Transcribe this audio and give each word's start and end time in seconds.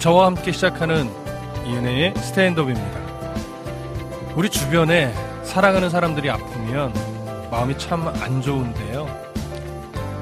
저와 0.00 0.26
함께 0.26 0.50
시작하는 0.50 1.10
이은혜의 1.66 2.14
스탠드업입니다. 2.16 2.98
우리 4.34 4.48
주변에 4.48 5.12
사랑하는 5.44 5.90
사람들이 5.90 6.30
아프면 6.30 6.92
마음이 7.50 7.76
참 7.78 8.08
안 8.08 8.40
좋은데요. 8.40 9.06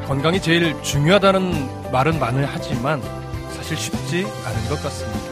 건강이 0.08 0.40
제일 0.42 0.74
중요하다는 0.82 1.92
말은 1.92 2.18
많이 2.18 2.44
하지만 2.44 3.00
사실 3.52 3.76
쉽지 3.76 4.26
않은 4.46 4.68
것 4.68 4.82
같습니다. 4.82 5.28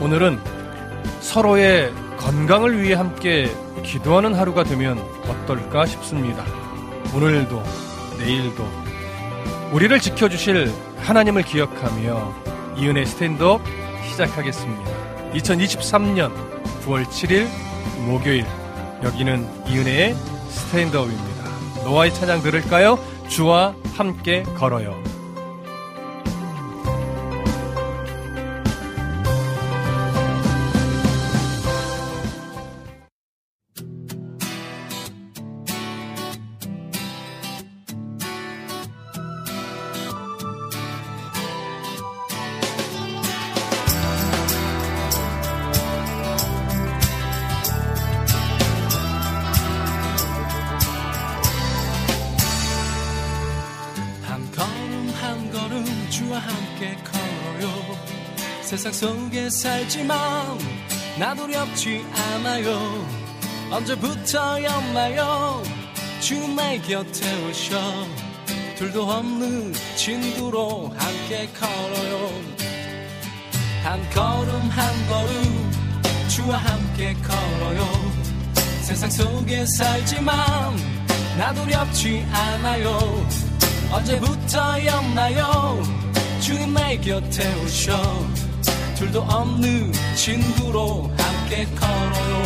오늘은 0.00 0.40
서로의 1.20 1.92
건강을 2.18 2.82
위해 2.82 2.94
함께 2.94 3.54
기도하는 3.84 4.34
하루가 4.34 4.64
되면 4.64 4.98
어떨까 5.28 5.86
싶습니다. 5.86 6.44
오늘도 7.14 7.62
내일도 8.18 8.66
우리를 9.72 10.00
지켜주실 10.00 10.72
하나님을 11.02 11.42
기억하며 11.42 12.49
이은혜 12.80 13.04
스탠드업 13.04 13.60
시작하겠습니다. 14.08 15.32
2023년 15.34 16.32
9월 16.86 17.04
7일 17.04 17.46
목요일 18.06 18.46
여기는 19.04 19.46
이은혜의 19.68 20.14
스탠드업입니다. 20.48 21.84
노아의 21.84 22.14
찬양 22.14 22.40
들을까요? 22.40 22.98
주와 23.28 23.74
함께 23.96 24.44
걸어요. 24.56 25.09
살지만 59.90 60.56
나 61.18 61.34
두렵지 61.34 62.06
않아요. 62.14 63.04
언제부터였나요? 63.72 65.64
주님의 66.20 66.82
곁에 66.82 67.44
오셔. 67.44 67.76
둘도 68.76 69.02
없는 69.02 69.74
친구로 69.96 70.94
함께 70.96 71.48
걸어요. 71.58 72.30
한 73.82 74.10
걸음 74.10 74.70
한 74.70 75.08
걸음 75.08 75.72
주와 76.28 76.58
함께 76.58 77.12
걸어요. 77.14 77.84
세상 78.82 79.10
속에 79.10 79.66
살지만 79.66 80.36
나 81.36 81.52
두렵지 81.52 82.24
않아요. 82.32 83.26
언제부터였나요? 83.90 85.82
주님의 86.40 87.00
곁에 87.00 87.54
오셔 87.64 88.49
둘도 89.00 89.22
없는 89.22 89.90
친구로 90.14 91.10
함께 91.16 91.64
걸어요. 91.74 92.42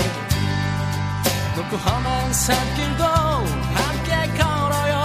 높고 1.57 1.77
험한 1.77 2.33
산길도 2.33 3.05
함께 3.05 4.33
걸어요. 4.41 5.03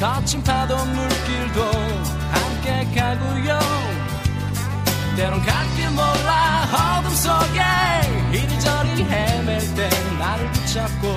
거친 0.00 0.44
파도 0.44 0.76
물길도 0.76 1.60
함께 2.30 2.84
가고요. 2.94 3.58
때론 5.16 5.42
갈길 5.42 5.90
몰라 5.90 7.00
어둠 7.00 7.10
속에 7.10 7.60
이리저리 8.30 9.02
헤맬 9.02 9.74
때 9.74 9.90
나를 10.20 10.52
붙잡고 10.52 11.16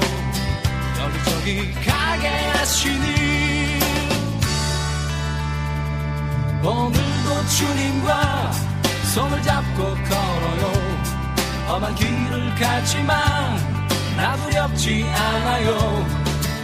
여기저기 1.00 1.74
가게 1.86 2.28
하시니. 2.28 3.80
오늘도 6.64 7.48
주님과 7.56 8.70
손을 9.10 9.42
잡고 9.42 9.84
걸어요. 9.84 10.74
험한 11.68 11.96
길을 11.96 12.56
가지만 12.56 13.18
나 14.16 14.36
두렵지 14.36 15.04
않아요. 15.04 16.06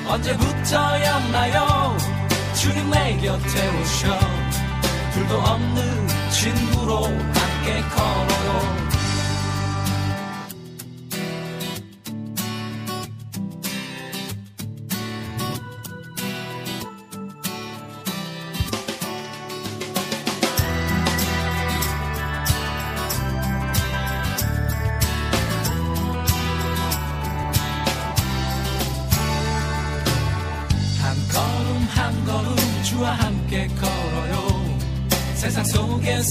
언제부터였나요? 0.08 1.98
주님의 2.54 3.22
곁에 3.22 3.68
오셔. 3.82 4.20
둘도 5.14 5.38
없는 5.38 6.08
친구로 6.30 7.06
함께 7.06 7.82
걸어요 7.96 8.95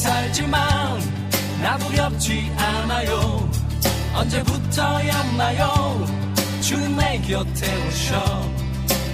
살지만 0.04 1.00
나 1.62 1.78
두렵지 1.78 2.52
않아요. 2.58 3.48
언제부터였나요? 4.14 6.06
주님의 6.60 7.22
곁에 7.22 7.86
오셔. 7.88 8.50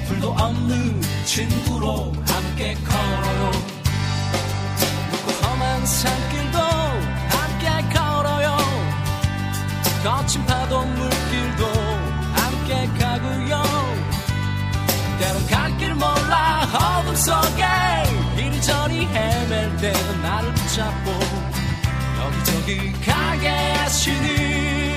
둘도 0.09 0.31
없는 0.33 1.01
친구로 1.25 2.13
함께 2.27 2.75
걸어요. 2.75 3.51
묻고 5.13 5.47
험한 5.47 5.87
산길도 5.87 6.59
함께 6.59 7.95
걸어요. 7.97 8.57
거친 10.03 10.45
파도 10.45 10.85
물길도 10.85 11.67
함께 12.35 12.89
가고요. 12.99 13.63
때론 15.21 15.47
갈 15.47 15.79
길 15.79 15.95
몰라. 15.95 16.67
어둠 16.75 17.15
속에 17.15 17.65
이리저리 18.37 19.07
헤맬 19.07 19.77
붙잡고 19.77 20.20
여기저기 22.71 22.93
가게 23.05 23.49
하시니 23.49 24.97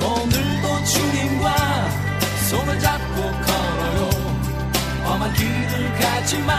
오늘도 0.00 0.84
주님과 0.84 1.90
손을 2.48 2.80
잡고 2.80 3.14
걸어요. 3.20 4.10
험한 5.04 5.32
길을 5.34 5.94
가지만 5.98 6.56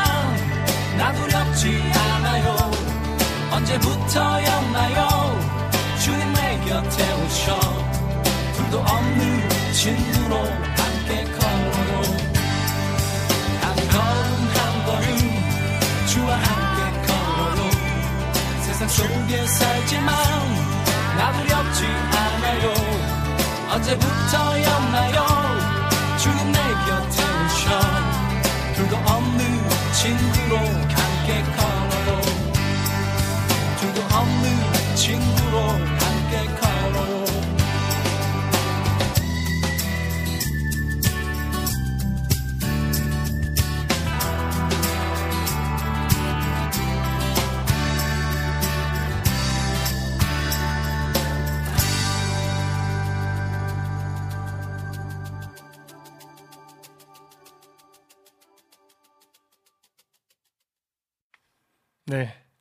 나 0.98 1.12
두렵지 1.14 1.82
않아요. 1.92 2.72
언제부터였나요? 3.52 5.08
주님의 6.04 6.66
곁에 6.68 7.14
오셔. 7.14 7.60
둘도 8.56 8.80
없는 8.80 9.50
친구로 9.74 10.79
속에 18.90 19.46
살지만 19.46 20.16
나 21.18 21.32
두렵지 21.34 21.86
않아요. 21.86 22.74
언제부터였나요? 23.72 25.18
주님 26.18 26.52
내 26.52 26.60
곁에 26.60 27.24
오셔. 27.24 27.80
둘도 28.76 28.96
없는 28.98 29.70
친구로 29.94 30.79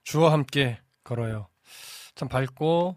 주와 0.09 0.33
함께 0.33 0.79
걸어요. 1.05 1.49
참 2.15 2.29
밝고 2.31 2.97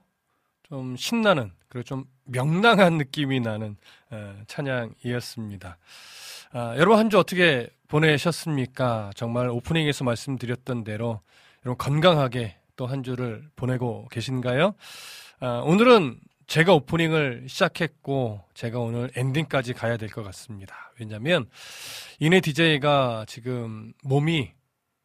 좀 0.63 0.96
신나는 0.96 1.52
그리고 1.68 1.84
좀 1.84 2.06
명랑한 2.24 2.98
느낌이 2.98 3.42
나는 3.42 3.75
어, 4.12 4.42
찬양이었습니다. 4.48 5.78
아, 6.54 6.75
여러분 6.78 6.98
한 6.98 7.10
주 7.10 7.19
어떻게 7.19 7.69
보내셨습니까? 7.90 9.12
정말 9.13 9.50
오프닝에서 9.50 10.06
말씀드렸던 10.06 10.86
대로 10.86 11.19
여러분 11.66 11.78
건강하게 11.78 12.56
또 12.78 12.86
한 12.86 13.04
주를 13.04 13.44
보내고 13.58 14.08
계신가요? 14.10 14.74
아, 15.42 15.62
오늘은 15.66 16.18
제가 16.48 16.74
오프닝을 16.74 17.48
시작했고 17.50 18.42
제가 18.54 18.80
오늘 18.80 19.12
엔딩까지 19.18 19.74
가야 19.74 19.98
될 19.98 20.08
것 20.08 20.24
같습니다. 20.24 20.94
왜냐하면 20.98 21.50
이내 22.19 22.40
DJ가 22.40 23.25
지금 23.28 23.92
몸이 24.02 24.54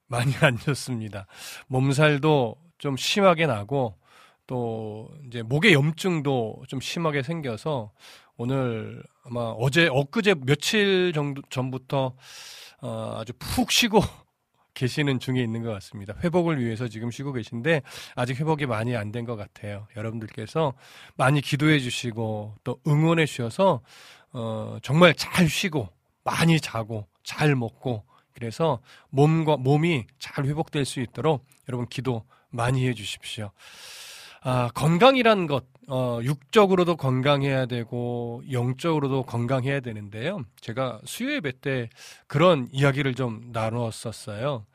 많이 0.09 0.33
안 0.41 0.59
좋습니다. 0.59 1.27
몸살도 1.69 2.57
좀 2.79 2.97
심하게 2.97 3.47
나고 3.47 3.97
또 4.47 5.09
이제 5.27 5.43
목에 5.43 5.73
염증도 5.73 6.65
좀 6.69 6.81
심하게 6.81 7.23
생겨서 7.23 7.93
오늘 8.37 9.03
아마 9.25 9.41
어제 9.59 9.89
엊그제 9.91 10.37
며칠 10.45 11.13
정도 11.15 11.43
전부터 11.51 12.15
어, 12.83 13.17
아주 13.19 13.33
푹 13.39 13.71
쉬고 13.73 14.01
계시는 14.75 15.19
중에 15.21 15.41
있는 15.43 15.63
것 15.63 15.73
같습니다. 15.73 16.15
회복을 16.23 16.63
위해서 16.63 16.87
지금 16.87 17.11
쉬고 17.11 17.33
계신데 17.33 17.81
아직 18.15 18.39
회복이 18.39 18.67
많이 18.67 18.95
안 18.95 19.11
된 19.11 19.25
것 19.25 19.35
같아요. 19.37 19.89
여러분들께서 19.97 20.75
많이 21.17 21.41
기도해 21.41 21.81
주시고 21.81 22.57
또 22.63 22.79
응원해 22.87 23.25
주셔서 23.25 23.81
어, 24.33 24.77
정말 24.83 25.15
잘 25.15 25.49
쉬고 25.49 25.89
많이 26.25 26.61
자고 26.61 27.07
잘 27.25 27.57
먹고 27.57 28.05
그래서 28.37 28.81
몸과 29.09 29.57
몸이 29.57 30.07
잘 30.19 30.45
회복될 30.45 30.85
수 30.85 31.01
있도록 31.01 31.47
여러분 31.71 31.89
기도 31.89 32.23
많이 32.51 32.87
해 32.87 32.93
주십시오. 32.93 33.51
아, 34.43 34.69
건강이란 34.75 35.47
것, 35.47 35.65
어, 35.89 36.21
육적으로도 36.23 36.97
건강해야 36.97 37.65
되고, 37.65 38.43
영적으로도 38.53 39.23
건강해야 39.23 39.81
되는데요. 39.81 40.45
제가 40.61 41.01
수요 41.07 41.33
예배 41.33 41.61
때 41.61 41.89
그런 42.27 42.69
이야기를 42.73 43.15
좀 43.15 43.49
나누었었어요. 43.53 44.67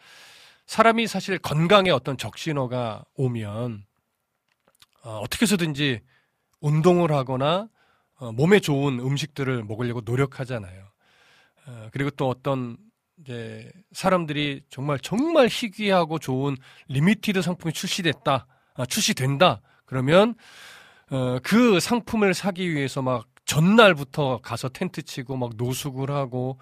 사람이 0.66 1.06
사실 1.06 1.38
건강에 1.38 1.92
어떤 1.92 2.18
적신호가 2.18 3.06
오면, 3.14 3.86
어, 5.04 5.20
어떻게 5.24 5.44
해서든지 5.44 6.02
운동을 6.62 7.12
하거나, 7.12 7.70
어, 8.16 8.32
몸에 8.32 8.60
좋은 8.60 9.00
음식들을 9.00 9.64
먹으려고 9.66 10.02
노력하잖아요. 10.04 10.84
어, 11.68 11.90
그리고 11.92 12.10
또 12.10 12.28
어떤 12.28 12.78
이제 13.22 13.72
사람들이 13.92 14.64
정말 14.70 15.00
정말 15.00 15.48
희귀하고 15.48 16.20
좋은 16.20 16.58
limited 16.88 17.42
상품이 17.42 17.74
출시됐다, 17.74 18.48
아, 18.76 18.86
출시된다. 18.86 19.62
그러면 19.86 20.36
어, 21.12 21.38
그 21.44 21.80
상품을 21.80 22.34
사기 22.34 22.74
위해서 22.74 23.02
막 23.02 23.28
전날부터 23.46 24.40
가서 24.42 24.70
텐트 24.70 25.04
치고 25.04 25.36
막 25.36 25.52
노숙을 25.56 26.10
하고 26.10 26.60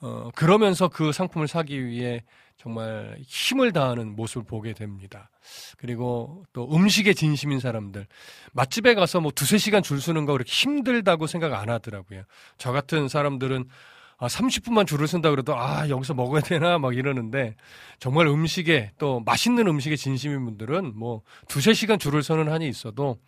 어, 0.00 0.30
그러면서 0.34 0.88
그 0.88 1.12
상품을 1.12 1.48
사기 1.48 1.86
위해 1.86 2.22
정말 2.56 3.16
힘을 3.26 3.72
다하는 3.72 4.14
모습을 4.16 4.44
보게 4.44 4.72
됩니다. 4.72 5.30
그리고 5.78 6.44
또 6.52 6.68
음식에 6.74 7.14
진심인 7.14 7.60
사람들. 7.60 8.06
맛집에 8.52 8.94
가서 8.94 9.20
뭐 9.20 9.30
두세 9.32 9.58
시간 9.58 9.82
줄 9.82 10.00
서는 10.00 10.24
거 10.24 10.32
그렇게 10.32 10.50
힘들다고 10.50 11.26
생각 11.26 11.54
안 11.54 11.70
하더라고요. 11.70 12.24
저 12.58 12.72
같은 12.72 13.08
사람들은 13.08 13.66
아, 14.18 14.26
30분만 14.26 14.86
줄을 14.86 15.08
쓴다 15.08 15.30
그래도 15.30 15.58
아, 15.58 15.88
여기서 15.88 16.14
먹어야 16.14 16.40
되나 16.40 16.78
막 16.78 16.96
이러는데 16.96 17.56
정말 17.98 18.26
음식에 18.26 18.92
또 18.98 19.20
맛있는 19.20 19.66
음식에 19.66 19.96
진심인 19.96 20.44
분들은 20.44 20.96
뭐 20.96 21.22
두세 21.48 21.74
시간 21.74 21.98
줄을 21.98 22.22
서는 22.22 22.50
한이 22.50 22.68
있어도 22.68 23.18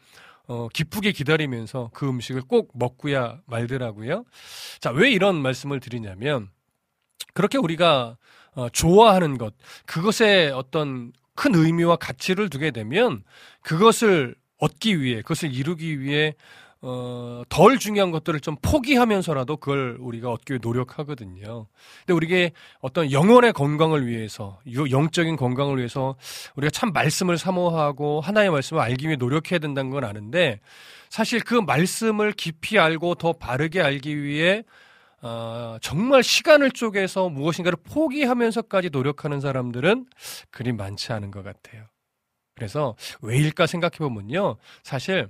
어, 0.48 0.68
기쁘게 0.72 1.12
기다리면서 1.12 1.90
그 1.92 2.08
음식을 2.08 2.42
꼭 2.42 2.70
먹고야 2.74 3.40
말더라고요. 3.46 4.24
자, 4.80 4.90
왜 4.90 5.10
이런 5.10 5.36
말씀을 5.36 5.80
드리냐면 5.80 6.50
그렇게 7.34 7.58
우리가 7.58 8.16
어, 8.54 8.68
좋아하는 8.70 9.38
것, 9.38 9.54
그것에 9.84 10.50
어떤 10.50 11.12
큰 11.34 11.54
의미와 11.54 11.96
가치를 11.96 12.48
두게 12.48 12.70
되면 12.70 13.22
그것을 13.62 14.34
얻기 14.58 15.02
위해, 15.02 15.20
그것을 15.20 15.52
이루기 15.52 16.00
위해 16.00 16.34
어, 16.88 17.42
덜 17.48 17.78
중요한 17.80 18.12
것들을 18.12 18.38
좀 18.38 18.54
포기하면서라도 18.62 19.56
그걸 19.56 19.96
우리가 19.98 20.30
얻기 20.30 20.52
위해 20.52 20.60
노력하거든요. 20.62 21.66
근데 21.98 22.12
우리게 22.12 22.52
어떤 22.78 23.10
영혼의 23.10 23.52
건강을 23.54 24.06
위해서, 24.06 24.60
영적인 24.68 25.34
건강을 25.34 25.78
위해서 25.78 26.14
우리가 26.54 26.70
참 26.70 26.92
말씀을 26.92 27.38
사모하고 27.38 28.20
하나의 28.20 28.50
말씀을 28.50 28.80
알기 28.80 29.06
위해 29.06 29.16
노력해야 29.16 29.58
된다는 29.58 29.90
건 29.90 30.04
아는데 30.04 30.60
사실 31.10 31.40
그 31.40 31.54
말씀을 31.54 32.30
깊이 32.30 32.78
알고 32.78 33.16
더 33.16 33.32
바르게 33.32 33.82
알기 33.82 34.22
위해 34.22 34.62
어, 35.22 35.78
정말 35.80 36.22
시간을 36.22 36.70
쪼개서 36.70 37.30
무엇인가를 37.30 37.78
포기하면서까지 37.82 38.90
노력하는 38.90 39.40
사람들은 39.40 40.06
그리 40.52 40.72
많지 40.72 41.12
않은 41.12 41.32
것 41.32 41.42
같아요. 41.42 41.82
그래서 42.54 42.94
왜일까 43.22 43.66
생각해 43.66 43.98
보면요. 43.98 44.56
사실 44.84 45.28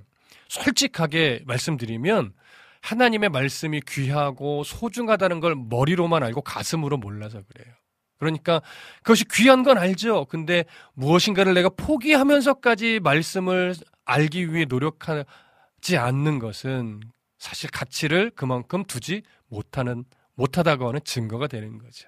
솔직하게 0.49 1.43
말씀드리면 1.45 2.33
하나님의 2.81 3.29
말씀이 3.29 3.81
귀하고 3.87 4.63
소중하다는 4.63 5.39
걸 5.39 5.55
머리로만 5.55 6.23
알고 6.23 6.41
가슴으로 6.41 6.97
몰라서 6.97 7.41
그래요. 7.41 7.73
그러니까 8.17 8.61
그것이 8.97 9.25
귀한 9.31 9.63
건 9.63 9.77
알죠. 9.77 10.25
근데 10.25 10.65
무엇인가를 10.93 11.53
내가 11.53 11.69
포기하면서까지 11.69 12.99
말씀을 13.01 13.75
알기 14.05 14.53
위해 14.53 14.65
노력하지 14.65 15.97
않는 15.97 16.39
것은 16.39 17.01
사실 17.37 17.69
가치를 17.69 18.31
그만큼 18.35 18.83
두지 18.83 19.21
못하는 19.47 20.03
못하다고 20.35 20.87
하는 20.87 20.99
증거가 21.03 21.47
되는 21.47 21.77
거죠. 21.77 22.07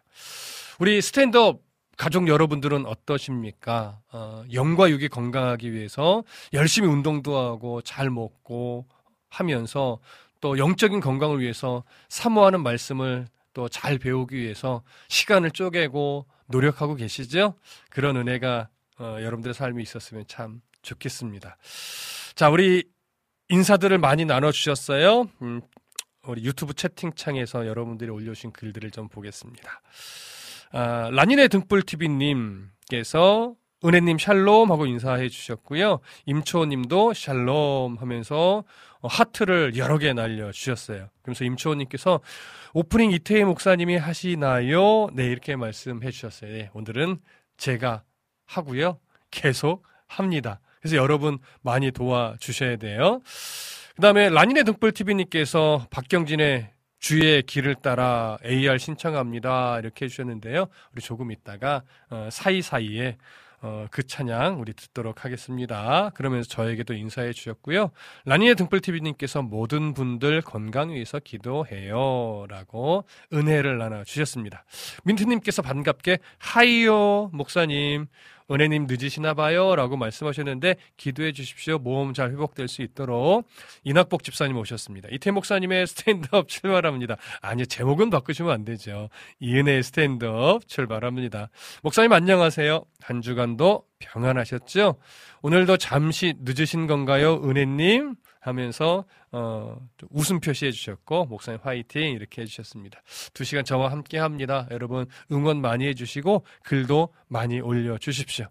우리 0.79 1.01
스탠드업 1.01 1.62
가족 2.00 2.29
여러분들은 2.29 2.86
어떠십니까? 2.86 4.00
어, 4.13 4.46
영과 4.53 4.89
육이 4.89 5.10
건강하기 5.10 5.74
위해서 5.74 6.24
열심히 6.53 6.88
운동도 6.88 7.38
하고 7.38 7.82
잘 7.82 8.10
먹고 8.10 8.88
하면서 9.27 10.00
또 10.39 10.58
영적인 10.58 11.01
건강을 11.01 11.41
위해서 11.41 11.84
사모하는 12.08 12.63
말씀을 12.63 13.27
또 13.53 13.68
잘 13.68 13.98
배우기 13.98 14.38
위해서 14.38 14.82
시간을 15.10 15.51
쪼개고 15.51 16.25
노력하고 16.48 16.96
계시죠? 16.96 17.56
그런 17.89 18.15
은혜가 18.15 18.70
어, 19.00 19.18
여러분들의 19.20 19.53
삶이 19.53 19.84
있었으면 19.84 20.24
참 20.25 20.62
좋겠습니다. 20.82 21.58
자, 22.34 22.50
우리 22.50 22.86
인사들을 23.50 23.98
많이 23.98 24.24
나눠주셨어요. 24.24 25.29
음, 25.41 25.62
우리 26.24 26.46
유튜브 26.46 26.74
채팅창에서 26.74 27.68
여러분들이 27.68 28.10
올려주신 28.10 28.53
글들을 28.53 28.89
좀 28.91 29.10
보겠습니다. 29.10 29.82
아, 30.72 31.10
라니네 31.12 31.48
등불TV님께서 31.48 33.56
은혜님 33.84 34.18
샬롬 34.18 34.72
하고 34.72 34.86
인사해 34.86 35.30
주셨고요. 35.30 36.00
임초님도 36.26 37.14
샬롬 37.14 37.98
하면서 38.00 38.64
어, 39.02 39.08
하트를 39.08 39.78
여러 39.78 39.98
개 39.98 40.12
날려 40.14 40.52
주셨어요. 40.52 41.10
그러면서 41.22 41.46
임초님께서 41.46 42.20
오프닝 42.74 43.12
이태희 43.12 43.46
목사님이 43.46 43.98
하시나요? 43.98 45.08
네, 45.14 45.28
이렇게 45.28 45.56
말씀해 45.56 46.12
주셨어요. 46.12 46.52
네, 46.52 46.70
오늘은 46.74 47.20
제가 47.58 48.04
하고요. 48.46 49.00
계속 49.32 49.84
합니다. 50.08 50.60
그래서 50.82 50.98
여러분 50.98 51.40
많이 51.62 51.92
도와주셔야 51.92 52.78
돼요. 52.78 53.22
그 53.96 54.02
다음에 54.02 54.30
라니네 54.30 54.64
등불TV님께서 54.64 55.88
박경진의 55.90 56.70
주의 57.00 57.41
길을 57.44 57.75
따라 57.75 58.38
AR 58.46 58.77
신청합니다. 58.77 59.79
이렇게 59.79 60.06
해주셨는데요. 60.06 60.68
우리 60.94 61.01
조금 61.01 61.32
있다가 61.32 61.84
어, 62.10 62.29
사이사이에 62.32 63.18
어, 63.62 63.88
그 63.91 64.03
찬양 64.03 64.62
우리 64.62 64.74
듣도록 64.74 65.25
하겠습니다. 65.25 66.12
그러면서 66.13 66.48
저에게도 66.50 66.94
인사해 66.94 67.34
주셨고요. 67.34 67.91
라니의 68.25 68.56
등불TV님께서 68.56 69.41
모든 69.41 69.94
분들 69.94 70.41
건강 70.41 70.91
위해서 70.91 71.20
기도해요. 71.20 72.46
라고 72.48 73.03
은혜를 73.34 73.77
나눠 73.77 74.03
주셨습니다. 74.03 74.63
민트님께서 75.03 75.62
반갑게 75.62 76.20
하이요, 76.38 77.32
목사님. 77.34 78.08
은혜님 78.51 78.88
늦으시나 78.89 79.34
봐요. 79.34 79.75
라고 79.75 79.98
말씀하셨는데 79.98 80.75
기도해 80.98 81.32
주십시오. 81.32 81.77
모험 81.77 82.13
잘 82.13 82.32
회복될 82.32 82.68
수 82.68 82.82
있도록 82.82 83.48
이낙복 83.84 84.24
집사님 84.24 84.58
오셨습니다. 84.58 85.10
이태 85.12 85.32
목사님의 85.32 85.88
스탠드업 85.88 86.48
출발합니다. 86.50 87.18
아니, 87.41 87.65
제목은 87.65 88.10
바꾸시면 88.10 88.51
안 88.51 88.65
되죠. 88.65 89.10
이은혜의 89.39 89.84
스탠드업 89.84 90.68
출발합니다. 90.68 91.50
목사님 91.84 92.12
안녕하세요. 92.12 92.84
한 93.01 93.22
주간도 93.22 93.84
평안하셨죠? 94.00 94.96
오늘도 95.41 95.77
잠시 95.77 96.34
늦으신 96.39 96.88
건가요? 96.88 97.41
은혜님? 97.44 98.15
하면서 98.39 99.05
어, 99.31 99.77
웃음 100.10 100.39
표시해 100.39 100.72
주셨고 100.72 101.25
목사님 101.25 101.60
화이팅 101.63 102.12
이렇게 102.12 102.41
해주셨습니다. 102.41 103.01
두 103.34 103.43
시간 103.43 103.65
저와 103.65 103.91
함께 103.91 104.17
합니다. 104.17 104.67
여러분 104.72 105.05
응원 105.31 105.62
많이 105.62 105.86
해주시고 105.88 106.46
글도 106.63 107.10
많이 107.27 107.60
올려 107.60 107.98
주십시오. 107.98 108.48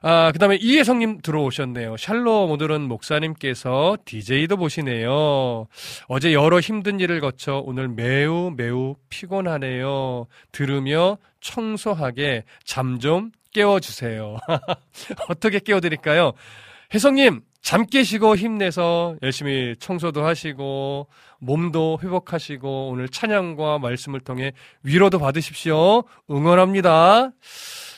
아, 0.00 0.30
그 0.30 0.38
다음에 0.38 0.56
이혜성님 0.60 1.22
들어오셨네요. 1.22 1.96
샬롬 1.96 2.52
오늘은 2.52 2.82
목사님께서 2.82 3.96
DJ도 4.04 4.56
보시네요. 4.56 5.66
어제 6.06 6.32
여러 6.32 6.60
힘든 6.60 7.00
일을 7.00 7.20
거쳐 7.20 7.60
오늘 7.64 7.88
매우 7.88 8.52
매우 8.56 8.94
피곤하네요. 9.08 10.28
들으며 10.52 11.18
청소하게 11.40 12.44
잠 12.64 12.98
좀 13.00 13.32
깨워주세요. 13.52 14.36
어떻게 15.28 15.58
깨워드릴까요? 15.58 16.32
혜성님, 16.94 17.42
잠 17.60 17.84
깨시고 17.84 18.36
힘내서 18.36 19.16
열심히 19.22 19.74
청소도 19.78 20.24
하시고 20.24 21.08
몸도 21.38 21.98
회복하시고 22.02 22.88
오늘 22.88 23.08
찬양과 23.08 23.78
말씀을 23.78 24.20
통해 24.20 24.52
위로도 24.82 25.18
받으십시오. 25.18 26.04
응원합니다. 26.30 27.32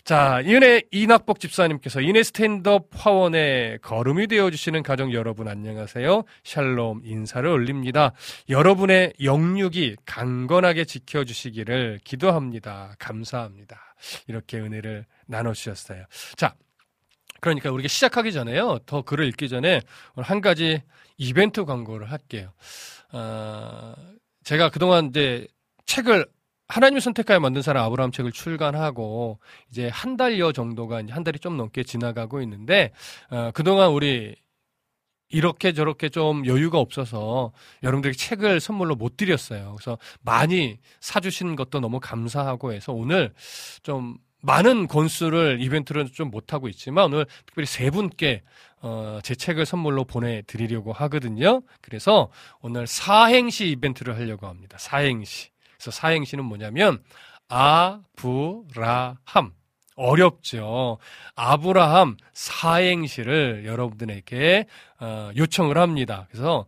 자, 0.04 0.40
이은혜 0.40 0.82
이낙복 0.90 1.40
집사님께서 1.40 2.00
이은혜 2.00 2.22
스탠드업 2.22 2.88
화원에 2.92 3.76
걸음이 3.82 4.26
되어주시는 4.26 4.82
가정 4.82 5.12
여러분 5.12 5.46
안녕하세요. 5.46 6.24
샬롬 6.42 7.02
인사를 7.04 7.48
올립니다. 7.48 8.12
여러분의 8.48 9.12
영육이 9.22 9.96
강건하게 10.06 10.84
지켜주시기를 10.84 12.00
기도합니다. 12.02 12.94
감사합니다. 12.98 13.94
이렇게 14.26 14.58
은혜를 14.58 15.04
나눠주셨어요. 15.26 16.04
자, 16.36 16.54
그러니까 17.40 17.70
우리가 17.70 17.88
시작하기 17.88 18.32
전에요. 18.32 18.78
더 18.86 19.02
글을 19.02 19.26
읽기 19.28 19.48
전에 19.48 19.80
한 20.16 20.40
가지 20.40 20.82
이벤트 21.16 21.64
광고를 21.64 22.10
할게요. 22.10 22.52
어, 23.12 23.94
제가 24.44 24.70
그동안 24.70 25.06
이제 25.06 25.46
책을 25.86 26.26
하나님을 26.68 27.00
선택하여 27.00 27.40
만든 27.40 27.62
사람 27.62 27.84
아브라함 27.84 28.12
책을 28.12 28.32
출간하고 28.32 29.40
이제 29.70 29.88
한 29.88 30.16
달여 30.16 30.52
정도가 30.52 31.00
이제 31.00 31.12
한 31.12 31.24
달이 31.24 31.40
좀 31.40 31.56
넘게 31.56 31.82
지나가고 31.82 32.40
있는데 32.42 32.92
어, 33.30 33.50
그동안 33.52 33.90
우리 33.90 34.36
이렇게 35.30 35.72
저렇게 35.72 36.08
좀 36.08 36.44
여유가 36.46 36.78
없어서 36.78 37.52
여러분들에게 37.82 38.16
책을 38.16 38.60
선물로 38.60 38.96
못 38.96 39.16
드렸어요. 39.16 39.76
그래서 39.76 39.98
많이 40.22 40.78
사주신 41.00 41.56
것도 41.56 41.80
너무 41.80 42.00
감사하고 42.00 42.72
해서 42.72 42.92
오늘 42.92 43.32
좀 43.82 44.16
많은 44.42 44.86
권수를 44.86 45.58
이벤트를 45.60 46.08
좀 46.10 46.30
못하고 46.30 46.68
있지만 46.68 47.06
오늘 47.06 47.26
특별히 47.46 47.66
세 47.66 47.90
분께 47.90 48.42
어, 48.82 49.18
제 49.22 49.34
책을 49.34 49.66
선물로 49.66 50.04
보내드리려고 50.04 50.92
하거든요. 50.92 51.62
그래서 51.82 52.30
오늘 52.60 52.86
사행시 52.86 53.68
이벤트를 53.68 54.16
하려고 54.16 54.46
합니다. 54.46 54.78
사행시. 54.78 55.48
그래서 55.76 55.90
사행시는 55.90 56.44
뭐냐면 56.44 57.02
아브라함. 57.48 59.52
어렵죠. 59.96 60.96
아브라함 61.34 62.16
사행시를 62.32 63.66
여러분들에게 63.66 64.64
어, 65.00 65.30
요청을 65.36 65.76
합니다. 65.76 66.26
그래서 66.30 66.64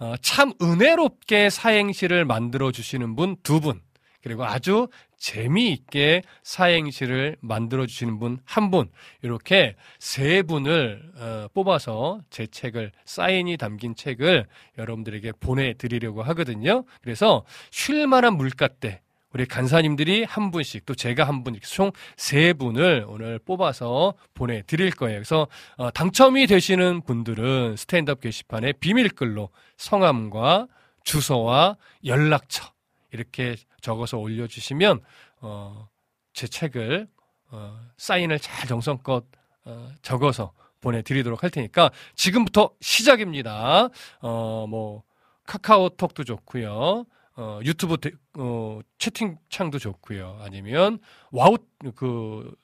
어, 0.00 0.14
참 0.20 0.52
은혜롭게 0.60 1.48
사행시를 1.48 2.24
만들어 2.24 2.72
주시는 2.72 3.14
분 3.14 3.36
두 3.44 3.60
분, 3.60 3.80
그리고 4.20 4.44
아주 4.44 4.88
재미있게 5.22 6.22
사행시를 6.42 7.36
만들어 7.40 7.86
주시는 7.86 8.18
분 8.18 8.32
한 8.44 8.70
분, 8.70 8.90
이렇게 9.22 9.76
세 9.98 10.42
분을 10.42 11.02
어, 11.16 11.46
뽑아서 11.54 12.20
제 12.30 12.46
책을 12.46 12.92
사인이 13.04 13.56
담긴 13.56 13.94
책을 13.94 14.46
여러분들에게 14.78 15.32
보내드리려고 15.40 16.22
하거든요. 16.22 16.84
그래서 17.00 17.44
쉴만한 17.70 18.36
물가대 18.36 19.00
우리 19.32 19.46
간사님들이 19.46 20.24
한 20.24 20.50
분씩 20.50 20.84
또 20.84 20.94
제가 20.94 21.24
한 21.24 21.42
분, 21.42 21.58
총세 21.62 22.52
분을 22.52 23.06
오늘 23.08 23.38
뽑아서 23.38 24.14
보내드릴 24.34 24.90
거예요. 24.90 25.18
그래서 25.18 25.48
어, 25.76 25.90
당첨이 25.90 26.46
되시는 26.46 27.02
분들은 27.02 27.76
스탠드업 27.76 28.20
게시판에 28.20 28.72
비밀글로 28.72 29.48
성함과 29.78 30.66
주소와 31.04 31.76
연락처 32.04 32.70
이렇게 33.12 33.56
적어서 33.80 34.18
올려주시면 34.18 35.00
어, 35.40 35.88
제 36.32 36.46
책을 36.46 37.08
어, 37.50 37.78
사인을 37.96 38.38
잘 38.38 38.66
정성껏 38.66 39.24
어, 39.64 39.92
적어서 40.02 40.52
보내드리도록 40.80 41.42
할 41.42 41.50
테니까 41.50 41.90
지금부터 42.16 42.70
시작입니다. 42.80 43.88
어, 44.20 44.66
뭐 44.68 45.04
카카오톡도 45.46 46.24
좋고요. 46.24 47.04
어, 47.36 47.60
유튜브 47.64 47.96
데, 47.98 48.10
어, 48.38 48.80
채팅창도 48.98 49.78
좋고요. 49.78 50.38
아니면 50.42 50.98
와우 51.30 51.56
그 51.94 52.54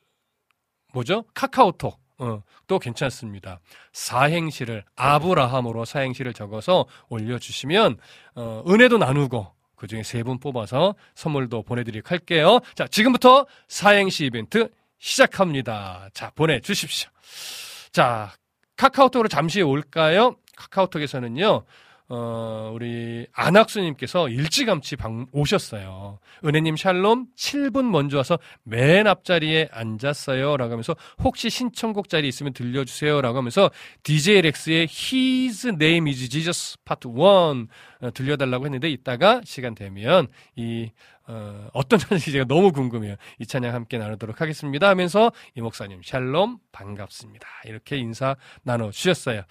뭐죠? 0.92 1.24
카카오톡 1.34 2.00
어, 2.18 2.42
또 2.66 2.78
괜찮습니다. 2.78 3.60
사행시를 3.92 4.84
아브라함으로 4.96 5.84
사행시를 5.84 6.34
적어서 6.34 6.86
올려주시면 7.08 7.98
어, 8.34 8.64
은혜도 8.66 8.98
나누고 8.98 9.57
그 9.78 9.86
중에 9.86 10.02
세 10.02 10.22
분 10.22 10.38
뽑아서 10.38 10.94
선물도 11.14 11.62
보내드리도록 11.62 12.10
할게요. 12.10 12.58
자, 12.74 12.86
지금부터 12.88 13.46
사행시 13.68 14.26
이벤트 14.26 14.68
시작합니다. 14.98 16.08
자, 16.12 16.30
보내주십시오. 16.34 17.08
자, 17.92 18.32
카카오톡으로 18.76 19.28
잠시 19.28 19.62
올까요? 19.62 20.36
카카오톡에서는요, 20.56 21.62
어, 22.10 22.70
우리 22.72 23.26
안학수님께서 23.32 24.30
일찌감치 24.30 24.96
방, 24.96 25.26
오셨어요. 25.32 26.18
은혜님 26.42 26.76
샬롬 26.76 27.26
7분 27.36 27.84
먼저 27.90 28.16
와서 28.16 28.38
맨 28.62 29.06
앞자리에 29.06 29.68
앉았어요. 29.70 30.56
라고 30.56 30.72
하면서 30.72 30.96
혹시 31.22 31.50
신청곡 31.50 32.08
자리 32.08 32.26
있으면 32.28 32.54
들려주세요. 32.54 33.20
라고 33.20 33.38
하면서 33.38 33.70
DJ 34.04 34.40
렉스의 34.42 34.88
His 34.90 35.68
Name 35.68 36.10
is 36.10 36.30
Jesus 36.30 36.78
Part 36.84 37.06
1 37.06 37.18
어, 37.20 38.10
들려달라고 38.14 38.64
했는데 38.64 38.88
이따가 38.88 39.42
시간 39.44 39.74
되면 39.74 40.28
이 40.56 40.90
어, 41.28 41.68
어떤 41.74 41.98
찬양인지 41.98 42.32
제가 42.32 42.46
너무 42.46 42.72
궁금해요. 42.72 43.16
이 43.38 43.46
찬양 43.46 43.74
함께 43.74 43.98
나누도록 43.98 44.40
하겠습니다 44.40 44.88
하면서 44.88 45.30
이 45.54 45.60
목사님 45.60 46.00
샬롬 46.02 46.58
반갑습니다. 46.72 47.46
이렇게 47.66 47.96
인사 47.98 48.34
나눠 48.62 48.90
주셨어요. 48.90 49.42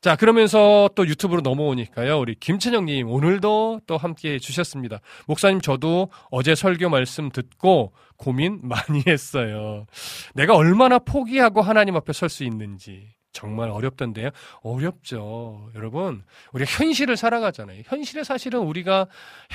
자 0.00 0.16
그러면서 0.16 0.88
또 0.94 1.06
유튜브로 1.06 1.42
넘어오니까요. 1.42 2.18
우리 2.18 2.34
김찬영님 2.34 3.08
오늘도 3.10 3.82
또 3.86 3.96
함께 3.98 4.34
해주셨습니다. 4.34 5.00
목사님 5.26 5.60
저도 5.60 6.10
어제 6.30 6.54
설교 6.54 6.88
말씀 6.88 7.28
듣고 7.30 7.92
고민 8.16 8.60
많이 8.62 9.02
했어요. 9.06 9.86
내가 10.34 10.56
얼마나 10.56 10.98
포기하고 10.98 11.60
하나님 11.60 11.94
앞에 11.96 12.12
설 12.12 12.28
수 12.28 12.44
있는지 12.44 13.17
정말 13.32 13.70
어렵던데요. 13.70 14.30
어렵죠. 14.62 15.70
여러분, 15.74 16.24
우리가 16.52 16.70
현실을 16.70 17.16
살아가잖아요. 17.16 17.82
현실에 17.86 18.24
사실은 18.24 18.60
우리가 18.60 19.06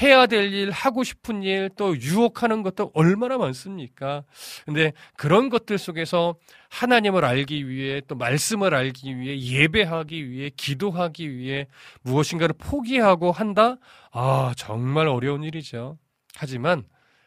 해야 0.02 0.26
될 0.26 0.54
일, 0.54 0.72
하고 0.72 1.04
싶은 1.04 1.44
일, 1.44 1.70
또 1.76 1.98
유혹하는 1.98 2.64
것도 2.64 2.92
얼마나 2.94 3.38
많습니까? 3.38 4.24
근데 4.66 4.94
그런 5.18 5.50
것들 5.50 5.78
속에서 5.78 6.36
하나님을 6.70 7.26
알기 7.26 7.68
위해, 7.68 8.02
또 8.08 8.16
말씀을 8.16 8.74
알기 8.74 9.18
위해, 9.18 9.40
예배하기 9.40 10.30
위해, 10.30 10.50
기도하기 10.56 11.36
위해 11.36 11.68
무엇인가를 12.04 12.56
포기하고 12.58 13.32
한다? 13.32 13.78
아, 14.12 14.54
정말 14.56 15.08
어려운 15.08 15.44
일이죠. 15.44 15.98
하지만 16.36 16.84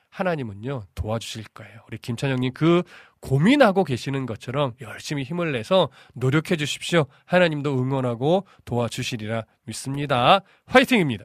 하나님은요, 0.08 0.84
도와주실 0.94 1.44
거예요. 1.52 1.80
우리 1.88 1.98
김찬영님 1.98 2.54
그 2.54 2.82
고민하고 3.26 3.82
계시는 3.82 4.24
것처럼 4.24 4.74
열심히 4.80 5.24
힘을 5.24 5.50
내서 5.50 5.88
노력해 6.14 6.54
주십시오. 6.54 7.06
하나님도 7.24 7.76
응원하고 7.76 8.46
도와주시리라 8.64 9.44
믿습니다. 9.64 10.42
화이팅입니다. 10.66 11.24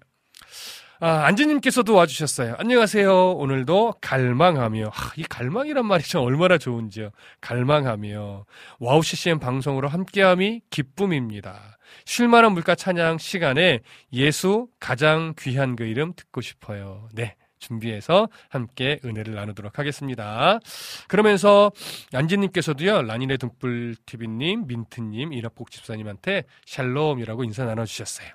아, 0.99 1.25
안지님께서도 1.25 1.93
와주셨어요. 1.93 2.55
안녕하세요. 2.57 3.33
오늘도 3.33 3.95
갈망하며, 4.01 4.87
아, 4.87 5.11
이 5.15 5.23
갈망이란 5.23 5.85
말이 5.85 6.03
참 6.03 6.21
얼마나 6.21 6.57
좋은지요. 6.57 7.09
갈망하며, 7.39 8.45
와우 8.79 9.03
CCM 9.03 9.39
방송으로 9.39 9.87
함께함이 9.87 10.61
기쁨입니다. 10.71 11.77
쉴만한 12.05 12.53
물가 12.53 12.73
찬양 12.73 13.19
시간에 13.19 13.79
예수 14.13 14.67
가장 14.79 15.33
귀한 15.39 15.75
그 15.75 15.85
이름 15.85 16.13
듣고 16.15 16.41
싶어요. 16.41 17.09
네. 17.13 17.35
준비해서 17.61 18.27
함께 18.49 18.99
은혜를 19.05 19.35
나누도록 19.35 19.79
하겠습니다. 19.79 20.59
그러면서 21.07 21.71
안지님께서도요, 22.13 23.03
라니네 23.03 23.37
등불TV님, 23.37 24.67
민트님, 24.67 25.31
이라복 25.31 25.71
집사님한테 25.71 26.43
샬롬이라고 26.65 27.45
인사 27.45 27.63
나눠주셨어요. 27.63 28.27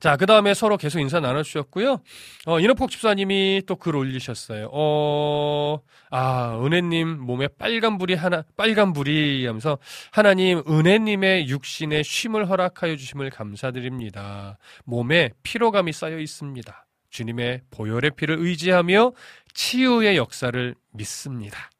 자, 0.00 0.16
그 0.16 0.24
다음에 0.24 0.54
서로 0.54 0.76
계속 0.78 1.00
인사 1.00 1.20
나눠주셨고요. 1.20 2.00
어, 2.46 2.60
인어폭 2.60 2.90
집사님이 2.90 3.62
또 3.66 3.76
글 3.76 3.96
올리셨어요. 3.96 4.70
어, 4.72 5.80
아, 6.10 6.58
은혜님 6.64 7.20
몸에 7.20 7.48
빨간불이 7.48 8.14
하나, 8.14 8.44
빨간불이 8.56 9.44
하면서 9.46 9.78
하나님, 10.10 10.62
은혜님의 10.66 11.48
육신에 11.48 12.02
쉼을 12.02 12.48
허락하여 12.48 12.96
주심을 12.96 13.30
감사드립니다. 13.30 14.58
몸에 14.84 15.30
피로감이 15.42 15.92
쌓여 15.92 16.18
있습니다. 16.18 16.87
주님의 17.10 17.62
보혈의 17.70 18.12
피를 18.16 18.38
의지하며 18.38 19.12
치유의 19.54 20.16
역사를 20.16 20.74
믿습니다. 20.92 21.70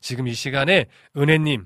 지금 0.00 0.28
이 0.28 0.34
시간에 0.34 0.86
은혜님, 1.16 1.64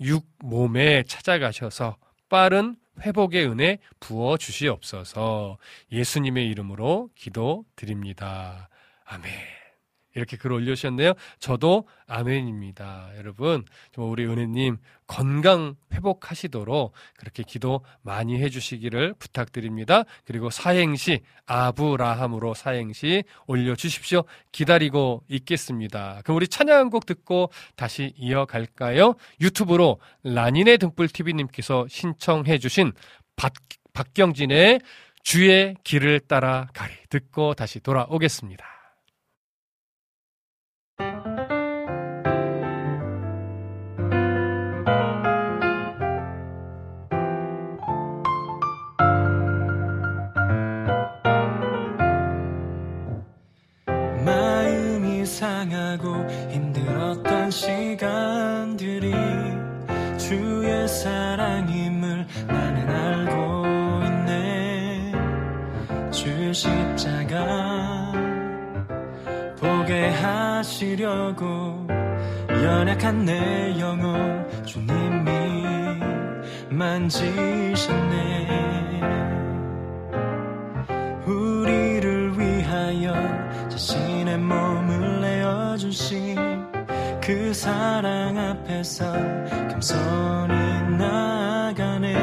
육 0.00 0.26
몸에 0.38 1.04
찾아가셔서 1.04 1.96
빠른 2.28 2.76
회복의 3.00 3.46
은혜 3.48 3.78
부어 4.00 4.36
주시옵소서 4.36 5.58
예수님의 5.90 6.48
이름으로 6.48 7.10
기도드립니다. 7.14 8.68
아멘. 9.04 9.61
이렇게 10.14 10.36
글 10.36 10.52
올려주셨네요. 10.52 11.14
저도 11.38 11.88
아멘입니다. 12.06 13.10
여러분, 13.16 13.64
우리 13.96 14.26
은혜님 14.26 14.78
건강 15.06 15.74
회복하시도록 15.92 16.92
그렇게 17.18 17.42
기도 17.42 17.84
많이 18.02 18.40
해주시기를 18.42 19.14
부탁드립니다. 19.18 20.04
그리고 20.24 20.50
사행시, 20.50 21.20
아브라함으로 21.46 22.54
사행시 22.54 23.24
올려주십시오. 23.46 24.24
기다리고 24.52 25.22
있겠습니다. 25.28 26.20
그럼 26.24 26.36
우리 26.36 26.48
찬양 26.48 26.90
곡 26.90 27.06
듣고 27.06 27.50
다시 27.76 28.12
이어갈까요? 28.16 29.14
유튜브로 29.40 29.98
라니네 30.22 30.78
등불TV님께서 30.78 31.86
신청해주신 31.88 32.92
박, 33.36 33.52
박경진의 33.92 34.80
주의 35.22 35.76
길을 35.84 36.20
따라 36.20 36.68
가리 36.74 36.94
듣고 37.08 37.54
다시 37.54 37.80
돌아오겠습니다. 37.80 38.71
하시려고 70.72 71.86
연약한 72.48 73.26
내 73.26 73.78
영혼. 73.78 74.42
주님이 74.64 76.00
만지셨네. 76.70 78.48
우리를 81.26 82.38
위하여 82.38 83.12
자신의 83.68 84.38
몸을 84.38 85.20
내어주신 85.20 86.36
그 87.20 87.52
사랑 87.52 88.38
앞에서 88.38 89.12
겸손히 89.68 90.54
나가네. 90.96 92.16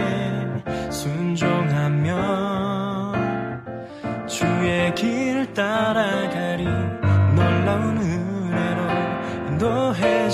순종하며 0.89 2.09
주의 4.27 4.95
길 4.95 5.53
따라가 5.53 6.48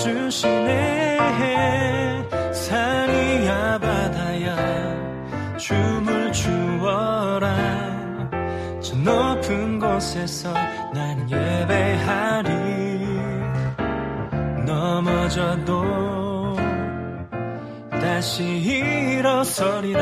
주시네. 0.05 1.17
산이야 2.53 3.79
바다야. 3.79 5.57
춤을 5.57 6.31
추어라. 6.31 7.55
저 8.81 8.95
높은 8.97 9.79
곳에서 9.79 10.53
나는 10.93 11.27
예배하리. 11.31 12.49
넘어져도 14.67 16.55
다시 17.89 18.43
일어서리라. 18.43 20.01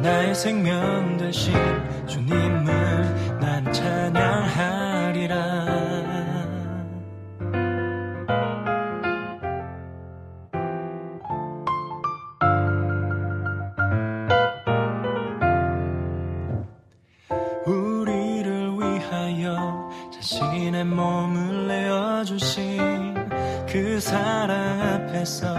나의 0.00 0.34
생명 0.34 1.18
되신 1.18 1.52
주님을 2.06 3.38
난 3.40 3.70
찬양하리라 3.70 5.34
사랑 24.14 24.80
앞에서 24.80 25.52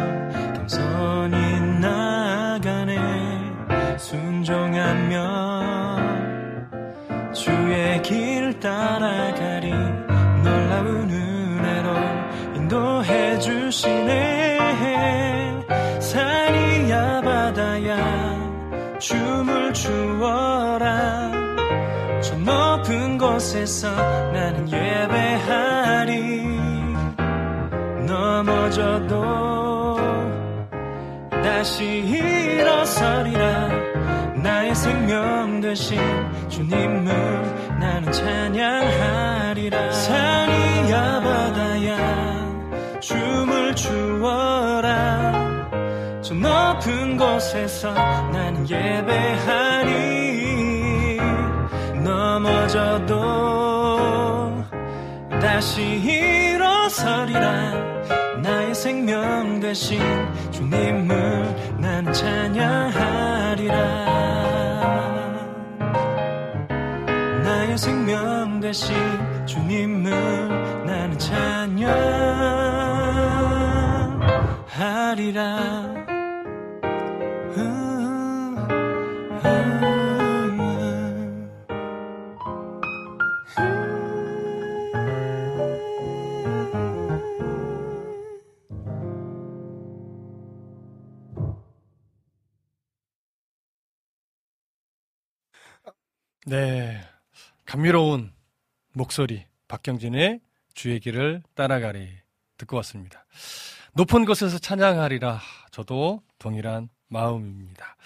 겸손히 0.54 1.60
나가네. 1.82 2.98
순종하며 3.98 5.18
주의 7.34 8.02
길 8.02 8.58
따라가리. 8.62 9.72
놀라운 10.42 11.10
은혜로 11.12 11.90
인도해 12.56 13.40
주시네. 13.40 14.58
산이야 16.00 17.22
바다야 17.24 18.98
춤을 19.00 19.74
추어라. 19.74 21.30
저 22.22 22.38
높은 22.38 23.18
곳에서 23.18 23.92
나는 24.32 24.72
예배하리 24.72 25.85
넘어져도 28.76 29.96
다시 31.32 31.86
일어서리라. 31.86 33.70
나의 34.44 34.76
생명 34.76 35.62
되신 35.62 35.98
주님을 36.50 37.06
나는 37.80 38.12
찬양하리라. 38.12 39.92
산이야 39.92 41.22
바다야 41.22 43.00
춤을 43.00 43.76
추어라. 43.76 45.32
저 46.22 46.34
높은 46.34 47.16
곳에서 47.16 47.94
나는 47.94 48.70
예배하리. 48.70 49.96
넘어져도 52.04 53.16
다시 55.40 55.82
일어서리라 55.82 57.95
나의 58.42 58.76
생명 58.76 59.60
되신 59.60 60.00
주님을 60.52 61.78
난 61.80 62.12
찬양하리라. 62.14 63.76
나의 67.44 67.78
생명 67.78 68.60
되신 68.60 68.96
주님을 69.46 70.86
나는 70.86 71.18
찬양하리라 71.20 71.96
네. 96.48 97.02
감미로운 97.66 98.32
목소리 98.94 99.46
박경진의 99.68 100.42
주의 100.76 101.00
길을 101.00 101.42
따라가리 101.56 102.08
듣고 102.60 102.76
왔습니다. 102.78 103.26
높은 103.94 104.26
곳에서 104.26 104.60
찬양하리라 104.60 105.42
저도 105.72 106.22
동일한 106.38 106.90
마음입니다. 107.08 107.98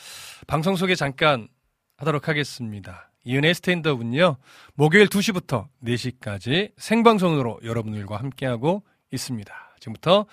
방송 0.48 0.78
소개 0.78 0.96
잠깐 0.96 1.50
하도록 1.98 2.30
하겠습니다. 2.30 3.12
이은혜 3.26 3.54
스탠드업은요, 3.54 4.38
목요일 4.74 5.08
2시부터 5.08 5.68
4시까지 5.84 6.72
생방송으로 6.78 7.60
여러분들과 7.66 8.20
함께하고 8.20 8.84
있습니다. 9.12 9.54
지금부터 9.82 10.28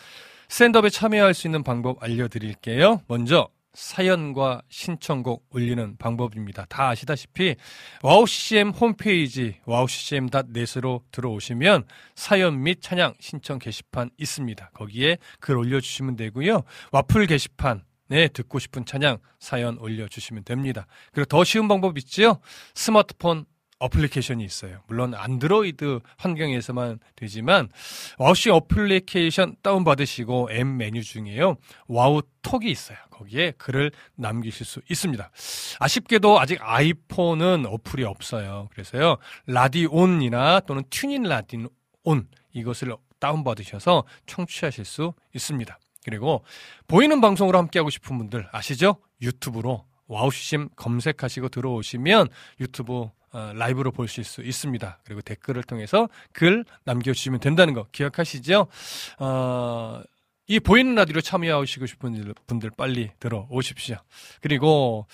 스탠드업에 0.48 0.90
참여할 0.90 1.34
수 1.34 1.48
있는 1.48 1.64
방법 1.64 2.00
알려드릴게요. 2.00 3.02
먼저 3.08 3.48
사연과 3.76 4.62
신청곡 4.70 5.46
올리는 5.50 5.96
방법입니다. 5.98 6.64
다 6.68 6.88
아시다시피 6.88 7.56
와우CCM 8.02 8.70
홈페이지 8.70 9.56
wowccm.net으로 9.68 11.04
들어오시면 11.12 11.84
사연 12.14 12.62
및 12.62 12.80
찬양 12.80 13.14
신청 13.20 13.58
게시판 13.58 14.10
있습니다. 14.16 14.70
거기에 14.72 15.18
글 15.40 15.58
올려주시면 15.58 16.16
되고요. 16.16 16.62
와플 16.90 17.26
게시판 17.26 17.84
네, 18.08 18.28
듣고 18.28 18.58
싶은 18.58 18.86
찬양 18.86 19.18
사연 19.38 19.76
올려주시면 19.78 20.44
됩니다. 20.44 20.86
그리고 21.12 21.26
더 21.26 21.44
쉬운 21.44 21.68
방법 21.68 21.98
있지요? 21.98 22.38
스마트폰 22.74 23.44
어플리케이션이 23.78 24.44
있어요. 24.44 24.82
물론 24.86 25.14
안드로이드 25.14 26.00
환경에서만 26.16 26.98
되지만 27.14 27.68
와우CCM 28.18 28.50
어플리케이션 28.50 29.56
다운받으시고 29.62 30.48
앱 30.52 30.66
메뉴 30.66 31.02
중에요. 31.02 31.56
와우 31.86 32.22
톡이 32.42 32.70
있어요. 32.70 32.96
거기에 33.10 33.52
글을 33.58 33.92
남기실 34.14 34.64
수 34.64 34.80
있습니다. 34.90 35.30
아쉽게도 35.78 36.40
아직 36.40 36.58
아이폰은 36.62 37.66
어플이 37.66 38.04
없어요. 38.04 38.68
그래서요. 38.72 39.18
라디온이나 39.46 40.60
또는 40.60 40.82
TuneIn 40.90 41.24
Radio 41.24 41.68
이것을 42.52 42.94
다운받으셔서 43.18 44.04
청취하실 44.26 44.84
수 44.84 45.12
있습니다. 45.34 45.78
그리고 46.04 46.44
보이는 46.86 47.20
방송으로 47.20 47.58
함께하고 47.58 47.90
싶은 47.90 48.16
분들 48.16 48.48
아시죠? 48.52 48.96
유튜브로 49.20 49.84
와우CCM 50.08 50.68
검색하시고 50.76 51.48
들어오시면 51.48 52.28
유튜브 52.60 53.08
어, 53.36 53.52
라이브로 53.54 53.92
보실 53.92 54.24
수 54.24 54.40
있습니다. 54.40 55.00
그리고 55.04 55.20
댓글을 55.20 55.62
통해서 55.62 56.08
글 56.32 56.64
남겨주시면 56.84 57.40
된다는 57.40 57.74
거 57.74 57.86
기억하시죠? 57.92 58.66
어, 59.18 60.00
이 60.46 60.58
보이는 60.58 60.94
라디오로 60.94 61.20
참여하시고 61.20 61.84
싶은 61.84 62.32
분들 62.46 62.70
빨리 62.78 63.10
들어오십시오. 63.20 63.96
그리고 64.40 65.06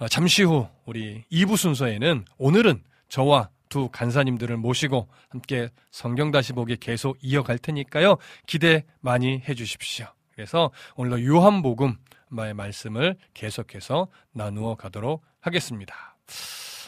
어, 0.00 0.08
잠시 0.08 0.42
후 0.42 0.66
우리 0.86 1.22
2부 1.30 1.56
순서에는 1.56 2.24
오늘은 2.36 2.82
저와 3.08 3.48
두 3.68 3.88
간사님들을 3.90 4.56
모시고 4.56 5.06
함께 5.28 5.68
성경 5.92 6.32
다시 6.32 6.54
보기 6.54 6.78
계속 6.78 7.16
이어갈 7.20 7.58
테니까요. 7.58 8.16
기대 8.48 8.86
많이 9.00 9.40
해주십시오. 9.48 10.06
그래서 10.34 10.72
오늘도 10.96 11.24
요한복음의 11.24 12.54
말씀을 12.54 13.16
계속해서 13.34 14.08
나누어 14.32 14.74
가도록 14.74 15.22
하겠습니다. 15.40 16.16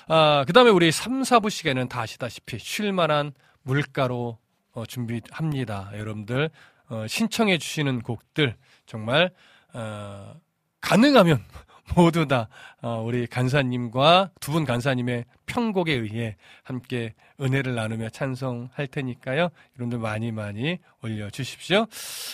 아, 0.08 0.44
그 0.46 0.52
다음에 0.52 0.70
우리 0.70 0.90
3, 0.90 1.22
4부 1.22 1.50
시간은 1.50 1.88
다 1.88 2.02
아시다시피 2.02 2.58
쉴만한 2.58 3.32
물가로 3.62 4.38
어, 4.72 4.86
준비합니다. 4.86 5.90
여러분들 5.94 6.50
어, 6.88 7.06
신청해 7.06 7.58
주시는 7.58 8.00
곡들 8.02 8.56
정말 8.86 9.30
어, 9.72 10.34
가능하면 10.80 11.42
모두 11.96 12.26
다 12.26 12.48
어, 12.82 13.02
우리 13.04 13.26
간사님과 13.26 14.30
두 14.40 14.52
분 14.52 14.64
간사님의 14.64 15.24
편곡에 15.46 15.92
의해 15.92 16.36
함께 16.62 17.14
은혜를 17.40 17.74
나누며 17.74 18.10
찬송할 18.10 18.86
테니까요. 18.88 19.50
여러분들 19.76 19.98
많이 19.98 20.30
많이 20.32 20.78
올려주십시오. 21.02 21.86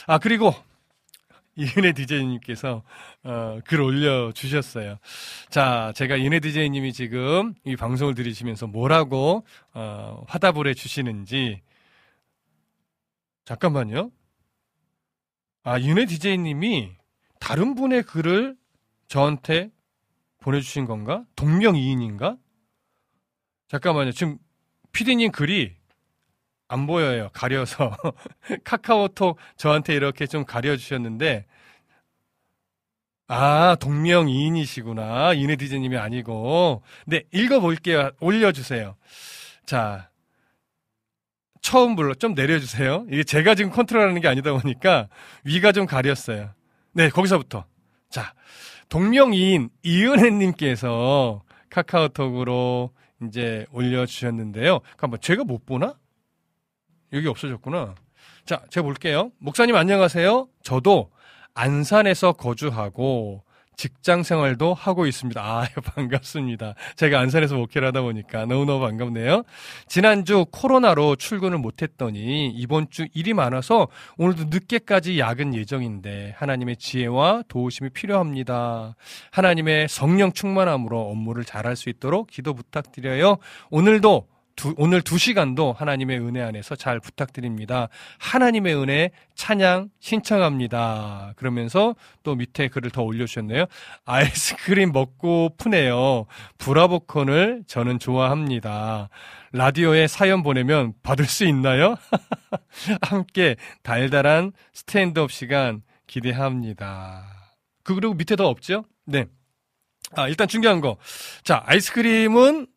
아 0.07 0.18
그리고 0.18 0.55
이은혜 1.57 1.92
디제이님께서 1.92 2.83
어, 3.25 3.59
글 3.64 3.81
올려주셨어요. 3.81 4.99
자, 5.49 5.92
제가 5.97 6.16
이은혜 6.16 6.40
디제이님이 6.40 6.92
지금 6.92 7.55
이 7.64 7.77
방송을 7.77 8.14
들으시면서 8.14 8.66
뭐라고 8.66 9.45
어, 9.73 10.25
화답을 10.29 10.66
해주시는지 10.69 11.62
잠깐만요. 13.45 14.11
아, 15.62 15.79
이은혜 15.79 16.05
디제이님이 16.07 16.92
다른 17.40 17.75
분의 17.75 18.03
글을 18.03 18.57
저한테 19.09 19.71
보내주신 20.40 20.85
건가? 20.85 21.25
동명이인인가? 21.37 22.37
잠깐만요. 23.69 24.12
지금 24.12 24.38
피디님 24.92 25.33
글이 25.33 25.76
안 26.68 26.87
보여요. 26.87 27.31
가려서. 27.33 27.96
카카오톡 28.64 29.38
저한테 29.57 29.94
이렇게 29.94 30.26
좀 30.26 30.44
가려주셨는데, 30.44 31.46
아, 33.29 33.76
동명 33.81 34.29
이인이시구나. 34.29 35.35
이네 35.35 35.57
디제님이 35.57 35.96
아니고. 35.96 36.83
네, 37.07 37.24
읽어볼게요. 37.33 38.11
올려주세요. 38.20 38.96
자, 39.64 40.11
처음 41.61 41.96
불러, 41.96 42.14
좀 42.14 42.35
내려주세요. 42.35 43.07
이게 43.11 43.24
제가 43.24 43.57
지금 43.57 43.72
컨트롤하는 43.72 44.20
게 44.20 44.29
아니다 44.29 44.52
보니까 44.52 45.09
위가 45.44 45.72
좀 45.72 45.87
가렸어요. 45.87 46.50
네, 46.92 47.09
거기서부터. 47.09 47.64
자, 48.09 48.35
동명이인 48.88 49.70
이은혜님께서 49.83 51.42
카카오톡으로 51.70 52.92
이제 53.24 53.66
올려주셨는데요. 53.72 54.79
한번 54.96 55.20
제가 55.20 55.42
못 55.42 55.66
보나? 55.66 55.96
여기 57.12 57.27
없어졌구나. 57.29 57.95
자, 58.45 58.62
제가 58.71 58.85
볼게요. 58.85 59.33
목사님 59.38 59.77
안녕하세요. 59.77 60.49
저도 60.62 61.11
안산에서 61.55 62.33
거주하고 62.33 63.42
직장 63.77 64.23
생활도 64.23 64.73
하고 64.75 65.07
있습니다. 65.07 65.40
아, 65.40 65.66
반갑습니다. 65.95 66.75
제가 66.97 67.21
안산에서 67.21 67.57
목회를 67.57 67.88
하다 67.88 68.03
보니까 68.03 68.47
너무너무 68.47 68.81
반갑네요. 68.81 69.42
지난주 69.87 70.47
코로나로 70.51 71.16
출근을 71.16 71.59
못했더니 71.59 72.49
이번 72.49 72.88
주 72.90 73.07
일이 73.12 73.35
많아서 73.35 73.88
오늘도 74.16 74.45
늦게까지 74.45 75.19
야근 75.19 75.55
예정인데 75.55 76.35
하나님의 76.38 76.77
지혜와 76.77 77.45
도우심이 77.49 77.90
필요합니다. 77.90 78.97
하나님의 79.31 79.88
성령 79.88 80.33
충만함으로 80.33 81.11
업무를 81.11 81.45
잘할 81.45 81.77
수 81.77 81.90
있도록 81.90 82.29
기도 82.29 82.55
부탁드려요. 82.55 83.37
오늘도 83.71 84.27
두, 84.57 84.75
오늘 84.79 85.03
두 85.03 85.19
시간도 85.19 85.75
하나님의 85.75 86.19
은혜 86.19 86.40
안에서 86.40 86.77
잘 86.77 86.99
부탁드립니다. 86.99 87.88
하나님의 88.19 88.75
은혜 88.75 89.11
찬양 89.35 89.90
신청합니다. 90.01 91.35
그러면서 91.37 91.95
또 92.23 92.35
밑에 92.35 92.69
글을 92.69 92.90
더 92.90 93.03
올려주셨네요. 93.03 93.66
아이스크림 94.07 94.92
먹고 94.92 95.51
푸네요. 95.59 96.25
브라보콘을 96.57 97.64
저는 97.66 97.99
좋아합니다. 97.99 99.11
라디오에 99.53 100.07
사연 100.07 100.42
보내면 100.42 100.95
받을 101.03 101.27
수 101.27 101.45
있나요? 101.45 101.97
함께 103.03 103.57
달달한 103.83 104.53
스탠드업 104.73 105.31
시간 105.33 105.83
기대합니다. 106.07 107.25
그, 107.83 107.95
그리고 107.95 108.14
밑에 108.14 108.37
더 108.37 108.49
없죠? 108.49 108.87
네. 109.05 109.27
아, 110.14 110.29
일단 110.29 110.49
중요한 110.49 110.81
거. 110.81 110.97
자, 111.42 111.62
아이스크림은 111.66 112.69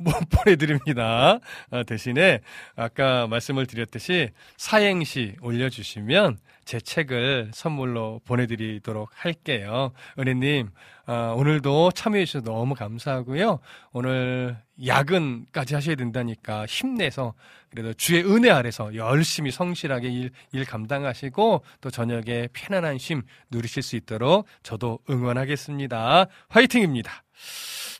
못 0.00 0.12
보내드립니다. 0.30 1.38
아, 1.70 1.82
대신에 1.84 2.40
아까 2.74 3.26
말씀을 3.26 3.66
드렸듯이 3.66 4.30
사행시 4.56 5.36
올려주시면 5.40 6.38
제 6.64 6.78
책을 6.78 7.50
선물로 7.52 8.20
보내드리도록 8.24 9.10
할게요. 9.12 9.92
은혜님, 10.18 10.70
아, 11.06 11.34
오늘도 11.36 11.92
참여해주셔서 11.92 12.44
너무 12.44 12.74
감사하고요. 12.74 13.58
오늘 13.92 14.56
야근까지 14.84 15.74
하셔야 15.74 15.96
된다니까 15.96 16.66
힘내서 16.66 17.34
그래도 17.70 17.92
주의 17.94 18.24
은혜 18.24 18.50
아래서 18.50 18.94
열심히 18.94 19.50
성실하게 19.50 20.08
일, 20.10 20.30
일 20.52 20.64
감당하시고 20.64 21.64
또 21.80 21.90
저녁에 21.90 22.48
편안한 22.52 22.98
쉼 22.98 23.22
누리실 23.50 23.82
수 23.82 23.96
있도록 23.96 24.46
저도 24.62 25.00
응원하겠습니다. 25.08 26.26
화이팅입니다. 26.48 27.24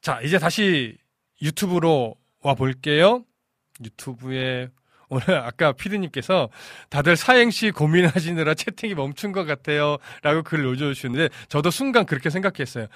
자, 0.00 0.20
이제 0.22 0.38
다시 0.38 0.96
유튜브로 1.42 2.16
와 2.42 2.54
볼게요. 2.54 3.24
유튜브에 3.82 4.68
오늘 5.10 5.38
아까 5.38 5.72
피디님께서 5.72 6.48
다들 6.88 7.16
사행시 7.16 7.72
고민하시느라 7.72 8.54
채팅이 8.54 8.94
멈춘 8.94 9.32
것 9.32 9.44
같아요. 9.44 9.98
라고 10.22 10.42
글을 10.44 10.64
올려주시는데 10.64 11.28
저도 11.48 11.70
순간 11.70 12.06
그렇게 12.06 12.30
생각했어요. 12.30 12.86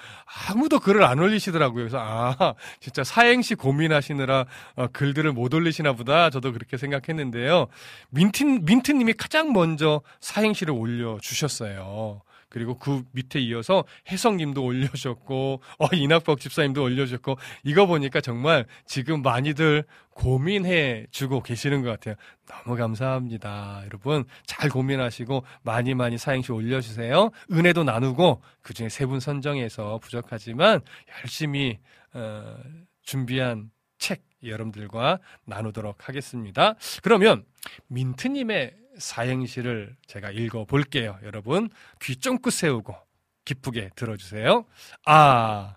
아무도 0.47 0.79
글을 0.79 1.03
안 1.03 1.19
올리시더라고요. 1.19 1.83
그래서 1.83 1.99
아, 1.99 2.55
진짜 2.79 3.03
사행시 3.03 3.55
고민하시느라 3.55 4.45
어, 4.77 4.87
글들을 4.87 5.33
못 5.33 5.53
올리시나 5.53 5.91
보다. 5.93 6.29
저도 6.29 6.53
그렇게 6.53 6.77
생각했는데요. 6.77 7.67
민트, 8.11 8.43
민트님이 8.61 9.13
가장 9.13 9.51
먼저 9.51 10.01
사행시를 10.21 10.73
올려주셨어요. 10.73 12.21
그리고 12.55 12.77
그 12.77 13.03
밑에 13.11 13.41
이어서 13.41 13.83
혜성님도 14.09 14.63
올려주셨고, 14.63 15.61
어, 15.77 15.87
이낙복 15.91 16.39
집사님도 16.39 16.81
올려주셨고, 16.81 17.37
이거 17.65 17.85
보니까 17.85 18.21
정말 18.21 18.65
지금 18.85 19.21
많이들 19.21 19.83
고민해 20.11 21.07
주고 21.11 21.43
계시는 21.43 21.81
것 21.81 21.89
같아요. 21.89 22.15
너무 22.45 22.77
감사합니다. 22.77 23.81
여러분, 23.83 24.23
잘 24.45 24.69
고민하시고, 24.69 25.43
많이 25.63 25.95
많이 25.95 26.17
사행시 26.17 26.53
올려주세요. 26.53 27.29
은혜도 27.51 27.83
나누고, 27.83 28.41
그 28.61 28.73
중에 28.73 28.87
세 28.87 29.05
분 29.05 29.19
선정해서 29.19 29.99
부족하지만, 30.01 30.79
열심히, 31.21 31.79
어, 32.13 32.55
준비한 33.03 33.69
책 33.97 34.23
여러분들과 34.45 35.19
나누도록 35.43 36.07
하겠습니다. 36.07 36.75
그러면 37.03 37.43
민트님의 37.87 38.84
사행시를 38.97 39.95
제가 40.07 40.31
읽어 40.31 40.65
볼게요. 40.65 41.17
여러분 41.23 41.69
귀 42.01 42.15
쫑긋 42.15 42.51
세우고 42.51 42.95
기쁘게 43.45 43.91
들어주세요. 43.95 44.65
아, 45.05 45.75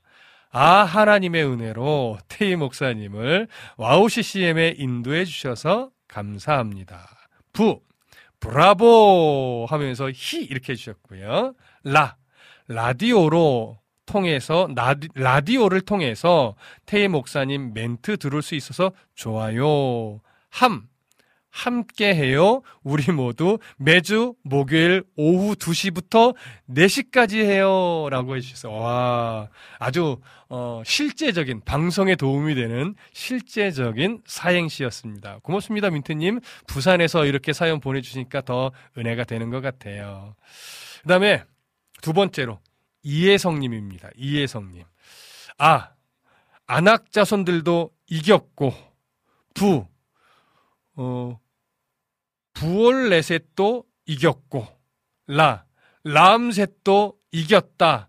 아 0.50 0.62
하나님의 0.62 1.44
은혜로 1.44 2.18
태희 2.28 2.57
목사님을 2.57 3.48
와우 3.76 4.09
CCM에 4.09 4.74
인도해 4.78 5.24
주셔서 5.24 5.90
감사합니다. 6.09 7.07
부, 7.52 7.81
브라보 8.40 9.66
하면서 9.68 10.09
히 10.11 10.44
이렇게 10.44 10.72
해주셨고요. 10.72 11.54
라, 11.85 12.16
라디오로 12.68 13.78
통해서 14.07 14.68
라디, 15.14 15.57
오를 15.59 15.83
통해서 15.83 16.57
태희 16.87 17.09
목사님 17.09 17.74
멘트 17.74 18.16
들을 18.16 18.40
수 18.40 18.54
있어서 18.54 18.92
좋아요. 19.14 20.20
함 20.48 20.88
함께 21.50 22.14
해요. 22.14 22.62
우리 22.82 23.11
모두 23.12 23.58
매주 23.76 24.34
목요일 24.42 25.02
오후 25.16 25.54
2시부터 25.54 26.34
4시까지 26.68 27.38
해요. 27.38 28.08
라고 28.11 28.37
해주셔서, 28.37 28.70
와, 28.70 29.48
아주, 29.78 30.20
어, 30.48 30.82
실제적인, 30.84 31.62
방송에 31.64 32.16
도움이 32.16 32.54
되는 32.54 32.94
실제적인 33.12 34.22
사행시였습니다. 34.26 35.40
고맙습니다, 35.42 35.90
민트님. 35.90 36.40
부산에서 36.66 37.24
이렇게 37.24 37.52
사연 37.52 37.80
보내주시니까 37.80 38.42
더 38.42 38.70
은혜가 38.96 39.24
되는 39.24 39.50
것 39.50 39.61
같아요. 39.61 40.34
그 41.02 41.08
다음에 41.08 41.42
두 42.02 42.12
번째로, 42.12 42.61
이혜성님입니다. 43.02 44.11
이혜성님. 44.16 44.84
아, 45.58 45.90
안학자손들도 46.66 47.90
이겼고, 48.08 48.74
부, 49.54 49.87
어, 50.98 51.40
부올레셋도 52.54 53.84
이겼고, 54.06 54.66
라, 55.28 55.64
라암셋도 56.04 57.14
이겼다. 57.30 58.08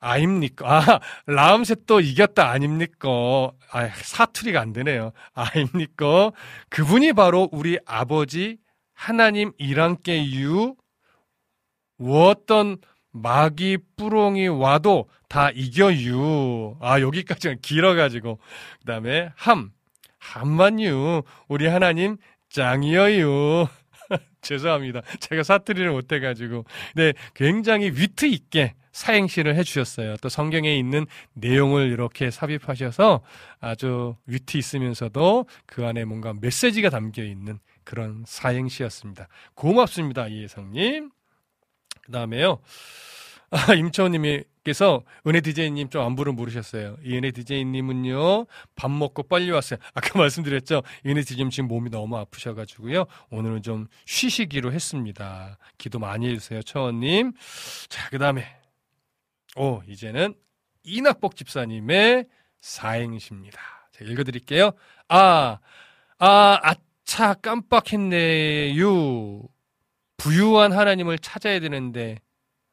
아닙니까? 0.00 0.78
아, 0.78 1.00
라암셋도 1.26 2.00
이겼다 2.00 2.50
아닙니까? 2.50 3.08
아, 3.70 3.88
사투리가 3.88 4.60
안 4.60 4.72
되네요. 4.72 5.12
아닙니까? 5.34 6.30
그분이 6.68 7.12
바로 7.12 7.48
우리 7.52 7.78
아버지 7.86 8.58
하나님 8.94 9.52
이랑께 9.58 10.32
유, 10.32 10.74
어떤 12.00 12.78
마귀 13.12 13.78
뿌롱이 13.96 14.48
와도 14.48 15.08
다 15.28 15.50
이겨유. 15.50 16.76
아, 16.80 17.00
여기까지는 17.00 17.60
길어가지고. 17.60 18.38
그 18.80 18.84
다음에 18.84 19.30
함. 19.36 19.72
함만유. 20.32 21.22
우리 21.48 21.66
하나님 21.66 22.16
짱이여유. 22.50 23.66
죄송합니다. 24.40 25.02
제가 25.20 25.42
사투리를 25.42 25.90
못해가지고. 25.90 26.64
네, 26.94 27.12
굉장히 27.34 27.90
위트 27.90 28.26
있게 28.26 28.74
사행시를 28.92 29.54
해주셨어요. 29.56 30.16
또 30.16 30.28
성경에 30.28 30.76
있는 30.76 31.06
내용을 31.34 31.90
이렇게 31.90 32.30
삽입하셔서 32.30 33.20
아주 33.60 34.16
위트 34.26 34.56
있으면서도 34.56 35.46
그 35.66 35.86
안에 35.86 36.04
뭔가 36.04 36.34
메시지가 36.40 36.90
담겨 36.90 37.22
있는 37.22 37.58
그런 37.84 38.24
사행시였습니다. 38.26 39.28
고맙습니다, 39.54 40.26
이혜성님. 40.28 41.10
그 42.02 42.12
다음에요. 42.12 42.60
아, 43.50 43.72
임초원님께서 43.72 45.04
은혜 45.26 45.40
디제이님 45.40 45.88
좀 45.88 46.02
안부를 46.02 46.34
물으셨어요. 46.34 46.98
이 47.02 47.16
은혜 47.16 47.30
디제이님은요 47.30 48.44
밥 48.76 48.90
먹고 48.90 49.22
빨리 49.22 49.50
왔어요. 49.50 49.78
아까 49.94 50.18
말씀드렸죠. 50.18 50.82
은혜 51.06 51.22
디제이님 51.22 51.48
지금 51.48 51.68
몸이 51.68 51.88
너무 51.90 52.18
아프셔가지고요 52.18 53.06
오늘은 53.30 53.62
좀 53.62 53.86
쉬시기로 54.04 54.72
했습니다. 54.72 55.56
기도 55.78 55.98
많이 55.98 56.28
해주세요, 56.28 56.62
초원님. 56.62 57.32
자, 57.88 58.10
그 58.10 58.18
다음에 58.18 58.44
오 59.56 59.80
이제는 59.88 60.34
이낙복 60.84 61.34
집사님의 61.36 62.26
사행시입니다. 62.60 63.60
제가 63.92 64.10
읽어드릴게요. 64.10 64.72
아, 65.08 65.58
아, 66.18 66.58
아차 66.62 67.32
깜빡했네요. 67.34 68.84
부유한 70.18 70.72
하나님을 70.72 71.18
찾아야 71.18 71.60
되는데 71.60 72.18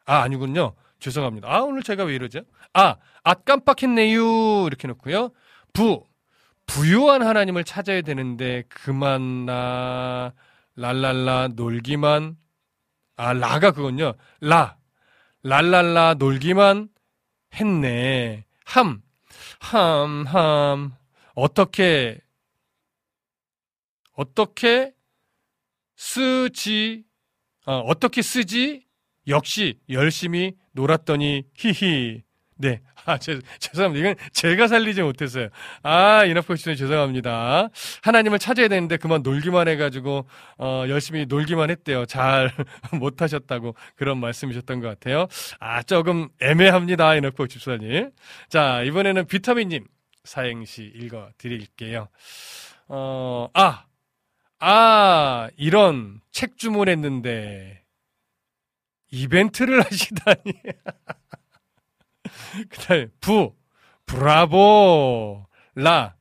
아, 0.06 0.22
아니군요. 0.22 0.76
죄송합니다. 1.00 1.52
아, 1.52 1.62
오늘 1.62 1.84
제가 1.84 2.04
왜 2.04 2.16
이러죠? 2.16 2.42
아, 2.74 2.96
아, 3.24 3.34
깜빡했네요. 3.34 4.68
이렇게 4.68 4.88
놓고요. 4.88 5.32
부, 5.74 6.06
부유한 6.68 7.22
하나님을 7.22 7.64
찾아야 7.64 8.02
되는데, 8.02 8.64
그만, 8.70 9.46
나, 9.46 10.34
랄랄라, 10.76 11.50
놀기만, 11.56 12.38
아, 13.18 13.34
라가 13.34 13.72
그건요. 13.72 14.14
라, 14.42 14.78
랄랄라, 15.44 16.16
놀기만 16.16 16.90
했네. 17.54 18.46
함, 18.66 19.02
함, 19.60 20.26
함, 20.26 20.96
어떻게, 21.34 22.20
어떻게 24.14 24.94
쓰지, 25.96 27.06
어, 27.66 27.80
어떻게 27.80 28.22
쓰지? 28.22 28.85
역시 29.28 29.80
열심히 29.90 30.54
놀았더니 30.74 31.44
히히. 31.56 32.24
네. 32.58 32.82
아, 33.06 33.18
죄, 33.18 33.40
죄송합니다. 33.60 34.10
이건 34.10 34.30
제가 34.32 34.68
살리지 34.68 35.02
못했어요. 35.02 35.50
아, 35.84 36.24
이나포 36.26 36.56
씨는 36.56 36.76
죄송합니다. 36.76 37.70
하나님을 38.02 38.40
찾아야 38.40 38.68
되는데 38.68 38.98
그만 38.98 39.22
놀기만 39.22 39.68
해가지고, 39.68 40.28
어, 40.58 40.86
열심히 40.88 41.26
놀기만 41.26 41.70
했대요. 41.70 42.06
잘 42.06 42.52
못하셨다고 43.00 43.76
그런 43.96 44.20
말씀이셨던 44.20 44.80
것 44.80 44.88
같아요. 44.88 45.28
아, 45.60 45.84
조금 45.84 46.30
애매합니다. 46.42 47.16
이나포 47.16 47.48
집사님. 47.48 48.12
자, 48.50 48.82
이번에는 48.84 49.28
비타민님 49.28 49.86
사행시 50.24 50.92
읽어 50.96 51.30
드릴게요. 51.38 52.08
어, 52.88 53.50
아, 53.54 53.86
아, 54.60 55.50
이런 55.58 56.22
책 56.32 56.58
주문했는데, 56.58 57.85
이벤트를 59.12 59.82
하시다니. 59.86 60.54
그 62.70 62.78
다음에 62.80 63.08
부, 63.22 63.56
브라보, 64.06 65.46
라, 65.76 66.16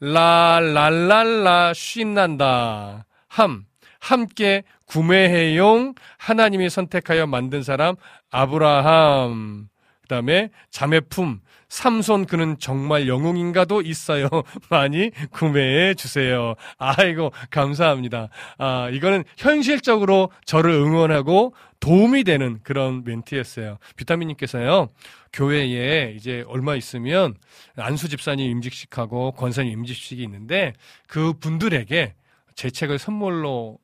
라, 0.00 0.60
랄랄라, 0.60 1.74
신난다. 1.74 3.06
함, 3.28 3.64
함께 4.00 4.64
구매해용 4.86 5.94
하나님이 6.18 6.68
선택하여 6.70 7.26
만든 7.26 7.62
사람 7.62 7.96
아브라함. 8.30 9.68
그 10.02 10.08
다음에 10.08 10.50
자매품, 10.70 11.40
삼손 11.72 12.26
그는 12.26 12.58
정말 12.58 13.08
영웅인가도 13.08 13.80
있어요. 13.80 14.28
많이 14.68 15.10
구매해 15.30 15.94
주세요. 15.94 16.54
아이고, 16.76 17.32
감사합니다. 17.50 18.28
아, 18.58 18.90
이거는 18.92 19.24
현실적으로 19.38 20.30
저를 20.44 20.70
응원하고 20.72 21.54
도움이 21.80 22.24
되는 22.24 22.60
그런 22.62 23.04
멘트였어요. 23.04 23.78
비타민님께서요, 23.96 24.90
교회에 25.32 26.12
이제 26.14 26.44
얼마 26.46 26.76
있으면 26.76 27.36
안수 27.76 28.10
집사님 28.10 28.50
임직식하고 28.50 29.32
권사님 29.32 29.72
임직식이 29.72 30.22
있는데 30.24 30.74
그 31.08 31.32
분들에게 31.32 32.14
제 32.54 32.70
책을 32.70 32.98
선물로 32.98 33.78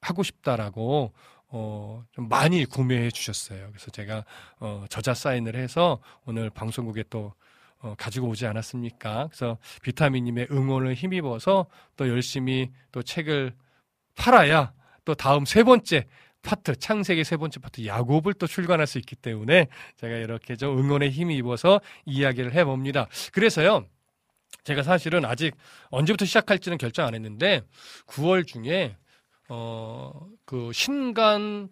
하고 0.00 0.24
싶다라고 0.24 1.12
어, 1.50 2.04
좀 2.12 2.28
많이 2.28 2.64
구매해 2.64 3.10
주셨어요. 3.10 3.68
그래서 3.70 3.90
제가 3.90 4.24
어, 4.60 4.84
저자 4.90 5.14
사인을 5.14 5.56
해서 5.56 6.00
오늘 6.24 6.50
방송국에 6.50 7.04
또 7.10 7.32
어, 7.80 7.94
가지고 7.96 8.28
오지 8.28 8.46
않았습니까? 8.46 9.28
그래서 9.28 9.58
비타민님의 9.82 10.48
응원을 10.50 10.94
힘입어서 10.94 11.66
또 11.96 12.08
열심히 12.08 12.70
또 12.92 13.02
책을 13.02 13.54
팔아야 14.16 14.72
또 15.04 15.14
다음 15.14 15.44
세 15.44 15.62
번째 15.62 16.06
파트 16.42 16.76
창세기 16.76 17.24
세 17.24 17.36
번째 17.36 17.60
파트 17.60 17.86
야곱을 17.86 18.34
또 18.34 18.46
출간할 18.46 18.86
수 18.86 18.98
있기 18.98 19.16
때문에 19.16 19.68
제가 19.96 20.16
이렇게 20.16 20.56
좀 20.56 20.78
응원에 20.78 21.08
힘이 21.08 21.36
입어서 21.36 21.80
이야기를 22.04 22.52
해봅니다. 22.54 23.08
그래서요. 23.32 23.86
제가 24.64 24.82
사실은 24.82 25.24
아직 25.24 25.54
언제부터 25.90 26.24
시작할지는 26.24 26.78
결정 26.78 27.06
안 27.06 27.14
했는데 27.14 27.62
9월 28.06 28.46
중에 28.46 28.96
어 29.48 30.12
그 30.48 30.70
신간 30.72 31.68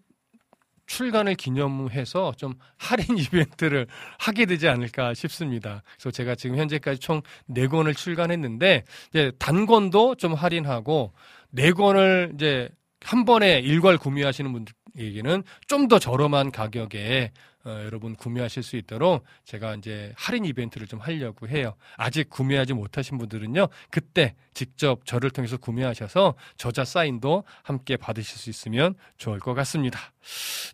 출간을 0.86 1.34
기념해서 1.34 2.32
좀 2.36 2.54
할인 2.76 3.16
이벤트를 3.18 3.86
하게 4.18 4.44
되지 4.44 4.68
않을까 4.68 5.14
싶습니다. 5.14 5.82
그래서 5.94 6.10
제가 6.10 6.34
지금 6.34 6.58
현재까지 6.58 7.00
총 7.00 7.22
4권을 7.50 7.96
출간했는데 7.96 8.84
이제 9.08 9.32
단권도 9.38 10.16
좀 10.16 10.34
할인하고 10.34 11.14
4권을 11.54 12.34
이제 12.34 12.68
한 13.00 13.24
번에 13.24 13.58
일괄 13.60 13.96
구매하시는 13.98 14.52
분들에게는 14.52 15.42
좀 15.68 15.88
더 15.88 15.98
저렴한 15.98 16.50
가격에 16.52 17.32
어, 17.66 17.82
여러분 17.84 18.14
구매하실 18.14 18.62
수 18.62 18.76
있도록 18.76 19.24
제가 19.44 19.74
이제 19.74 20.12
할인 20.16 20.44
이벤트를 20.44 20.86
좀 20.86 21.00
하려고 21.00 21.48
해요. 21.48 21.74
아직 21.96 22.30
구매하지 22.30 22.74
못하신 22.74 23.18
분들은요, 23.18 23.68
그때 23.90 24.36
직접 24.54 25.04
저를 25.04 25.30
통해서 25.30 25.56
구매하셔서 25.56 26.36
저자 26.56 26.84
사인도 26.84 27.42
함께 27.64 27.96
받으실 27.96 28.38
수 28.38 28.50
있으면 28.50 28.94
좋을 29.18 29.40
것 29.40 29.54
같습니다. 29.54 29.98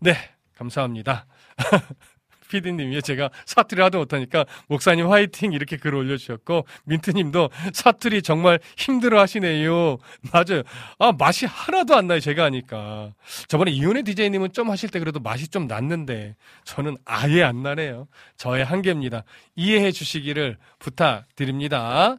네, 0.03 0.15
감사합니다. 0.55 1.27
피디님이 2.53 3.01
제가 3.01 3.31
사투리 3.47 3.81
하도 3.81 3.99
못하니까 3.99 4.45
목사님 4.69 5.11
화이팅 5.11 5.53
이렇게 5.53 5.79
글 5.79 5.95
올려주셨고 5.95 6.67
민트님도 6.85 7.49
사투리 7.73 8.21
정말 8.23 8.61
힘들어 8.77 9.21
하시네요. 9.21 9.97
맞아요. 10.33 10.63
아 10.99 11.13
맛이 11.13 11.47
하나도 11.47 11.97
안 11.97 12.07
나요 12.07 12.21
제가 12.21 12.45
하니까. 12.45 13.13
저번에 13.49 13.71
이윤의 13.71 14.03
디제이님은 14.03 14.53
좀 14.53 14.71
하실 14.71 14.91
때 14.91 14.99
그래도 14.99 15.19
맛이 15.19 15.49
좀 15.49 15.67
났는데 15.67 16.37
저는 16.65 16.99
아예 17.07 17.43
안 17.43 17.63
나네요. 17.63 18.07
저의 18.37 18.65
한계입니다. 18.65 19.25
이해해 19.57 19.91
주시기를 19.91 20.59
부탁드립니다. 20.79 22.17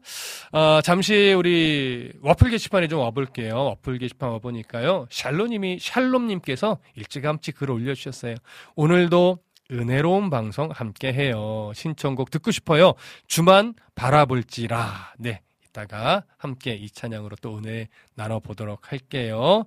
아, 0.52 0.82
잠시 0.84 1.34
우리 1.34 2.12
와플 2.22 2.50
게시판에 2.50 2.88
좀 2.88 3.00
와볼게요. 3.00 3.64
와플 3.66 4.00
게시판 4.00 4.30
와보니까요. 4.32 5.08
샬로님이 5.10 5.78
샬롬님께서 5.80 6.80
일찌감치 6.96 7.52
글 7.52 7.70
올려주셨어요. 7.70 8.36
오늘도 8.76 9.40
은혜로운 9.74 10.30
방송 10.30 10.70
함께 10.72 11.12
해요. 11.12 11.72
신청곡 11.74 12.30
듣고 12.30 12.52
싶어요. 12.52 12.94
주만 13.28 13.74
바라볼지라. 13.96 15.16
네. 15.18 15.42
이따가 15.68 16.24
함께 16.38 16.76
이 16.76 16.88
찬양으로 16.88 17.36
또 17.42 17.58
은혜 17.58 17.88
나눠보도록 18.14 18.92
할게요. 18.92 19.66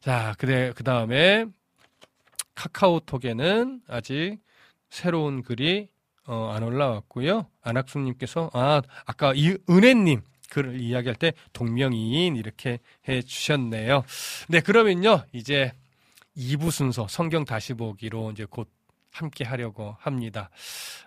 자, 0.00 0.34
그래, 0.38 0.72
그 0.76 0.84
다음에 0.84 1.46
카카오톡에는 2.54 3.80
아직 3.88 4.38
새로운 4.90 5.42
글이 5.42 5.88
어, 6.26 6.52
안 6.54 6.62
올라왔고요. 6.62 7.46
안학수님께서, 7.62 8.50
아, 8.52 8.82
아까 9.06 9.32
이 9.34 9.56
은혜님 9.70 10.22
글을 10.50 10.80
이야기할 10.80 11.16
때 11.16 11.32
동명이인 11.52 12.36
이렇게 12.36 12.78
해 13.08 13.22
주셨네요. 13.22 14.04
네, 14.48 14.60
그러면요. 14.60 15.24
이제 15.32 15.72
2부 16.36 16.70
순서 16.70 17.06
성경 17.08 17.44
다시 17.44 17.74
보기로 17.74 18.32
이제 18.32 18.44
곧 18.48 18.68
함께 19.16 19.44
하려고 19.44 19.96
합니다. 20.00 20.50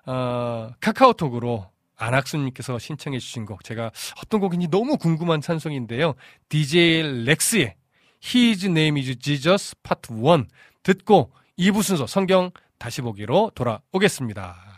어, 0.06 0.72
카카오톡으로 0.80 1.70
안학수님께서 1.96 2.80
신청해 2.80 3.20
주신 3.20 3.46
곡 3.46 3.64
제가 3.64 3.92
어떤 4.24 4.40
곡인지 4.40 4.70
너무 4.70 4.98
궁금한 4.98 5.42
찬송인데요. 5.42 6.16
DJ 6.50 7.24
렉스의 7.26 7.76
His 8.24 8.66
Name 8.66 9.00
is 9.00 9.16
Jesus 9.20 9.76
Part 9.84 10.12
1 10.14 10.48
듣고 10.84 11.32
2부 11.60 11.84
순서 11.84 12.08
성경 12.08 12.52
다시 12.78 13.02
보기로 13.02 13.52
돌아오겠습니다. 13.54 14.70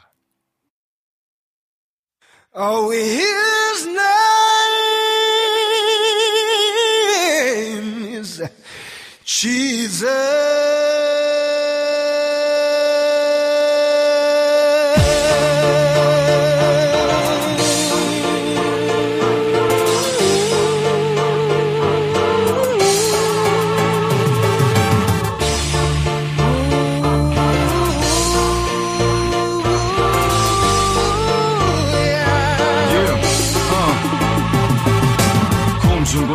Oh, 2.53 2.91
his 2.91 3.87
name 3.87 4.01
is 8.19 8.43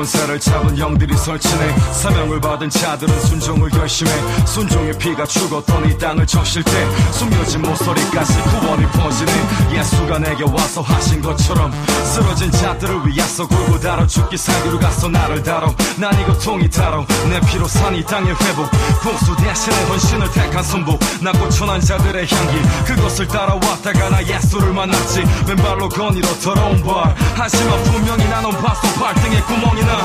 군사를 0.07 0.39
잡은 0.39 0.79
영들이 0.79 1.17
설치네. 1.17 1.77
사명을 1.93 2.41
받은 2.41 2.71
자들은 2.71 3.21
순종을 3.23 3.69
결심해. 3.71 4.09
순종의 4.47 4.97
피가 4.99 5.27
죽었던 5.27 5.91
이 5.91 5.99
땅을 5.99 6.25
적실 6.29 6.63
때 6.63 6.71
숨겨진 7.11 7.63
모서리까지 7.63 8.33
구원이 8.43 8.87
퍼지네. 8.87 9.33
예수가 9.77 10.19
내게 10.21 10.45
와서 10.45 10.81
하신 10.81 11.21
것처럼 11.21 11.73
쓰러진 12.05 12.53
자들을 12.53 13.05
위해서 13.09 13.49
골고 13.49 13.81
다뤄 13.81 14.07
죽기 14.07 14.37
살기로 14.37 14.79
가서 14.79 15.09
나를 15.09 15.43
다뤄 15.43 15.75
난 15.99 16.17
이 16.21 16.25
고통이 16.25 16.71
다뤄 16.71 17.05
내 17.29 17.41
피로 17.41 17.67
산이 17.67 18.05
땅의 18.05 18.33
회복. 18.33 18.71
복수 19.03 19.35
대신에 19.37 19.77
헌신을 19.87 20.31
택한 20.31 20.63
손복. 20.63 21.01
낮고 21.21 21.49
천한 21.49 21.81
자들의 21.81 22.29
향기. 22.31 22.63
그것을 22.87 23.27
따라왔다가 23.27 24.11
나 24.11 24.25
예수를 24.25 24.73
만났지. 24.73 25.25
왼발로 25.49 25.89
거니로 25.89 26.29
더러운 26.39 26.81
발. 26.85 27.13
하지만 27.35 27.83
분명히 27.83 28.25
나는 28.29 28.51
봤어 28.53 28.87
발등에 29.01 29.41
구멍이 29.43 29.81
나 29.85 29.96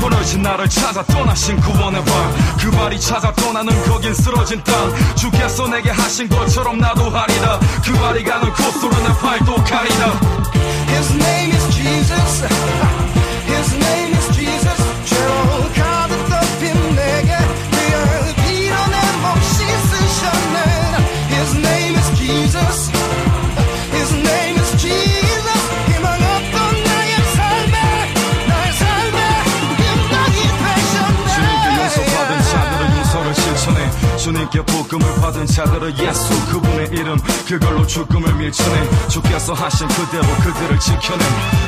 버려진 0.00 0.42
나를 0.42 0.68
찾아 0.68 1.02
떠나신 1.04 1.60
구원의 1.60 2.02
발그 2.04 2.70
발이 2.70 3.00
찾아 3.00 3.32
떠나는 3.32 3.72
거긴 3.84 4.14
쓰러진 4.14 4.62
땅. 4.62 4.74
주께서 5.16 5.66
내게 5.68 5.90
하신 5.90 6.28
것처럼 6.28 6.78
나도 6.78 7.10
하리라 7.10 7.58
그 7.84 7.92
발이 7.92 8.22
가는 8.24 8.52
곳으로 8.52 8.90
내 8.90 9.08
팔도 9.20 9.54
가리라 9.56 10.20
His 10.88 11.12
name 11.12 11.52
is 11.52 11.76
Jesus. 11.76 12.44
His 13.46 13.74
name 13.74 14.12
is 14.14 14.17
주님께 34.28 34.62
복음을 34.62 35.14
받은 35.22 35.46
자들은 35.46 35.98
예수 35.98 36.46
그분의 36.52 36.88
이름 36.92 37.16
그걸로 37.46 37.86
죽음을 37.86 38.34
밀쳐내. 38.34 39.08
주께서 39.08 39.54
하신 39.54 39.88
그대로 39.88 40.26
그들을 40.44 40.78
지켜내. 40.78 41.24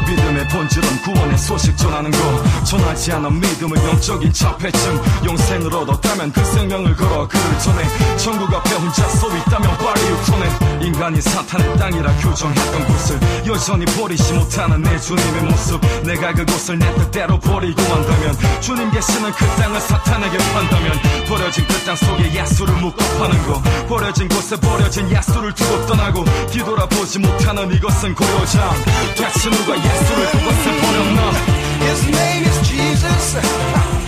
믿음의 0.06 0.48
본질은 0.48 1.02
구원의 1.02 1.38
소식 1.38 1.74
전하는 1.78 2.10
것. 2.10 2.64
전하지 2.64 3.12
않은 3.12 3.40
믿음은 3.40 3.82
영적인 3.82 4.30
자폐증. 4.34 5.02
영생을 5.24 5.74
얻었다면 5.74 6.32
그 6.32 6.44
생명을 6.44 6.94
걸어 6.96 7.26
그를 7.26 7.58
전해. 7.60 8.16
천국 8.18 8.52
앞에 8.52 8.74
혼자 8.74 9.08
서 9.08 9.34
있다면 9.34 9.78
빨리 9.78 10.00
유턴해. 10.02 10.84
인간이 10.84 11.20
사탄의 11.22 11.78
땅이라 11.78 12.12
규정했던 12.16 12.86
곳을 12.88 13.20
여전히 13.46 13.86
버리지 13.86 14.34
못하는 14.34 14.82
내 14.82 14.98
주님의 14.98 15.42
모습. 15.44 15.80
내가 16.04 16.34
그곳을 16.34 16.78
내 16.78 16.94
뜻대로 16.94 17.40
버리고 17.40 17.80
한다면 17.82 18.36
주님 18.60 18.90
계시는 18.90 19.32
그 19.32 19.46
땅을 19.46 19.80
사탄에게 19.80 20.36
판다면 20.36 21.00
버려진 21.26 21.66
그 21.66 21.80
땅 21.84 21.96
속에 21.96 22.34
예수를 22.50 22.74
묻고 22.74 22.96
파는 23.18 23.46
거. 23.46 23.62
버려진 23.88 24.28
곳에 24.28 24.56
버려진 24.56 25.08
예수를 25.10 25.54
두고 25.54 25.86
떠나고 25.86 26.24
뒤돌아보지 26.50 27.20
못하는 27.20 27.72
이것은 27.72 28.14
고요장. 28.14 28.74
대체 29.14 29.50
누가 29.50 29.76
예수를 29.76 30.30
그곳에 30.32 30.80
버렸나? 30.80 31.32
His 31.80 32.08
name 32.08 32.46
is 32.46 32.68
Jesus. 32.68 33.99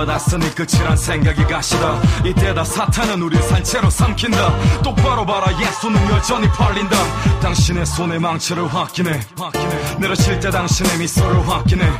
구원받았으니 0.00 0.54
끝이란 0.54 0.96
생각이 0.96 1.44
가시다. 1.44 2.00
이때다 2.24 2.64
사탄은 2.64 3.20
우릴 3.22 3.42
산채로 3.42 3.90
삼킨다. 3.90 4.52
똑바로 4.82 5.26
봐라 5.26 5.46
예수는 5.58 6.10
여전히 6.10 6.48
팔린다. 6.48 6.96
당신의 7.40 7.86
손에 7.86 8.18
망치를 8.18 8.72
확인해. 8.72 9.20
내려칠 9.98 10.40
때 10.40 10.50
당신의 10.50 10.98
미소를 10.98 11.48
확인해. 11.48 11.90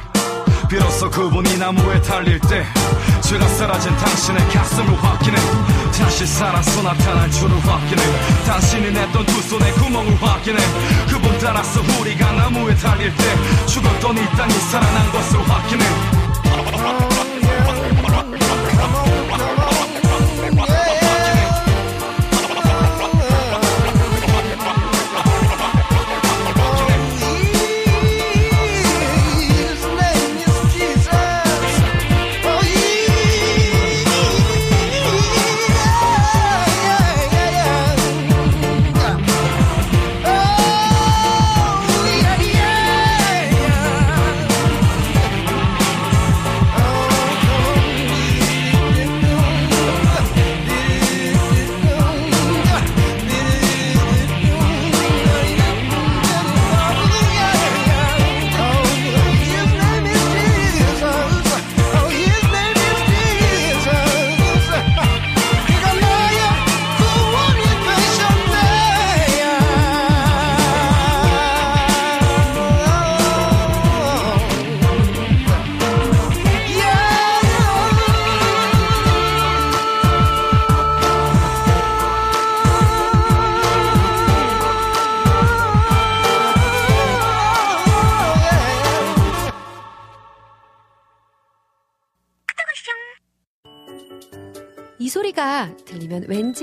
비로소 0.69 1.11
그분이 1.11 1.59
나무에 1.59 2.01
달릴 2.03 2.39
때 2.41 2.65
죄가 3.23 3.47
사라진 3.49 3.95
당신의 3.97 4.49
가슴을 4.49 5.05
확인해. 5.05 5.37
다시 5.99 6.27
살아서 6.27 6.83
나타날 6.83 7.31
줄을 7.31 7.59
확인해. 7.67 8.03
당신이 8.47 8.91
냈던 8.93 9.27
두 9.27 9.43
손에 9.43 9.73
구멍을 9.73 10.23
확인해. 10.23 10.59
그분 11.09 11.39
따라서 11.39 11.81
우리가 12.01 12.33
나무에 12.33 12.75
달릴 12.77 13.15
때 13.15 13.67
죽었던 13.67 14.17
이 14.17 14.27
땅이 14.37 14.53
살아난 14.53 15.13
것을 15.13 15.51
확인해 15.51 17.10
no. 19.39 19.70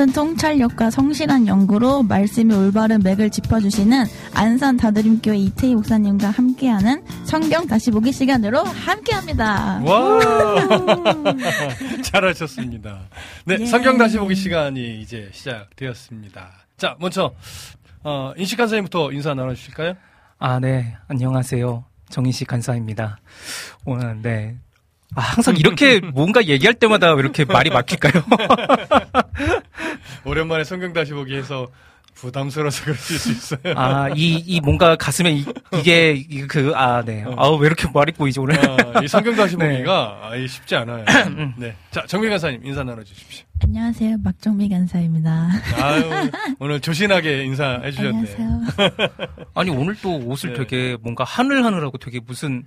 깊은 0.00 0.12
통찰력과 0.12 0.90
성실한 0.90 1.46
연구로 1.46 2.02
말씀의 2.04 2.56
올바른 2.56 3.00
맥을 3.02 3.28
짚어주시는 3.28 4.04
안산 4.34 4.78
다드림교회 4.78 5.36
이태희 5.36 5.74
목사님과 5.74 6.30
함께하는 6.30 7.02
성경 7.24 7.66
다시 7.66 7.90
보기 7.90 8.10
시간으로 8.10 8.64
함께합니다. 8.64 9.82
와 9.84 10.20
잘하셨습니다. 12.02 13.00
네 13.44 13.56
예. 13.60 13.66
성경 13.66 13.98
다시 13.98 14.16
보기 14.16 14.34
시간이 14.34 15.02
이제 15.02 15.28
시작되었습니다. 15.32 16.50
자 16.78 16.96
먼저 16.98 17.34
어, 18.02 18.32
인식 18.38 18.56
간사님부터 18.56 19.12
인사 19.12 19.34
나눠주실까요? 19.34 19.94
아, 20.38 20.58
네. 20.58 20.96
안녕하세요. 21.08 21.84
정인식 22.08 22.48
간사입니다. 22.48 23.18
오늘, 23.84 24.22
네. 24.22 24.56
아, 25.14 25.20
항상 25.20 25.56
이렇게 25.56 26.00
뭔가 26.14 26.44
얘기할 26.44 26.74
때마다 26.74 27.12
왜 27.12 27.20
이렇게 27.20 27.44
말이 27.44 27.68
막힐까요? 27.68 28.24
오랜만에 30.24 30.64
성경 30.64 30.92
다시 30.92 31.12
보기 31.12 31.34
해서 31.34 31.68
부담스러워서 32.14 32.84
그러실 32.84 33.18
수 33.18 33.30
있어요. 33.32 33.74
아, 33.76 34.10
이, 34.14 34.34
이 34.34 34.60
뭔가 34.60 34.94
가슴에 34.96 35.30
이, 35.30 35.44
게 35.82 36.12
이, 36.12 36.42
그, 36.42 36.72
아, 36.74 37.02
네. 37.02 37.24
아우, 37.36 37.56
왜 37.56 37.66
이렇게 37.66 37.88
말이 37.94 38.12
꼬이지, 38.12 38.40
오늘? 38.40 38.58
아, 38.58 39.02
이 39.02 39.08
성경 39.08 39.34
다시 39.34 39.56
네. 39.58 39.70
보기가 39.70 40.18
아, 40.22 40.36
이 40.36 40.46
쉽지 40.46 40.76
않아요. 40.76 41.04
네. 41.56 41.74
자, 41.90 42.04
정민 42.06 42.30
간사님 42.30 42.66
인사 42.66 42.82
나눠주십시오. 42.84 43.46
안녕하세요. 43.62 44.16
박정미 44.22 44.68
간사입니다. 44.68 45.48
아유, 45.80 46.30
오늘 46.60 46.80
조신하게 46.80 47.44
인사해 47.44 47.90
주셨네. 47.90 48.08
안녕하세요. 48.08 48.60
아니, 49.54 49.70
오늘 49.70 49.96
또 50.02 50.18
옷을 50.18 50.52
네. 50.52 50.58
되게 50.58 50.96
뭔가 51.00 51.24
하늘하늘하고 51.24 51.96
되게 51.98 52.20
무슨 52.20 52.64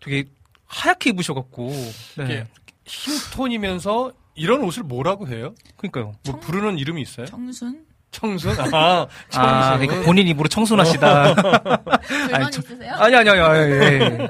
되게 0.00 0.24
하얗게 0.66 1.10
입으셔갖고. 1.10 1.72
네. 2.18 2.46
흰 2.84 3.14
톤이면서 3.32 4.12
이런 4.40 4.62
옷을 4.62 4.82
뭐라고 4.82 5.28
해요? 5.28 5.54
그러니까요. 5.76 6.12
뭐 6.26 6.40
부르는 6.40 6.78
이름이 6.78 7.02
있어요? 7.02 7.26
청순? 7.26 7.84
청순? 8.10 8.50
아, 8.52 9.06
청순. 9.28 9.40
아, 9.40 9.78
그러니까 9.78 10.02
본인 10.04 10.26
입으로 10.28 10.48
청순하시다. 10.48 11.34
불만 12.02 12.50
저- 12.50 12.60
있으세요? 12.60 12.94
아니, 12.94 13.14
아니, 13.16 13.30
아니, 13.30 13.40
아니, 13.40 13.72
예. 13.72 14.28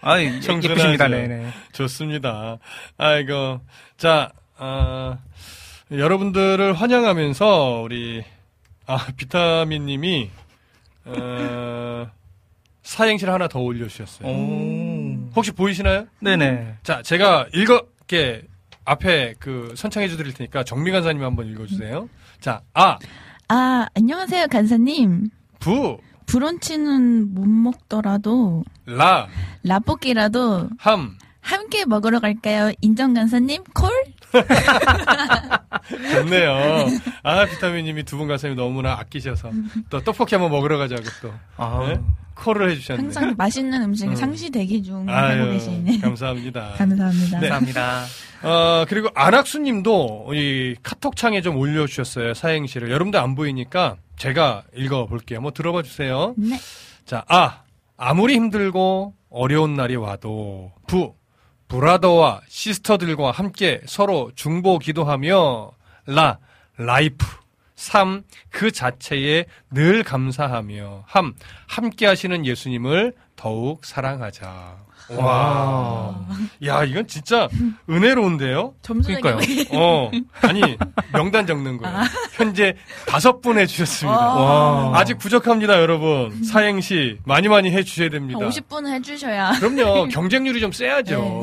아이, 0.00 0.40
청순하죠. 0.40 0.70
예쁘십니다, 0.70 1.08
네네. 1.08 1.50
좋습니다. 1.72 2.58
아이고. 2.98 3.60
자, 3.96 4.32
아, 4.58 5.18
여러분들을 5.90 6.72
환영하면서 6.74 7.80
우리, 7.84 8.24
아, 8.86 9.06
비타민 9.16 9.86
님이, 9.86 10.30
어, 11.04 12.06
사행실 12.82 13.30
하나 13.30 13.46
더 13.48 13.60
올려주셨어요. 13.60 14.28
오. 14.28 15.30
혹시 15.36 15.52
보이시나요? 15.52 16.06
네네. 16.20 16.78
자, 16.82 17.00
제가 17.02 17.46
읽어 17.54 17.86
게 18.08 18.42
앞에 18.84 19.34
그 19.38 19.72
선창해 19.76 20.08
드릴 20.08 20.34
테니까 20.34 20.64
정미 20.64 20.90
간사님 20.90 21.22
한번 21.22 21.46
읽어주세요. 21.48 22.08
자, 22.40 22.62
아, 22.74 22.98
아, 23.48 23.86
안녕하세요. 23.94 24.46
간사님. 24.48 25.28
부, 25.60 25.98
브런치는 26.26 27.34
못 27.34 27.46
먹더라도 27.46 28.64
라, 28.86 29.28
라볶이라도 29.62 30.70
함. 30.78 31.16
함께 31.40 31.84
먹으러 31.84 32.20
갈까요? 32.20 32.72
인정 32.80 33.14
간사님 33.14 33.64
콜? 33.74 33.90
좋네요. 36.12 36.86
아, 37.22 37.44
비타민님이 37.46 38.04
두 38.04 38.16
분 38.16 38.28
가슴이 38.28 38.54
너무나 38.54 38.92
아끼셔서 38.94 39.50
또 39.90 40.00
떡볶이 40.00 40.34
한번 40.34 40.50
먹으러 40.52 40.78
가자고 40.78 41.02
또 41.20 41.32
아. 41.56 41.84
네? 41.88 42.00
콜을 42.34 42.70
해주셨네요. 42.70 43.04
항상 43.04 43.34
맛있는 43.36 43.82
음식 43.82 44.06
음. 44.08 44.14
상시 44.16 44.48
대기 44.50 44.82
중 44.82 45.08
하고 45.08 45.10
아유, 45.12 45.52
계시네. 45.52 45.98
감사합니다. 46.00 46.72
감사합니다. 46.78 47.40
네. 47.40 47.48
감사합니다. 47.48 48.04
어, 48.42 48.84
그리고 48.88 49.08
안학수님도 49.14 50.30
이 50.34 50.74
카톡창에 50.82 51.40
좀 51.42 51.56
올려주셨어요. 51.56 52.34
사행시를. 52.34 52.90
여러분들 52.90 53.20
안 53.20 53.34
보이니까 53.34 53.96
제가 54.16 54.62
읽어볼게요. 54.74 55.38
한번 55.38 55.52
들어봐 55.52 55.82
주세요. 55.82 56.34
네. 56.36 56.58
자, 57.04 57.24
아. 57.28 57.62
아무리 57.98 58.34
힘들고 58.34 59.14
어려운 59.30 59.74
날이 59.74 59.94
와도 59.96 60.72
부. 60.86 61.14
brother와 61.72 62.42
sister들과 62.48 63.30
함께 63.30 63.80
서로 63.86 64.30
중보 64.34 64.78
기도하며 64.78 65.70
라. 66.04 66.38
라이프. 66.76 67.24
3. 67.76 68.24
그 68.50 68.70
자체에 68.70 69.46
늘 69.70 70.02
감사하며 70.04 71.04
함. 71.06 71.32
함께 71.66 72.04
하시는 72.04 72.44
예수님을 72.44 73.14
더욱 73.36 73.86
사랑하자. 73.86 74.76
와. 75.10 76.14
야, 76.64 76.84
이건 76.84 77.06
진짜 77.06 77.48
은혜로운데요? 77.88 78.74
점수 78.82 79.08
그러니까요. 79.08 79.36
내기. 79.36 79.68
어. 79.72 80.10
아니, 80.42 80.60
명단 81.12 81.46
적는 81.46 81.76
거예요. 81.78 81.96
현재 82.32 82.74
다섯 83.06 83.40
분 83.40 83.58
해주셨습니다. 83.58 84.16
와. 84.18 84.92
아직 84.98 85.18
부족합니다, 85.18 85.80
여러분. 85.80 86.42
사행시 86.44 87.18
많이 87.24 87.48
많이 87.48 87.70
해주셔야 87.70 88.08
됩니다. 88.08 88.40
50분은 88.40 88.92
해주셔야. 88.94 89.52
그럼요. 89.60 90.08
경쟁률이 90.12 90.60
좀 90.60 90.72
세야죠. 90.72 91.42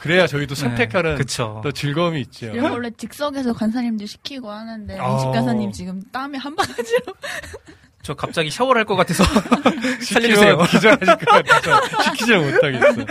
그래야 0.00 0.26
저희도 0.26 0.54
선택하는 0.54 1.16
그쵸. 1.16 1.60
또 1.64 1.72
즐거움이 1.72 2.20
있죠. 2.22 2.46
이거 2.54 2.70
원래 2.70 2.90
즉석에서 2.96 3.52
간사님들 3.52 4.06
시키고 4.06 4.50
하는데 4.50 4.96
아. 4.98 5.12
음식 5.14 5.32
간사님 5.32 5.72
지금 5.72 6.00
땀이 6.12 6.38
한 6.38 6.54
바가지로. 6.54 7.14
저 8.08 8.14
갑자기 8.14 8.50
샤워를 8.50 8.78
할 8.80 8.86
것 8.86 8.96
같아서 8.96 9.22
살려주세요. 10.00 10.56
기절하실 10.56 11.06
것 11.06 11.26
같아서 11.44 11.80
시키지를 12.04 12.40
못하겠어. 12.52 13.04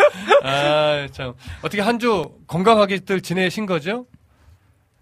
아, 0.44 1.08
참. 1.12 1.34
어떻게 1.62 1.82
한 1.84 2.00
주 2.00 2.32
건강하게들 2.48 3.22
지내신 3.22 3.68
거죠? 3.68 4.08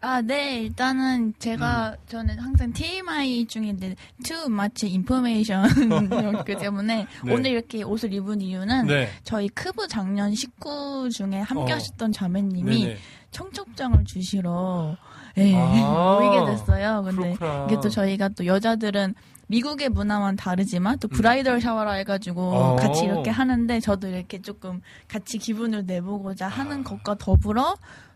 아, 0.01 0.21
네. 0.21 0.63
일단은 0.63 1.33
제가 1.39 1.95
저는 2.07 2.39
항상 2.39 2.73
TMI 2.73 3.45
중인데 3.47 3.95
too 4.25 4.45
much 4.47 4.85
information이었기 4.85 6.55
때문에 6.59 7.07
네. 7.23 7.33
오늘 7.33 7.51
이렇게 7.51 7.83
옷을 7.83 8.11
입은 8.13 8.41
이유는 8.41 8.87
네. 8.87 9.09
저희 9.23 9.47
크브 9.49 9.87
작년 9.87 10.35
식구 10.35 11.09
중에 11.09 11.39
함께 11.39 11.71
어. 11.71 11.75
하셨던 11.75 12.11
자매님이 12.11 12.83
네네. 12.83 12.97
청첩장을 13.31 14.03
주시러 14.05 14.97
예, 15.37 15.53
아, 15.53 16.17
모이게 16.21 16.45
됐어요. 16.51 17.03
근데 17.03 17.33
그렇구나. 17.35 17.65
이게 17.69 17.75
또 17.81 17.89
저희가 17.89 18.29
또 18.29 18.45
여자들은 18.45 19.15
미국의 19.47 19.89
문화와는 19.89 20.37
다르지만 20.37 20.99
또 20.99 21.07
bridal 21.07 21.61
shower라 21.61 21.93
해가지고 21.93 22.51
음. 22.51 22.55
어. 22.55 22.75
같이 22.75 23.05
이렇게 23.05 23.29
하는데 23.29 23.79
저도 23.79 24.07
이렇게 24.07 24.41
조금 24.41 24.81
같이 25.07 25.37
기분을 25.37 25.85
내보고자 25.85 26.47
아. 26.47 26.49
하는 26.49 26.83
것과 26.83 27.15
더불어 27.19 27.75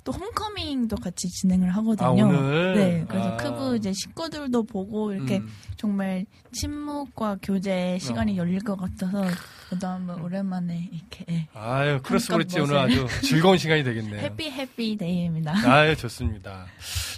또 0.09 0.11
homecoming도 0.11 0.95
같이 0.97 1.29
진행을 1.29 1.69
하거든요. 1.77 2.07
아, 2.07 2.11
오늘? 2.11 2.73
네, 2.75 3.05
그래서 3.07 3.29
아. 3.29 3.37
크브 3.37 3.75
이제 3.77 3.93
식구들도 3.93 4.63
보고 4.63 5.13
이렇게 5.13 5.37
음. 5.37 5.47
정말 5.77 6.25
친목과 6.51 7.37
교제 7.43 7.99
시간이 8.01 8.33
어. 8.33 8.37
열릴 8.37 8.59
것 8.63 8.75
같아서 8.75 9.23
저도 9.69 9.85
한번 9.87 10.21
오랜만에 10.21 10.89
이렇게 10.91 11.25
예. 11.29 11.47
아유, 11.53 11.99
잠깐 12.03 12.19
그렇지. 12.27 12.59
오늘 12.59 12.77
아주 12.77 13.07
즐거운 13.21 13.59
시간이 13.59 13.83
되겠네요. 13.83 14.19
happy 14.21 14.49
happy 14.49 14.97
day입니다. 14.97 15.53
아유, 15.69 15.95
좋습니다. 15.95 16.65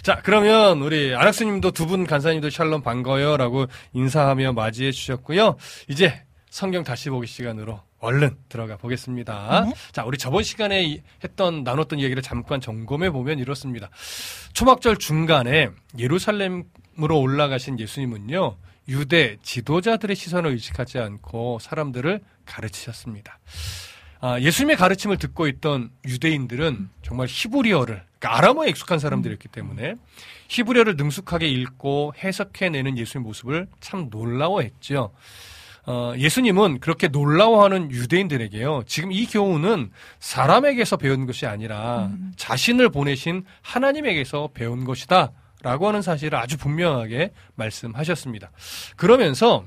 자, 0.02 0.20
그러면 0.22 0.82
우리 0.82 1.14
아낙스님도 1.14 1.70
두 1.70 1.86
분 1.86 2.06
간사님도 2.06 2.50
샬롬 2.50 2.82
반가워요라고 2.82 3.66
인사하며 3.94 4.52
맞이해 4.52 4.92
주셨고요. 4.92 5.56
이제 5.88 6.22
성경 6.50 6.84
다시 6.84 7.08
보기 7.10 7.26
시간으로 7.26 7.80
얼른 8.02 8.36
들어가 8.48 8.76
보겠습니다. 8.76 9.64
네. 9.66 9.72
자, 9.92 10.04
우리 10.04 10.18
저번 10.18 10.42
시간에 10.42 10.82
이- 10.82 11.00
했던 11.22 11.62
나눴던 11.62 12.00
얘기를 12.00 12.20
잠깐 12.20 12.60
점검해 12.60 13.10
보면 13.10 13.38
이렇습니다. 13.38 13.88
초막절 14.52 14.96
중간에 14.98 15.70
예루살렘으로 15.98 17.18
올라가신 17.18 17.78
예수님은요. 17.78 18.56
유대 18.88 19.36
지도자들의 19.42 20.16
시선을 20.16 20.50
의식하지 20.50 20.98
않고 20.98 21.60
사람들을 21.60 22.20
가르치셨습니다. 22.44 23.38
아, 24.20 24.38
예수님의 24.40 24.76
가르침을 24.76 25.18
듣고 25.18 25.46
있던 25.46 25.90
유대인들은 26.04 26.88
정말 27.02 27.28
히브리어를 27.30 28.02
그러니까 28.18 28.38
아람어에 28.38 28.68
익숙한 28.70 28.98
사람들이었기 28.98 29.48
때문에 29.48 29.94
히브리어를 30.48 30.96
능숙하게 30.96 31.48
읽고 31.48 32.14
해석해내는 32.18 32.98
예수님의 32.98 33.26
모습을 33.28 33.68
참 33.80 34.08
놀라워했죠. 34.10 35.12
어, 35.86 36.12
예수님은 36.16 36.80
그렇게 36.80 37.08
놀라워하는 37.08 37.90
유대인들에게요. 37.90 38.84
지금 38.86 39.10
이 39.10 39.26
교훈은 39.26 39.90
사람에게서 40.20 40.96
배운 40.96 41.26
것이 41.26 41.46
아니라 41.46 42.10
자신을 42.36 42.90
보내신 42.90 43.44
하나님에게서 43.62 44.50
배운 44.54 44.84
것이다. 44.84 45.32
라고 45.62 45.86
하는 45.86 46.02
사실을 46.02 46.36
아주 46.38 46.58
분명하게 46.58 47.30
말씀하셨습니다. 47.54 48.50
그러면서 48.96 49.64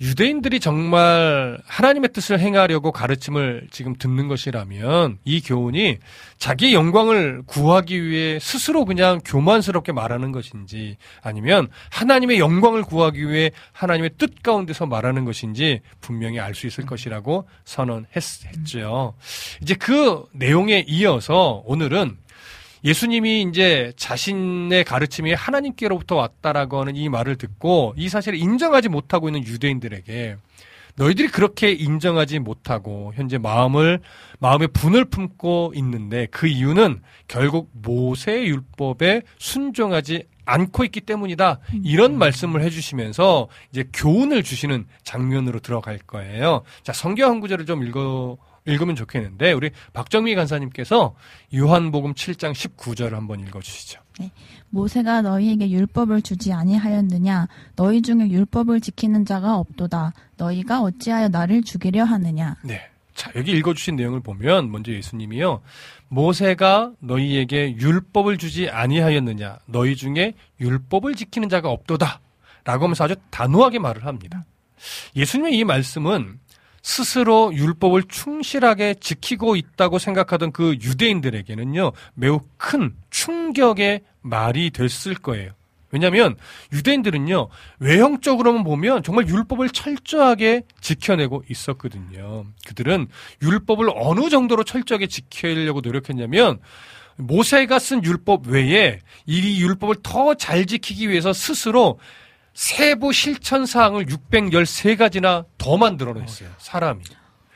유대인들이 0.00 0.60
정말 0.60 1.58
하나님의 1.66 2.10
뜻을 2.12 2.38
행하려고 2.38 2.92
가르침을 2.92 3.66
지금 3.72 3.96
듣는 3.96 4.28
것이라면 4.28 5.18
이 5.24 5.40
교훈이 5.40 5.98
자기의 6.38 6.72
영광을 6.72 7.42
구하기 7.46 8.04
위해 8.04 8.38
스스로 8.40 8.84
그냥 8.84 9.20
교만스럽게 9.24 9.90
말하는 9.90 10.30
것인지 10.30 10.98
아니면 11.20 11.68
하나님의 11.90 12.38
영광을 12.38 12.82
구하기 12.82 13.28
위해 13.28 13.50
하나님의 13.72 14.10
뜻 14.18 14.40
가운데서 14.42 14.86
말하는 14.86 15.24
것인지 15.24 15.80
분명히 16.00 16.38
알 16.38 16.54
수 16.54 16.66
있을 16.66 16.86
것이라고 16.86 17.46
선언했죠. 17.64 19.14
이제 19.62 19.74
그 19.74 20.24
내용에 20.32 20.84
이어서 20.88 21.62
오늘은 21.66 22.16
예수님이 22.84 23.42
이제 23.42 23.92
자신의 23.96 24.84
가르침이 24.84 25.32
하나님께로부터 25.34 26.16
왔다라고 26.16 26.80
하는 26.80 26.96
이 26.96 27.08
말을 27.08 27.36
듣고 27.36 27.94
이 27.96 28.08
사실을 28.08 28.38
인정하지 28.38 28.88
못하고 28.88 29.28
있는 29.28 29.44
유대인들에게 29.44 30.36
너희들이 30.96 31.28
그렇게 31.28 31.70
인정하지 31.70 32.40
못하고 32.40 33.12
현재 33.14 33.38
마음을 33.38 34.00
마음에 34.40 34.66
분을 34.66 35.04
품고 35.04 35.72
있는데 35.76 36.26
그 36.30 36.48
이유는 36.48 37.02
결국 37.28 37.70
모세의 37.72 38.46
율법에 38.48 39.22
순종하지 39.38 40.24
않고 40.44 40.84
있기 40.84 41.02
때문이다. 41.02 41.60
이런 41.84 42.18
말씀을 42.18 42.62
해주시면서 42.62 43.48
이제 43.70 43.84
교훈을 43.92 44.42
주시는 44.42 44.86
장면으로 45.04 45.60
들어갈 45.60 45.98
거예요. 45.98 46.62
자, 46.82 46.92
성경 46.92 47.30
한 47.30 47.40
구절을 47.40 47.66
좀 47.66 47.86
읽어 47.86 48.38
읽으면 48.68 48.94
좋겠는데 48.96 49.52
우리 49.52 49.70
박정미 49.92 50.34
간사님께서 50.34 51.14
요한복음 51.54 52.14
7장 52.14 52.52
19절을 52.52 53.12
한번 53.12 53.40
읽어주시죠. 53.40 54.00
모세가 54.70 55.22
너희에게 55.22 55.70
율법을 55.70 56.22
주지 56.22 56.52
아니하였느냐 56.52 57.46
너희 57.76 58.02
중에 58.02 58.28
율법을 58.28 58.80
지키는 58.80 59.24
자가 59.24 59.56
없도다 59.56 60.12
너희가 60.36 60.82
어찌하여 60.82 61.28
나를 61.28 61.62
죽이려 61.62 62.04
하느냐 62.04 62.56
네. 62.62 62.80
자, 63.14 63.32
여기 63.34 63.50
읽어주신 63.50 63.96
내용을 63.96 64.20
보면 64.20 64.70
먼저 64.70 64.92
예수님이요. 64.92 65.60
모세가 66.06 66.92
너희에게 67.00 67.76
율법을 67.76 68.38
주지 68.38 68.70
아니하였느냐. 68.70 69.58
너희 69.66 69.96
중에 69.96 70.34
율법을 70.60 71.16
지키는 71.16 71.48
자가 71.48 71.68
없도다. 71.68 72.20
라고 72.62 72.84
하면서 72.84 73.02
아주 73.02 73.16
단호하게 73.30 73.80
말을 73.80 74.06
합니다. 74.06 74.44
예수님의 75.16 75.58
이 75.58 75.64
말씀은 75.64 76.38
스스로 76.88 77.52
율법을 77.54 78.04
충실하게 78.08 78.94
지키고 78.98 79.56
있다고 79.56 79.98
생각하던 79.98 80.52
그 80.52 80.74
유대인들에게는요, 80.80 81.92
매우 82.14 82.40
큰 82.56 82.94
충격의 83.10 84.00
말이 84.22 84.70
됐을 84.70 85.14
거예요. 85.14 85.52
왜냐하면 85.90 86.36
유대인들은요 86.72 87.48
외형적으로만 87.78 88.64
보면 88.64 89.02
정말 89.02 89.28
율법을 89.28 89.68
철저하게 89.68 90.62
지켜내고 90.80 91.44
있었거든요. 91.50 92.46
그들은 92.66 93.08
율법을 93.42 93.90
어느 93.94 94.30
정도로 94.30 94.64
철저하게 94.64 95.08
지키려고 95.08 95.82
노력했냐면 95.82 96.58
모세가 97.16 97.78
쓴 97.78 98.02
율법 98.02 98.46
외에 98.46 99.00
이 99.26 99.62
율법을 99.62 99.96
더 100.02 100.34
잘 100.34 100.64
지키기 100.64 101.10
위해서 101.10 101.34
스스로 101.34 101.98
세부 102.58 103.12
실천 103.12 103.66
사항을 103.66 104.06
613가지나 104.06 105.44
더 105.58 105.76
만들어냈어요. 105.76 106.48
사람이. 106.58 107.04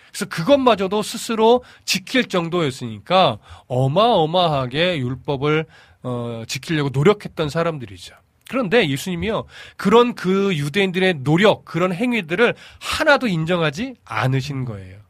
그래서 0.09 0.27
그것마저도 0.27 1.03
스스로 1.03 1.65
지킬 1.85 2.29
정도였으니까 2.29 3.39
어마어마하게 3.67 4.99
율법을 4.99 5.67
어, 6.05 6.45
지키려고 6.47 6.91
노력했던 6.91 7.49
사람들이죠. 7.49 8.15
그런데 8.49 8.89
예수님이요, 8.89 9.47
그런 9.77 10.15
그 10.15 10.57
유대인들의 10.57 11.25
노력, 11.25 11.65
그런 11.65 11.93
행위들을 11.93 12.55
하나도 12.79 13.27
인정하지 13.27 13.97
않으신 14.05 14.65
거예요. 14.65 15.01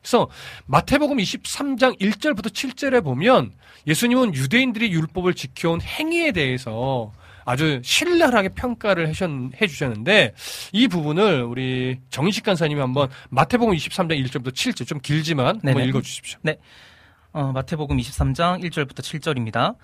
그래서 0.00 0.30
마태복음 0.64 1.18
23장 1.18 2.00
1절부터 2.00 2.46
7절에 2.46 3.04
보면 3.04 3.52
예수님은 3.86 4.34
유대인들이 4.34 4.90
율법을 4.92 5.34
지켜온 5.34 5.82
행위에 5.82 6.32
대해서 6.32 7.12
아주 7.44 7.80
신랄하게 7.84 8.50
평가를 8.50 9.08
해주셨- 9.08 9.60
해주셨는데 9.60 10.34
이 10.72 10.88
부분을 10.88 11.42
우리 11.42 11.98
정식 12.10 12.44
간사님이 12.44 12.80
한번 12.80 13.08
마태복음 13.30 13.74
23장 13.74 14.24
1절부터 14.24 14.52
7절 14.52 14.86
좀 14.86 15.00
길지만 15.00 15.46
한번 15.46 15.60
네네. 15.74 15.84
읽어주십시오. 15.86 16.38
어, 17.32 17.50
마태복음 17.52 17.96
23장 17.96 18.62
1절부터 18.62 19.00
7절입니다. 19.00 19.76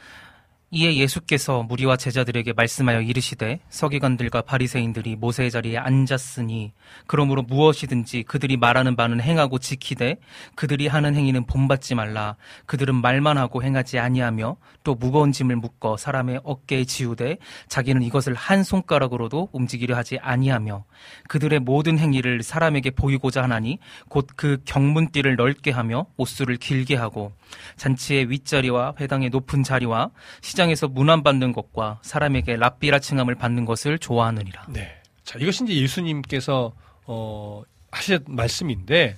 이에 0.71 0.97
예수께서 0.97 1.63
무리와 1.63 1.97
제자들에게 1.97 2.53
말씀하여 2.53 3.01
이르시되 3.01 3.61
서기관들과 3.69 4.43
바리새인들이 4.43 5.17
모세의 5.17 5.51
자리에 5.51 5.79
앉았으니 5.79 6.73
그러므로 7.07 7.43
무엇이든지 7.43 8.23
그들이 8.25 8.57
말하는 8.57 8.95
바는 8.95 9.21
행하고 9.21 9.59
지키되 9.59 10.17
그들이 10.55 10.87
하는 10.87 11.15
행위는 11.15 11.47
본받지 11.47 11.95
말라. 11.95 12.37
그들은 12.67 12.95
말만 12.95 13.39
하고 13.39 13.63
행하지 13.63 13.99
아니하며 13.99 14.57
또 14.85 14.95
무거운 14.95 15.33
짐을 15.33 15.57
묶어 15.57 15.97
사람의 15.97 16.41
어깨에 16.45 16.85
지우되 16.85 17.39
자기는 17.69 18.03
이것을 18.03 18.35
한 18.35 18.63
손가락으로도 18.63 19.49
움직이려 19.53 19.97
하지 19.97 20.19
아니하며 20.21 20.85
그들의 21.29 21.61
모든 21.61 21.99
행위를 21.99 22.43
사람에게 22.43 22.91
보이고자 22.91 23.43
하나니 23.43 23.79
곧 24.09 24.29
그 24.39 24.59
경문띠를 24.65 25.35
넓게 25.35 25.73
하며 25.73 26.07
옷수를 26.17 26.59
길게 26.59 26.95
하고 26.95 27.33
잔치의 27.77 28.31
윗자리와 28.31 28.95
회당의 29.01 29.31
높은 29.31 29.65
자리와 29.65 30.11
시 30.41 30.58
장에서 30.59 30.89
문안 30.89 31.23
받는 31.23 31.53
것과 31.53 32.01
사람에게 32.03 32.57
랍비라 32.57 32.99
칭함을 32.99 33.37
받는 33.37 33.65
것을 33.65 33.99
좋아하느니라. 33.99 34.67
네. 34.69 34.91
자, 35.25 35.39
이것이 35.41 35.65
이제 35.65 35.75
예수님께서 35.77 36.73
어 37.07 37.63
하신 37.91 38.19
말씀인데 38.27 39.17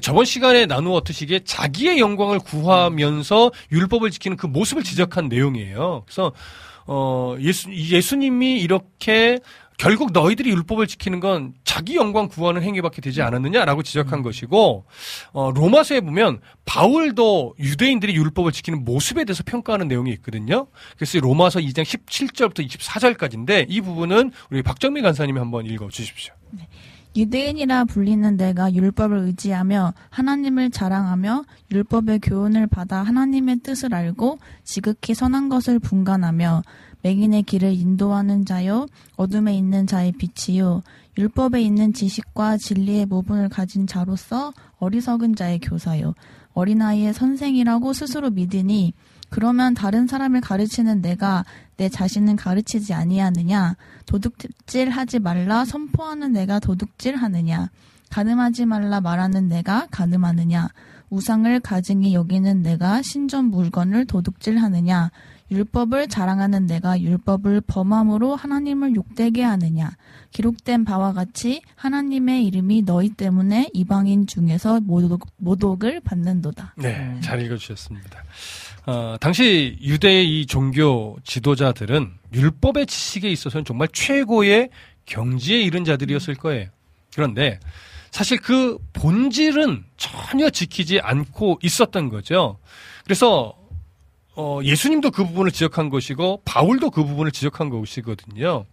저번 0.00 0.24
시간에 0.24 0.64
나누었듯이 0.64 1.40
자기의 1.44 1.98
영광을 1.98 2.38
구하면서 2.38 3.52
율법을 3.72 4.10
지키는 4.10 4.38
그 4.38 4.46
모습을 4.46 4.82
지적한 4.82 5.28
내용이에요. 5.28 6.04
그래서 6.06 6.32
어 6.86 7.36
예수 7.40 7.70
예수님이 7.74 8.60
이렇게 8.60 9.40
결국 9.78 10.12
너희들이 10.12 10.50
율법을 10.50 10.86
지키는 10.86 11.20
건 11.20 11.54
자기 11.64 11.96
영광 11.96 12.28
구하는 12.28 12.62
행위밖에 12.62 13.00
되지 13.00 13.22
않았느냐라고 13.22 13.82
지적한 13.82 14.22
것이고 14.22 14.84
어, 15.32 15.50
로마서에 15.50 16.00
보면 16.00 16.40
바울도 16.64 17.56
유대인들이 17.58 18.14
율법을 18.14 18.52
지키는 18.52 18.84
모습에 18.84 19.24
대해서 19.24 19.42
평가하는 19.44 19.88
내용이 19.88 20.10
있거든요. 20.14 20.68
그래서 20.96 21.18
로마서 21.20 21.60
2장 21.60 21.82
17절부터 21.82 22.66
24절까지인데 22.66 23.66
이 23.68 23.80
부분은 23.80 24.32
우리 24.50 24.62
박정미 24.62 25.02
간사님이 25.02 25.38
한번 25.38 25.66
읽어 25.66 25.88
주십시오. 25.88 26.34
유대인이라 27.16 27.86
불리는 27.86 28.36
내가 28.36 28.72
율법을 28.72 29.18
의지하며 29.18 29.94
하나님을 30.10 30.70
자랑하며 30.70 31.44
율법의 31.72 32.20
교훈을 32.20 32.66
받아 32.66 33.02
하나님의 33.02 33.60
뜻을 33.62 33.94
알고 33.94 34.38
지극히 34.64 35.14
선한 35.14 35.48
것을 35.48 35.78
분간하며 35.78 36.62
맹인의 37.06 37.44
길을 37.44 37.72
인도하는 37.72 38.44
자요 38.44 38.88
어둠에 39.14 39.56
있는 39.56 39.86
자의 39.86 40.10
빛이요 40.10 40.82
율법에 41.16 41.62
있는 41.62 41.92
지식과 41.92 42.56
진리의 42.56 43.06
모분을 43.06 43.48
가진 43.48 43.86
자로서 43.86 44.52
어리석은 44.78 45.36
자의 45.36 45.60
교사요. 45.60 46.14
어린아이의 46.54 47.14
선생이라고 47.14 47.92
스스로 47.92 48.30
믿으니 48.30 48.92
그러면 49.30 49.74
다른 49.74 50.08
사람을 50.08 50.40
가르치는 50.40 51.00
내가 51.00 51.44
내 51.76 51.88
자신은 51.88 52.34
가르치지 52.34 52.92
아니하느냐? 52.92 53.76
도둑질하지 54.06 55.20
말라 55.20 55.64
선포하는 55.64 56.32
내가 56.32 56.58
도둑질하느냐? 56.58 57.70
가늠하지 58.10 58.66
말라 58.66 59.00
말하는 59.00 59.48
내가 59.48 59.86
가늠하느냐? 59.92 60.68
우상을 61.10 61.60
가증히 61.60 62.14
여기는 62.14 62.62
내가 62.62 63.00
신전 63.00 63.46
물건을 63.46 64.06
도둑질하느냐 64.06 65.12
율법을 65.50 66.08
자랑하는 66.08 66.66
내가 66.66 67.00
율법을 67.00 67.62
범함으로 67.62 68.34
하나님을 68.34 68.94
욕되게 68.96 69.42
하느냐 69.42 69.90
기록된 70.32 70.84
바와 70.84 71.12
같이 71.12 71.62
하나님의 71.76 72.44
이름이 72.46 72.82
너희 72.82 73.10
때문에 73.10 73.70
이방인 73.72 74.26
중에서 74.26 74.80
모독, 74.80 75.26
모독을 75.36 76.00
받는도다. 76.00 76.74
네, 76.76 77.16
잘 77.20 77.42
읽어주셨습니다. 77.42 78.24
어, 78.86 79.16
당시 79.20 79.78
유대의 79.80 80.40
이 80.40 80.46
종교 80.46 81.16
지도자들은 81.24 82.12
율법의 82.34 82.86
지식에 82.86 83.30
있어서는 83.30 83.64
정말 83.64 83.88
최고의 83.92 84.70
경지에 85.06 85.60
이른 85.60 85.84
자들이었을 85.84 86.34
거예요. 86.34 86.68
그런데 87.14 87.58
사실 88.10 88.38
그 88.38 88.78
본질은 88.92 89.84
전혀 89.96 90.50
지키지 90.50 91.00
않고 91.00 91.58
있었던 91.62 92.08
거죠. 92.08 92.58
그래서 93.04 93.56
어, 94.36 94.60
예수님도 94.62 95.10
그 95.10 95.24
부분을 95.24 95.50
지적한 95.50 95.88
것이고 95.88 96.42
바울도 96.44 96.90
그 96.90 97.04
부분을 97.04 97.32
지적한 97.32 97.70
것이거든요. 97.70 98.66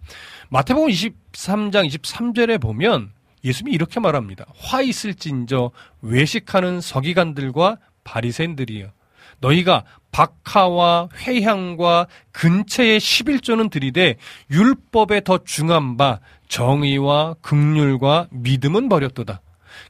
마태복음 0.50 0.90
23장 0.90 1.90
23절에 1.90 2.62
보면 2.62 3.12
예수님이 3.44 3.74
이렇게 3.74 4.00
말합니다. 4.00 4.46
화 4.58 4.82
있을진저 4.82 5.72
외식하는 6.02 6.82
서기관들과 6.82 7.78
바리새인들이여 8.04 8.92
너희가 9.40 9.84
박하와 10.12 11.10
회향과 11.16 12.08
근처의 12.32 13.00
11조는 13.00 13.72
들이되 13.72 14.16
율법에 14.52 15.22
더 15.22 15.40
중한 15.44 15.98
바 15.98 16.20
정의와 16.50 17.36
극률과 17.42 18.28
믿음은 18.32 18.90
버렸도다. 18.90 19.42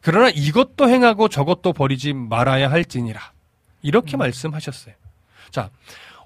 그러나 0.02 0.30
이것도 0.30 0.88
행하고 0.88 1.28
저것도 1.30 1.74
버리지 1.74 2.14
말아야 2.14 2.72
할지니라. 2.72 3.20
이렇게 3.82 4.18
말씀하셨어요. 4.18 4.96
자, 5.54 5.70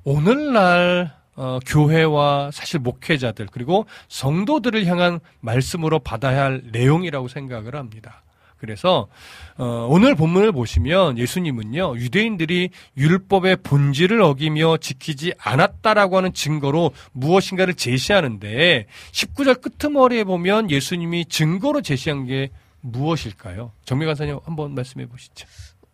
오늘날 0.05 1.13
어, 1.35 1.59
교회와 1.67 2.49
사실 2.51 2.79
목회자들 2.79 3.47
그리고 3.51 3.85
성도들을 4.07 4.85
향한 4.85 5.19
말씀으로 5.41 5.99
받아야 5.99 6.43
할 6.43 6.63
내용이라고 6.71 7.27
생각을 7.27 7.75
합니다. 7.75 8.23
그래서 8.55 9.09
어, 9.57 9.85
오늘 9.89 10.15
본문을 10.15 10.53
보시면 10.53 11.17
예수님은요 11.17 11.97
유대인들이 11.97 12.69
율법의 12.95 13.57
본질을 13.57 14.21
어기며 14.21 14.77
지키지 14.77 15.33
않았다라고 15.37 16.17
하는 16.17 16.33
증거로 16.33 16.91
무엇인가를 17.11 17.73
제시하는데 17.73 18.87
19절 19.11 19.61
끄트머리에 19.61 20.23
보면 20.23 20.71
예수님이 20.71 21.25
증거로 21.25 21.81
제시한 21.81 22.25
게 22.25 22.49
무엇일까요? 22.79 23.73
정미 23.83 24.05
간사님 24.05 24.39
한번 24.45 24.73
말씀해 24.73 25.05
보시죠. 25.07 25.45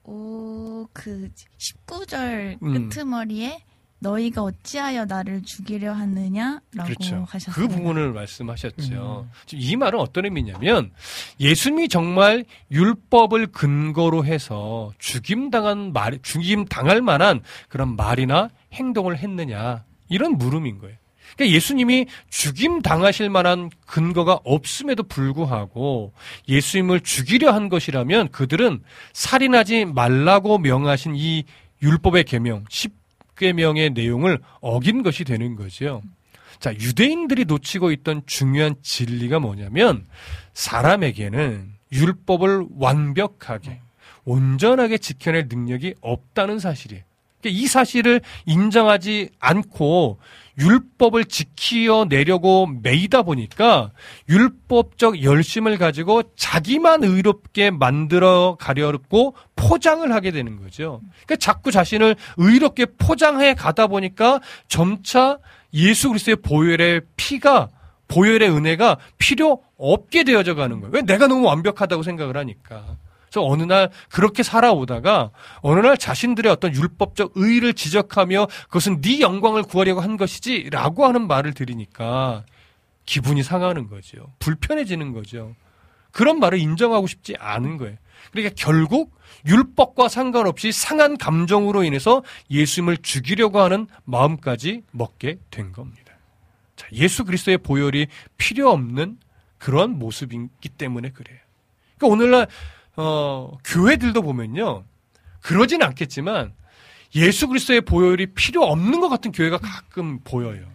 오, 0.03 0.87
그 0.93 1.29
19절 1.57 2.61
음. 2.61 2.89
끄트머리에 2.89 3.63
너희가 4.03 4.43
어찌하여 4.43 5.05
나를 5.05 5.43
죽이려 5.43 5.93
하느냐라고 5.93 6.59
그렇죠. 6.83 7.25
하셨어요. 7.27 7.55
그 7.55 7.73
부분을 7.73 8.11
말씀하셨죠. 8.11 9.27
지금 9.45 9.63
이 9.63 9.75
말은 9.77 9.99
어떤 9.99 10.25
의미냐면 10.25 10.91
예수님이 11.39 11.87
정말 11.87 12.43
율법을 12.69 13.47
근거로 13.47 14.25
해서 14.25 14.91
죽임 14.99 15.49
당한 15.49 15.93
말, 15.93 16.19
죽임 16.21 16.65
당할 16.65 17.01
만한 17.01 17.41
그런 17.69 17.95
말이나 17.95 18.49
행동을 18.73 19.17
했느냐 19.17 19.85
이런 20.09 20.37
물음인 20.37 20.79
거예요. 20.79 20.97
그러니까 21.35 21.55
예수님이 21.55 22.07
죽임 22.29 22.81
당하실 22.81 23.29
만한 23.29 23.69
근거가 23.85 24.39
없음에도 24.43 25.03
불구하고 25.03 26.13
예수님을 26.47 27.01
죽이려 27.01 27.51
한 27.51 27.69
것이라면 27.69 28.29
그들은 28.29 28.81
살인하지 29.13 29.85
말라고 29.85 30.57
명하신 30.57 31.15
이 31.15 31.43
율법의 31.81 32.23
계명 32.25 32.63
10계명의 32.65 33.93
내용을 33.93 34.39
어긴 34.61 35.03
것이 35.03 35.23
되는 35.23 35.55
거죠. 35.55 36.01
자, 36.59 36.73
유대인들이 36.73 37.45
놓치고 37.45 37.91
있던 37.91 38.21
중요한 38.25 38.75
진리가 38.81 39.39
뭐냐면 39.39 40.07
사람에게는 40.53 41.73
율법을 41.91 42.67
완벽하게 42.77 43.81
온전하게 44.25 44.97
지켜낼 44.97 45.47
능력이 45.49 45.95
없다는 46.01 46.59
사실이에요. 46.59 47.03
그러니까 47.43 47.61
이 47.61 47.67
사실을 47.67 48.21
인정하지 48.45 49.29
않고 49.39 50.19
율법을 50.57 51.25
지키어내려고 51.25 52.67
매이다 52.67 53.23
보니까 53.23 53.91
율법적 54.29 55.23
열심을 55.23 55.77
가지고 55.77 56.23
자기만 56.35 57.03
의롭게 57.03 57.71
만들어 57.71 58.55
가려고 58.59 59.35
포장을 59.55 60.11
하게 60.13 60.31
되는 60.31 60.61
거죠. 60.61 61.01
그러니까 61.25 61.35
자꾸 61.37 61.71
자신을 61.71 62.15
의롭게 62.37 62.85
포장해 62.97 63.55
가다 63.55 63.87
보니까 63.87 64.39
점차 64.67 65.39
예수 65.73 66.09
그리스도의 66.09 66.37
보혈의 66.37 67.01
피가 67.17 67.69
보혈의 68.07 68.51
은혜가 68.51 68.97
필요 69.17 69.63
없게 69.77 70.23
되어져 70.23 70.53
가는 70.53 70.79
거예요. 70.81 70.91
왜 70.93 71.01
내가 71.01 71.25
너무 71.27 71.45
완벽하다고 71.47 72.03
생각을 72.03 72.37
하니까. 72.37 72.97
그래서 73.33 73.47
어느 73.47 73.63
날 73.63 73.89
그렇게 74.09 74.43
살아오다가 74.43 75.31
어느 75.61 75.79
날 75.79 75.97
자신들의 75.97 76.51
어떤 76.51 76.75
율법적 76.75 77.31
의의를 77.33 77.73
지적하며 77.73 78.47
그것은 78.67 79.01
네 79.01 79.21
영광을 79.21 79.63
구하려고 79.63 80.01
한 80.01 80.17
것이지라고 80.17 81.05
하는 81.07 81.25
말을 81.25 81.55
들으니까 81.55 82.45
기분이 83.07 83.41
상하는 83.41 83.89
거죠. 83.89 84.31
불편해지는 84.37 85.13
거죠. 85.13 85.55
그런 86.11 86.39
말을 86.39 86.59
인정하고 86.59 87.07
싶지 87.07 87.35
않은 87.39 87.77
거예요. 87.77 87.97
그러니까 88.31 88.53
결국 88.55 89.17
율법과 89.47 90.09
상관없이 90.09 90.71
상한 90.71 91.17
감정으로 91.17 91.83
인해서 91.83 92.21
예수님을 92.51 92.97
죽이려고 92.97 93.59
하는 93.59 93.87
마음까지 94.05 94.83
먹게 94.91 95.39
된 95.49 95.71
겁니다. 95.71 96.13
자, 96.75 96.87
예수 96.91 97.25
그리스도의 97.25 97.57
보혈이 97.57 98.05
필요 98.37 98.69
없는 98.69 99.17
그런 99.57 99.97
모습이기 99.97 100.69
때문에 100.77 101.09
그래요. 101.09 101.39
그러니까 101.97 102.13
오늘날 102.13 102.47
어, 102.95 103.57
교회들도 103.63 104.21
보면요. 104.21 104.83
그러진 105.41 105.83
않겠지만 105.83 106.53
예수 107.15 107.47
그리스도의 107.47 107.81
보혈이 107.81 108.27
필요 108.27 108.63
없는 108.63 108.99
것 108.99 109.09
같은 109.09 109.31
교회가 109.31 109.57
가끔 109.57 110.19
보여요. 110.23 110.65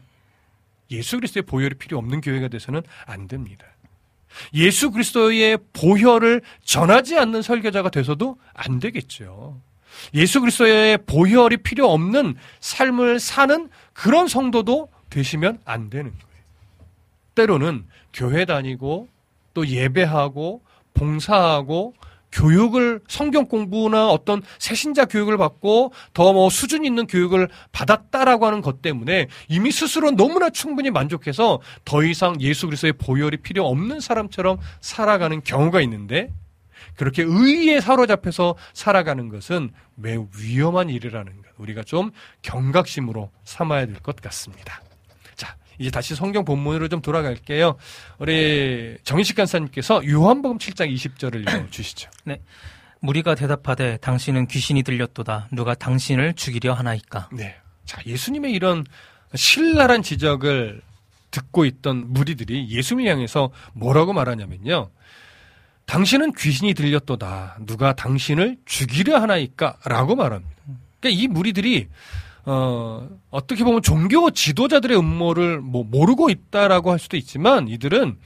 예수 0.91 1.17
그리스도의 1.17 1.43
보혈이 1.43 1.75
필요 1.75 1.99
없는 1.99 2.21
교회가 2.21 2.49
돼서는 2.49 2.83
안 3.07 3.29
됩니다. 3.29 3.67
예수 4.55 4.91
그리스도의 4.91 5.59
보혈을 5.73 6.43
전하지 6.65 7.19
않는 7.19 7.43
설교자가 7.43 7.91
돼서도 7.91 8.37
안 8.55 8.79
되겠죠. 8.79 9.61
예수 10.15 10.41
그리스도의 10.41 10.99
보혈이 11.07 11.59
필요 11.59 11.91
없는 11.91 12.37
삶을 12.61 13.21
사는 13.21 13.69
그런 13.93 14.29
성도도 14.29 14.89
되시면 15.11 15.61
안 15.65 15.91
되는 15.91 16.11
거예요. 16.11 16.45
때로는 17.35 17.87
교회 18.13 18.45
다니고 18.45 19.09
또 19.55 19.67
예배하고 19.67 20.63
봉사하고 20.95 21.95
교육을 22.33 23.01
성경 23.09 23.47
공부나 23.47 24.09
어떤 24.09 24.43
새신자 24.59 25.07
교육을 25.07 25.37
받고 25.39 25.93
더 26.13 26.33
뭐 26.33 26.51
수준 26.51 26.85
있는 26.85 27.07
교육을 27.07 27.49
받았다라고 27.73 28.47
하는 28.47 28.61
것 28.61 28.83
때문에 28.83 29.29
이미 29.49 29.73
스스로 29.73 30.11
너무나 30.11 30.51
충분히 30.51 30.91
만족해서 30.91 31.61
더 31.85 32.03
이상 32.05 32.41
예수 32.41 32.67
그리스도의 32.67 32.93
보혈이 32.95 33.39
필요 33.39 33.67
없는 33.67 34.01
사람처럼 34.01 34.59
살아가는 34.81 35.43
경우가 35.43 35.81
있는데 35.83 36.31
그렇게 36.97 37.23
의에 37.23 37.81
사로잡혀서 37.81 38.57
살아가는 38.75 39.29
것은 39.29 39.71
매우 39.95 40.29
위험한 40.39 40.91
일이라는 40.91 41.37
것 41.37 41.49
우리가 41.59 41.83
좀 41.83 42.11
경각심으로 42.43 43.31
삼아야 43.45 43.87
될 43.87 43.97
것 44.01 44.17
같습니다. 44.17 44.81
자, 45.79 45.83
이제 45.83 45.91
다시 45.91 46.15
성경 46.15 46.45
본문으로 46.45 46.89
좀 46.89 47.01
돌아갈게요. 47.01 47.77
우리 48.19 48.97
정인식 49.05 49.37
간사님께서 49.37 50.03
요한복음 50.09 50.59
7장 50.59 50.93
20절을 50.93 51.43
읽어 51.43 51.71
주시죠. 51.71 52.11
무리가 53.01 53.35
대답하되 53.35 53.97
당신은 53.99 54.49
귀신이 54.49 54.83
들렸도다. 54.83 55.49
누가 55.53 55.75
당신을 55.75 56.35
죽이려 56.35 56.75
하나이까. 56.75 57.29
네. 57.33 57.57
자, 57.85 58.01
예수님의 58.05 58.53
이런 58.53 58.85
신랄한 59.35 60.03
지적을 60.03 60.83
듣고 61.31 61.65
있던 61.65 62.13
무리들이 62.13 62.69
예수님을 62.71 63.11
향해서 63.11 63.51
뭐라고 63.75 64.13
말하냐면요. 64.13 64.91
당신은 65.87 66.33
귀신이 66.33 66.75
들렸도다. 66.75 67.59
누가 67.67 67.95
당신을 67.95 68.57
죽이려 68.67 69.19
하나이까? 69.19 69.79
라고 69.85 70.17
말합니다. 70.17 70.57
그러니까 71.01 71.23
이 71.23 71.29
무리들이 71.29 71.89
어, 72.51 73.07
어떻게 73.29 73.63
보면 73.63 73.83
종교 73.83 74.31
지도자들의 74.31 74.97
음모를 74.99 75.61
뭐 75.61 75.85
모르고 75.85 76.31
있다라고 76.31 76.91
할 76.91 76.99
수도 76.99 77.19
있지만 77.19 77.69
이들은 77.69 78.17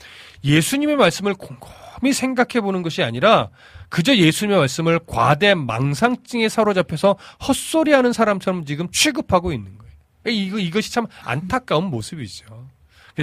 예수님의 0.44 0.94
말씀을 0.94 1.34
곰곰이 1.34 2.12
생각해 2.12 2.60
보는 2.60 2.82
것이 2.82 3.02
아니라 3.02 3.48
그저 3.88 4.14
예수님의 4.14 4.60
말씀을 4.60 5.00
과대 5.08 5.56
망상증에 5.56 6.48
사로잡혀서 6.48 7.16
헛소리하는 7.48 8.12
사람처럼 8.12 8.64
지금 8.64 8.88
취급하고 8.92 9.52
있는 9.52 9.76
거예요. 9.76 9.92
그러니까 10.22 10.44
이거 10.44 10.58
이것이 10.60 10.92
참 10.92 11.06
안타까운 11.24 11.86
모습이죠. 11.86 12.68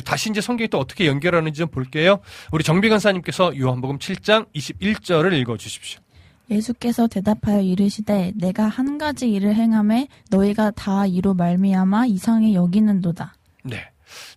다시 0.04 0.30
이제 0.30 0.41
성경이 0.41 0.68
또 0.68 0.80
어떻게 0.80 1.08
연결하는지 1.08 1.60
좀 1.60 1.70
볼게요. 1.70 2.20
우리 2.52 2.66
정비 2.66 2.89
간사님께서 2.89 3.58
요한복음 3.58 4.00
7장 4.00 4.47
21절을 4.54 5.32
읽어 5.39 5.56
주십시오. 5.56 6.02
예수께서 6.50 7.08
대답하여 7.08 7.62
이르시되 7.62 8.34
내가 8.36 8.68
한 8.68 8.97
가지 8.97 9.30
일을 9.32 9.56
행함에 9.56 10.08
너희가 10.30 10.72
다 10.72 11.06
이로 11.06 11.34
말미암아 11.34 12.08
이상히 12.08 12.56
여기는도다. 12.56 13.34
네. 13.64 13.89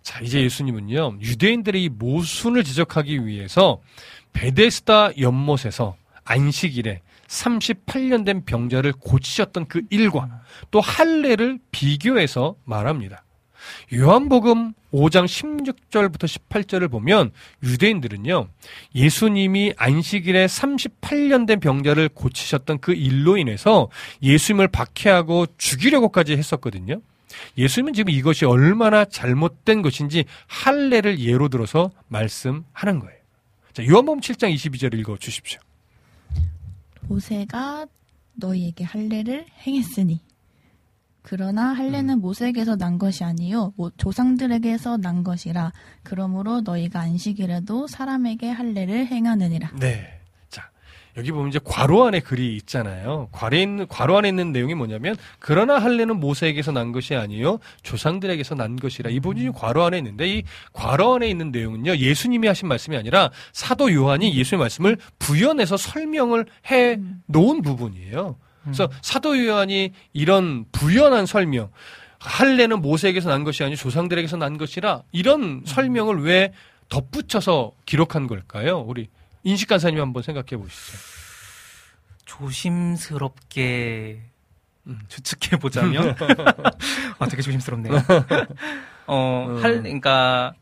자, 0.03 0.19
이제 0.21 0.41
예수님은요, 0.41 1.17
유대인들의 1.21 1.83
이 1.83 1.89
모순을 1.89 2.63
지적하기 2.63 3.25
위해서 3.25 3.81
베데스다 4.33 5.17
연못에서 5.17 5.95
안식일에 6.25 7.01
38년 7.27 8.25
된 8.25 8.45
병자를 8.45 8.93
고치셨던 8.93 9.67
그 9.67 9.81
일과 9.89 10.41
또 10.71 10.79
할례를 10.81 11.59
비교해서 11.71 12.55
말합니다. 12.65 13.23
요한복음 13.93 14.73
5장 14.93 15.25
16절부터 15.25 16.25
18절을 16.27 16.89
보면 16.89 17.31
유대인들은요, 17.63 18.47
예수님이 18.95 19.73
안식일에 19.77 20.45
38년 20.45 21.47
된 21.47 21.59
병자를 21.59 22.09
고치셨던 22.09 22.79
그 22.79 22.93
일로 22.93 23.37
인해서 23.37 23.89
예수님을 24.21 24.67
박해하고 24.67 25.47
죽이려고까지 25.57 26.33
했었거든요. 26.33 27.01
예수님은 27.57 27.93
지금 27.93 28.11
이것이 28.11 28.45
얼마나 28.45 29.05
잘못된 29.05 29.81
것인지 29.81 30.25
할례를 30.47 31.19
예로 31.19 31.49
들어서 31.49 31.91
말씀하는 32.07 32.99
거예요. 32.99 33.17
자, 33.73 33.83
요한복음 33.85 34.21
7장 34.21 34.53
22절 34.53 34.93
읽어 34.99 35.17
주십시오. 35.17 35.59
모세가 37.01 37.87
너희에게 38.35 38.83
할례를 38.83 39.45
행했으니 39.65 40.21
그러나 41.23 41.67
할례는 41.73 42.19
모세에게서 42.19 42.75
난 42.75 42.99
것이 42.99 43.23
아니요 43.23 43.73
모- 43.77 43.89
조상들에게서 43.91 44.97
난 44.97 45.23
것이라 45.23 45.71
그러므로 46.03 46.61
너희가 46.61 46.99
안식일에도 46.99 47.87
사람에게 47.87 48.49
할례를 48.49 49.07
행하느니라. 49.07 49.71
네. 49.79 50.19
자, 50.49 50.69
여기 51.15 51.31
보면 51.31 51.47
이제 51.47 51.59
괄호 51.63 52.03
안에 52.05 52.19
글이 52.19 52.55
있잖아요. 52.57 53.29
괄호 53.31 53.55
있는, 53.55 53.87
괄호 53.87 54.17
안에 54.17 54.27
있는 54.29 54.51
내용이 54.51 54.75
뭐냐면, 54.75 55.15
그러나 55.39 55.79
할례는 55.79 56.19
모세에게서 56.19 56.71
난 56.73 56.91
것이 56.91 57.15
아니요 57.15 57.59
조상들에게서 57.83 58.55
난 58.55 58.75
것이라. 58.75 59.09
이 59.09 59.19
부분이 59.21 59.49
괄호 59.53 59.81
안에 59.81 59.99
있는데, 59.99 60.27
이 60.27 60.43
괄호 60.73 61.15
안에 61.15 61.29
있는 61.29 61.51
내용은요, 61.51 61.95
예수님이 61.97 62.47
하신 62.47 62.67
말씀이 62.67 62.97
아니라 62.97 63.31
사도 63.53 63.93
요한이 63.93 64.35
예수의 64.37 64.59
말씀을 64.59 64.97
부연해서 65.19 65.77
설명을 65.77 66.47
해 66.69 66.99
놓은 67.27 67.61
부분이에요. 67.61 68.35
그래서 68.63 68.89
사도 69.01 69.37
요한이 69.45 69.91
이런 70.13 70.65
부연한 70.71 71.25
설명, 71.25 71.69
할례는 72.19 72.81
모세에게서 72.81 73.29
난 73.29 73.43
것이 73.43 73.63
아니고 73.63 73.75
조상들에게서 73.77 74.37
난 74.37 74.57
것이라 74.57 75.03
이런 75.11 75.63
설명을 75.65 76.23
왜 76.23 76.53
덧붙여서 76.89 77.73
기록한 77.85 78.27
걸까요? 78.27 78.79
우리 78.79 79.09
인식 79.43 79.67
간사님 79.67 79.99
한번 79.99 80.23
생각해 80.23 80.61
보시죠. 80.61 80.97
조심스럽게 82.25 84.21
음. 84.87 84.99
추측해 85.07 85.59
보자면 85.59 86.15
아 87.19 87.27
되게 87.27 87.41
조심스럽네요. 87.41 87.93
어, 89.07 89.47
음. 89.49 89.63
할 89.63 89.81
그러니까 89.81 90.53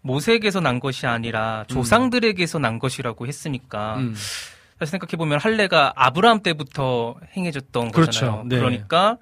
모세에게서 0.00 0.60
난 0.60 0.80
것이 0.80 1.06
아니라 1.06 1.64
조상들에게서 1.68 2.58
난 2.58 2.78
것이라고 2.78 3.26
했으니까 3.26 3.96
음. 3.96 4.14
사실 4.78 4.90
생각해 4.92 5.16
보면 5.16 5.38
할례가 5.38 5.92
아브라함 5.96 6.42
때부터 6.42 7.16
행해졌던 7.36 7.92
그렇죠. 7.92 8.10
거잖아요. 8.10 8.44
네. 8.46 8.56
그러니까 8.56 9.18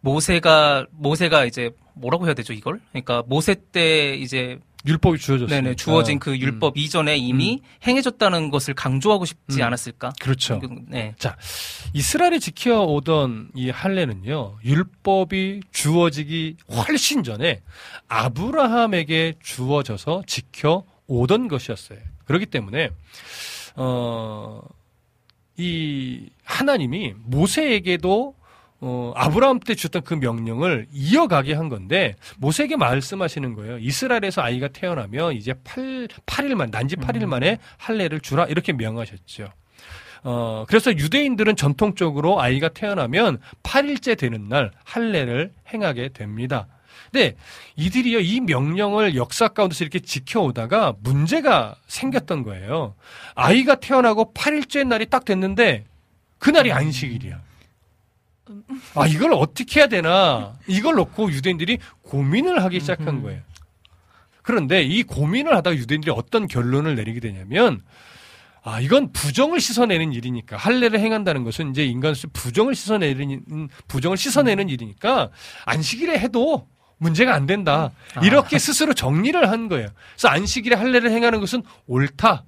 모세가 0.00 0.86
모세가 0.92 1.44
이제 1.44 1.70
뭐라고 1.94 2.26
해야 2.26 2.34
되죠 2.34 2.52
이걸? 2.52 2.80
그러니까 2.92 3.22
모세 3.26 3.56
때 3.72 4.14
이제 4.14 4.58
율법이 4.86 5.18
주어졌어요. 5.18 5.60
네네 5.60 5.74
주어진 5.74 6.18
그 6.18 6.38
율법 6.38 6.78
이전에 6.78 7.16
이미 7.16 7.62
행해졌다는 7.86 8.50
것을 8.50 8.74
강조하고 8.74 9.24
싶지 9.24 9.60
음. 9.60 9.62
않았을까? 9.64 10.12
그렇죠. 10.20 10.60
네. 10.86 11.14
이스라엘이 11.92 12.38
지켜오던 12.38 13.50
이 13.54 13.70
할례는요, 13.70 14.56
율법이 14.64 15.62
주어지기 15.72 16.56
훨씬 16.70 17.24
전에 17.24 17.62
아브라함에게 18.08 19.34
주어져서 19.42 20.22
지켜오던 20.26 21.48
것이었어요. 21.48 21.98
그렇기 22.24 22.46
때문에, 22.46 22.90
어, 23.80 24.60
이 25.56 26.28
하나님이 26.42 27.14
모세에게도 27.24 28.34
어, 28.80 29.12
아브라함 29.16 29.60
때 29.60 29.74
주었던 29.74 30.02
그 30.02 30.14
명령을 30.14 30.86
이어가게 30.92 31.54
한 31.54 31.68
건데, 31.68 32.14
모세에게 32.38 32.76
말씀하시는 32.76 33.54
거예요. 33.54 33.78
이스라엘에서 33.78 34.40
아이가 34.42 34.68
태어나면 34.68 35.34
이제 35.34 35.52
8, 35.64 36.06
8일만, 36.26 36.70
난지 36.70 36.94
8일 36.94 37.26
만에 37.26 37.58
할례를 37.76 38.20
주라, 38.20 38.44
이렇게 38.44 38.72
명하셨죠. 38.72 39.48
어, 40.22 40.64
그래서 40.68 40.92
유대인들은 40.92 41.56
전통적으로 41.56 42.40
아이가 42.40 42.68
태어나면 42.68 43.40
8일째 43.64 44.16
되는 44.16 44.48
날 44.48 44.70
할례를 44.84 45.52
행하게 45.72 46.10
됩니다. 46.10 46.68
근데 47.10 47.36
이들이요, 47.76 48.20
이 48.20 48.40
명령을 48.40 49.14
역사 49.16 49.48
가운데서 49.48 49.84
이렇게 49.84 50.00
지켜오다가 50.00 50.94
문제가 51.00 51.76
생겼던 51.86 52.42
거예요. 52.42 52.94
아이가 53.34 53.76
태어나고 53.76 54.32
8일째 54.34 54.86
날이 54.86 55.06
딱 55.06 55.24
됐는데 55.24 55.84
그날이 56.38 56.72
안식일이야. 56.72 57.40
아, 58.94 59.06
이걸 59.06 59.32
어떻게 59.32 59.80
해야 59.80 59.86
되나. 59.86 60.54
이걸 60.66 60.94
놓고 60.94 61.30
유대인들이 61.30 61.78
고민을 62.02 62.62
하기 62.64 62.80
시작한 62.80 63.22
거예요. 63.22 63.42
그런데 64.42 64.82
이 64.82 65.02
고민을 65.02 65.54
하다가 65.56 65.76
유대인들이 65.76 66.10
어떤 66.10 66.46
결론을 66.46 66.94
내리게 66.94 67.20
되냐면 67.20 67.82
아, 68.62 68.80
이건 68.80 69.12
부정을 69.12 69.60
씻어내는 69.60 70.12
일이니까 70.12 70.56
할례를 70.56 71.00
행한다는 71.00 71.44
것은 71.44 71.70
이제 71.70 71.84
인간으로서 71.84 72.28
부정을 72.32 72.74
씻어내는 72.74 73.68
부정을 73.88 74.16
씻어내는 74.16 74.68
일이니까 74.68 75.30
안식일에 75.64 76.18
해도 76.18 76.66
문제가 76.98 77.34
안 77.34 77.46
된다. 77.46 77.90
이렇게 78.22 78.58
스스로 78.58 78.92
정리를 78.92 79.48
한 79.48 79.68
거예요. 79.68 79.88
그래서 80.12 80.28
안식일에 80.28 80.76
할례를 80.76 81.10
행하는 81.10 81.40
것은 81.40 81.62
옳다. 81.86 82.44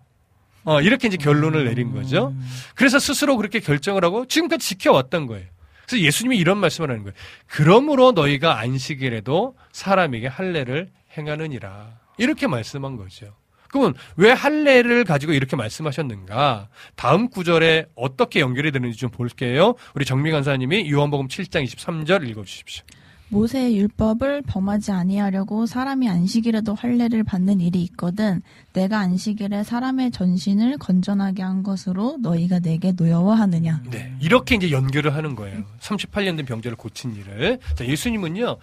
어, 0.64 0.80
이렇게 0.82 1.08
이제 1.08 1.16
결론을 1.16 1.64
내린 1.64 1.92
거죠. 1.92 2.34
그래서 2.74 2.98
스스로 2.98 3.36
그렇게 3.36 3.60
결정을 3.60 4.04
하고 4.04 4.26
지금까지 4.26 4.66
지켜왔던 4.68 5.26
거예요. 5.26 5.46
그래서 5.86 6.04
예수님이 6.04 6.36
이런 6.36 6.58
말씀을 6.58 6.90
하는 6.90 7.02
거예요. 7.02 7.14
그러므로 7.46 8.12
너희가 8.12 8.58
안식일에도 8.58 9.56
사람에게 9.72 10.26
할례를 10.26 10.90
행하느니라. 11.16 11.98
이렇게 12.18 12.46
말씀한 12.46 12.96
거죠. 12.96 13.34
그러면 13.70 13.94
왜 14.16 14.32
할례를 14.32 15.04
가지고 15.04 15.32
이렇게 15.32 15.56
말씀하셨는가? 15.56 16.68
다음 16.96 17.28
구절에 17.28 17.86
어떻게 17.94 18.40
연결이 18.40 18.72
되는지 18.72 18.98
좀 18.98 19.10
볼게요. 19.10 19.74
우리 19.94 20.04
정미 20.04 20.30
간사님이 20.30 20.90
요한복음 20.90 21.28
7장 21.28 21.64
23절 21.64 22.28
읽어 22.28 22.44
주십시오. 22.44 22.84
모세의 23.30 23.76
율법을 23.78 24.42
범하지 24.42 24.92
아니하려고 24.92 25.66
사람이 25.66 26.08
안식일에도 26.08 26.74
할례를 26.74 27.24
받는 27.24 27.60
일이 27.60 27.82
있거든 27.84 28.42
내가 28.72 28.98
안식일에 28.98 29.64
사람의 29.64 30.10
전신을 30.10 30.78
건전하게 30.78 31.42
한 31.42 31.62
것으로 31.62 32.18
너희가 32.20 32.60
내게 32.60 32.92
노여워하느냐 32.92 33.82
네. 33.90 34.12
이렇게 34.20 34.56
이제 34.56 34.70
연결을 34.70 35.14
하는 35.14 35.34
거예요. 35.34 35.64
38년 35.80 36.36
된 36.36 36.46
병자를 36.46 36.76
고친 36.76 37.14
일을. 37.16 37.58
자, 37.74 37.86
예수님은요, 37.86 38.56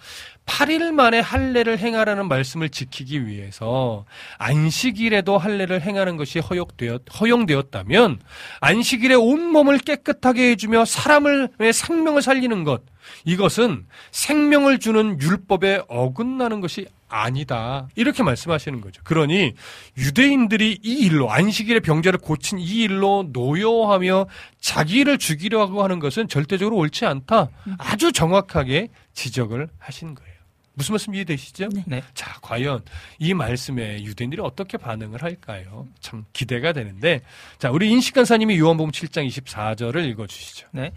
8일 0.48 0.92
만에 0.92 1.20
할례를 1.20 1.78
행하라는 1.78 2.26
말씀을 2.26 2.70
지키기 2.70 3.26
위해서 3.26 4.06
안식일에도 4.38 5.36
할례를 5.38 5.82
행하는 5.82 6.16
것이 6.16 6.38
허용되었, 6.40 7.02
허용되었다면 7.20 8.18
안식일에 8.60 9.14
온몸을 9.14 9.78
깨끗하게 9.78 10.50
해주며 10.50 10.86
사람을, 10.86 11.50
의 11.58 11.72
생명을 11.72 12.22
살리는 12.22 12.64
것. 12.64 12.82
이것은 13.24 13.86
생명을 14.10 14.78
주는 14.78 15.20
율법에 15.20 15.82
어긋나는 15.88 16.60
것이 16.60 16.86
아니다. 17.08 17.88
이렇게 17.94 18.22
말씀하시는 18.22 18.80
거죠. 18.80 19.00
그러니 19.04 19.54
유대인들이 19.96 20.80
이 20.82 20.92
일로 21.06 21.30
안식일의 21.30 21.80
병자를 21.80 22.18
고친 22.18 22.58
이 22.58 22.82
일로 22.82 23.28
노여하며 23.32 24.26
자기를 24.60 25.18
죽이려고 25.18 25.82
하는 25.82 26.00
것은 26.00 26.28
절대적으로 26.28 26.76
옳지 26.76 27.06
않다. 27.06 27.48
아주 27.78 28.12
정확하게 28.12 28.88
지적을 29.14 29.68
하신 29.78 30.14
거예요. 30.14 30.37
무슨 30.78 30.92
말씀 30.92 31.12
이해되시죠? 31.12 31.68
네. 31.74 31.82
네. 31.88 32.02
자, 32.14 32.38
과연 32.40 32.82
이 33.18 33.34
말씀에 33.34 34.04
유대인들이 34.04 34.40
어떻게 34.40 34.78
반응을 34.78 35.24
할까요? 35.24 35.88
참 35.98 36.24
기대가 36.32 36.72
되는데, 36.72 37.20
자, 37.58 37.72
우리 37.72 37.90
인식 37.90 38.14
간사님이 38.14 38.58
요한복음 38.60 38.92
7장 38.92 39.26
24절을 39.26 40.08
읽어주시죠. 40.10 40.68
네. 40.70 40.92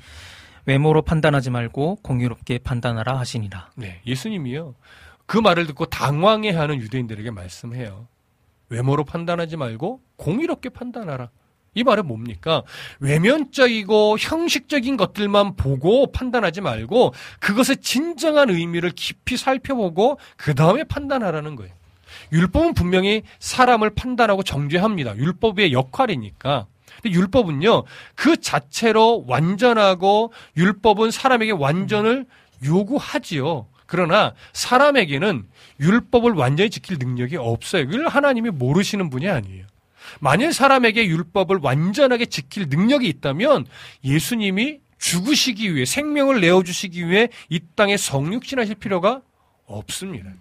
외모로 0.68 1.02
판단하지 1.02 1.50
말고 1.50 1.96
공유롭게 2.04 2.60
판단하라 2.60 3.18
하시니라. 3.18 3.72
네, 3.76 4.02
예수님이요. 4.06 4.76
그 5.26 5.40
말을 5.40 5.66
듣고 5.66 5.88
당황해하는 5.88 6.80
유대인들에게 6.80 7.32
말씀해요. 7.32 8.08
외모로 8.70 9.04
판단하지 9.04 9.58
말고 9.58 10.00
공의롭게 10.18 10.70
판단하라. 10.70 11.32
이 11.74 11.84
말은 11.84 12.06
뭡니까? 12.06 12.64
외면적이고 13.00 14.18
형식적인 14.20 14.98
것들만 14.98 15.56
보고 15.56 16.12
판단하지 16.12 16.60
말고 16.60 17.14
그것의 17.40 17.78
진정한 17.82 18.50
의미를 18.50 18.90
깊이 18.90 19.38
살펴보고 19.38 20.20
그 20.36 20.54
다음에 20.54 20.84
판단하라는 20.84 21.56
거예요. 21.56 21.74
율법은 22.34 22.74
분명히 22.74 23.24
사람을 23.40 23.92
판단하고 23.92 24.44
정죄합니다. 24.44 25.16
율법의 25.16 25.72
역할이니까. 25.72 26.66
근데 27.02 27.16
율법은요, 27.18 27.84
그 28.16 28.36
자체로 28.36 29.24
완전하고 29.28 30.34
율법은 30.58 31.12
사람에게 31.12 31.54
완전을 31.54 32.26
요구하지요. 32.66 33.68
그러나 33.86 34.34
사람에게는 34.52 35.46
율법을 35.80 36.34
완전히 36.34 36.70
지킬 36.70 36.98
능력이 37.00 37.38
없어요. 37.38 37.88
그걸 37.88 38.08
하나님이 38.10 38.50
모르시는 38.50 39.10
분이 39.10 39.30
아니에요. 39.30 39.71
만일 40.20 40.54
사람에게 40.54 41.06
율법을 41.08 41.60
완전하게 41.62 42.26
지킬 42.26 42.68
능력이 42.70 43.08
있다면 43.08 43.66
예수님이 44.04 44.80
죽으시기 44.98 45.74
위해 45.76 45.86
생명을 45.86 46.42
내어 46.42 46.64
주시기 46.64 47.08
위해 47.08 47.30
이 47.50 47.60
땅에 47.76 47.98
성육신하실 47.98 48.76
필요가 48.76 49.22
없습니다. 49.66 50.32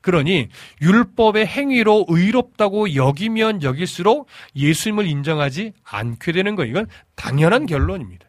그러니 0.00 0.48
율법의 0.80 1.46
행위로 1.46 2.06
의롭다고 2.08 2.94
여기면 2.94 3.64
여길수록 3.64 4.28
예수님을 4.54 5.06
인정하지 5.06 5.72
않게 5.82 6.30
되는 6.30 6.54
거예요. 6.54 6.70
이건 6.70 6.86
당연한 7.16 7.66
결론입니다. 7.66 8.24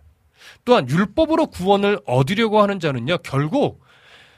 또한 0.66 0.90
율법으로 0.90 1.48
구원을 1.48 2.00
얻으려고 2.06 2.62
하는 2.62 2.80
자는요, 2.80 3.20
결국 3.20 3.86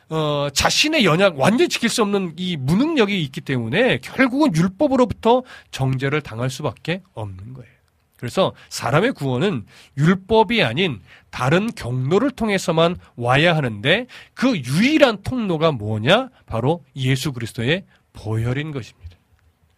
어, 0.09 0.47
자신의 0.51 1.05
연약 1.05 1.39
완전히 1.39 1.69
지킬 1.69 1.89
수 1.89 2.01
없는 2.01 2.33
이 2.37 2.57
무능력이 2.57 3.21
있기 3.23 3.41
때문에 3.41 3.99
결국은 3.99 4.55
율법으로부터 4.55 5.43
정죄를 5.71 6.21
당할 6.21 6.49
수밖에 6.49 7.01
없는 7.13 7.53
거예요. 7.53 7.69
그래서 8.17 8.53
사람의 8.67 9.13
구원은 9.13 9.65
율법이 9.97 10.61
아닌 10.61 10.99
다른 11.29 11.67
경로를 11.73 12.31
통해서만 12.31 12.97
와야 13.15 13.55
하는데 13.55 14.07
그 14.33 14.57
유일한 14.57 15.23
통로가 15.23 15.71
뭐냐? 15.71 16.29
바로 16.45 16.83
예수 16.97 17.31
그리스도의 17.31 17.85
보혈인 18.11 18.71
것입니다. 18.71 19.08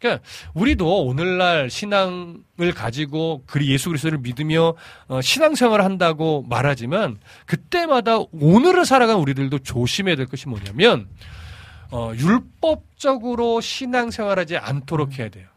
그러니까 0.01 0.23
우리도 0.55 1.05
오늘날 1.05 1.69
신앙을 1.69 2.73
가지고 2.75 3.43
그리 3.45 3.71
예수 3.71 3.89
그리스도를 3.89 4.17
믿으며 4.17 4.73
어, 5.07 5.21
신앙생활을 5.21 5.85
한다고 5.85 6.43
말하지만 6.49 7.19
그때마다 7.45 8.17
오늘을 8.31 8.83
살아가는 8.85 9.21
우리들도 9.21 9.59
조심해야 9.59 10.15
될 10.15 10.25
것이 10.25 10.49
뭐냐면 10.49 11.07
어, 11.91 12.11
율법적으로 12.15 13.61
신앙생활하지 13.61 14.57
않도록 14.57 15.19
해야 15.19 15.29
돼요. 15.29 15.47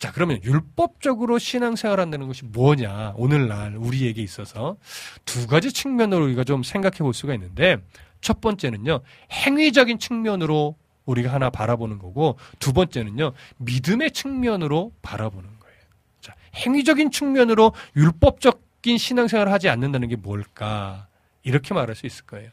자, 0.00 0.10
그러면 0.12 0.40
율법적으로 0.42 1.38
신앙생활 1.38 2.00
한다는 2.00 2.26
것이 2.26 2.44
뭐냐? 2.44 3.14
오늘날 3.16 3.76
우리에게 3.76 4.20
있어서 4.22 4.76
두 5.24 5.46
가지 5.46 5.72
측면으로 5.72 6.24
우리가 6.24 6.42
좀 6.42 6.62
생각해 6.62 6.98
볼 6.98 7.14
수가 7.14 7.32
있는데 7.34 7.78
첫 8.20 8.40
번째는요. 8.40 9.00
행위적인 9.30 9.98
측면으로 9.98 10.76
우리가 11.06 11.32
하나 11.32 11.50
바라보는 11.50 11.98
거고 11.98 12.38
두 12.58 12.72
번째는요. 12.72 13.32
믿음의 13.58 14.12
측면으로 14.12 14.92
바라보는 15.02 15.48
거예요. 15.60 15.76
자, 16.20 16.34
행위적인 16.54 17.10
측면으로 17.10 17.72
율법적인 17.96 18.98
신앙생활을 18.98 19.52
하지 19.52 19.68
않는다는 19.68 20.08
게 20.08 20.16
뭘까? 20.16 21.06
이렇게 21.42 21.74
말할 21.74 21.94
수 21.94 22.06
있을 22.06 22.24
거예요. 22.24 22.50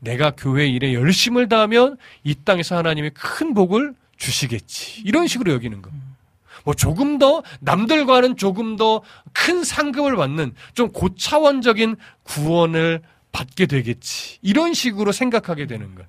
내가 0.00 0.32
교회 0.32 0.66
일에 0.66 0.94
열심을 0.94 1.48
다하면 1.48 1.96
이 2.24 2.34
땅에서 2.34 2.76
하나님이 2.76 3.10
큰 3.10 3.54
복을 3.54 3.94
주시겠지. 4.16 5.02
이런 5.04 5.26
식으로 5.26 5.52
여기는 5.52 5.82
거. 5.82 5.90
뭐 6.64 6.74
조금 6.74 7.18
더 7.18 7.42
남들과는 7.60 8.36
조금 8.36 8.76
더 8.76 9.02
큰 9.32 9.64
상급을 9.64 10.14
받는 10.16 10.54
좀 10.74 10.90
고차원적인 10.92 11.96
구원을 12.22 13.02
받게 13.32 13.66
되겠지. 13.66 14.38
이런 14.42 14.74
식으로 14.74 15.10
생각하게 15.10 15.66
되는 15.66 15.94
것. 15.94 16.04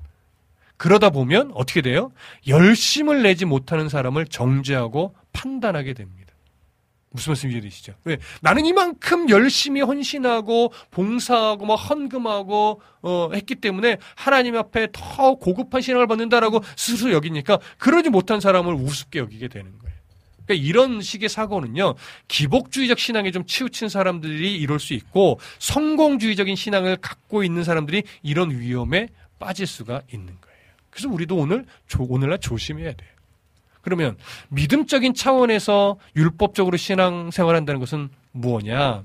그러다 0.83 1.11
보면 1.11 1.51
어떻게 1.53 1.81
돼요? 1.81 2.11
열심을 2.45 3.23
내지 3.23 3.45
못하는 3.45 3.87
사람을 3.87 4.25
정죄하고 4.25 5.15
판단하게 5.31 5.93
됩니다. 5.93 6.33
무슨 7.09 7.31
말씀 7.31 7.49
이해되시죠? 7.51 7.93
왜? 8.03 8.17
나는 8.41 8.65
이만큼 8.65 9.29
열심히 9.29 9.79
헌신하고 9.79 10.73
봉사하고 10.91 11.65
막 11.65 11.75
헌금하고 11.75 12.81
어, 13.01 13.29
했기 13.33 13.55
때문에 13.55 13.95
하나님 14.15 14.57
앞에 14.57 14.89
더 14.91 15.35
고급한 15.35 15.79
신앙을 15.79 16.05
받는다라고 16.05 16.59
스스로 16.75 17.13
여기니까 17.13 17.59
그러지 17.77 18.09
못한 18.09 18.41
사람을 18.41 18.73
우습게 18.73 19.19
여기게 19.19 19.47
되는 19.47 19.71
거예요. 19.79 19.95
그러니까 20.45 20.67
이런 20.67 20.99
식의 20.99 21.29
사고는요, 21.29 21.95
기복주의적 22.27 22.99
신앙에 22.99 23.31
좀 23.31 23.45
치우친 23.45 23.87
사람들이 23.87 24.59
이럴 24.59 24.81
수 24.81 24.93
있고, 24.93 25.39
성공주의적인 25.59 26.57
신앙을 26.57 26.97
갖고 26.97 27.45
있는 27.45 27.63
사람들이 27.63 28.03
이런 28.21 28.51
위험에 28.51 29.07
빠질 29.39 29.65
수가 29.65 30.01
있는 30.11 30.35
거예요. 30.41 30.52
그래서 30.93 31.09
우리도 31.09 31.35
오늘, 31.35 31.65
조- 31.87 32.05
오늘날 32.07 32.37
조심해야 32.39 32.93
돼요. 32.93 33.09
그러면 33.81 34.15
믿음적인 34.49 35.13
차원에서 35.15 35.97
율법적으로 36.15 36.77
신앙생활 36.77 37.55
한다는 37.55 37.79
것은 37.79 38.09
무엇냐? 38.31 39.03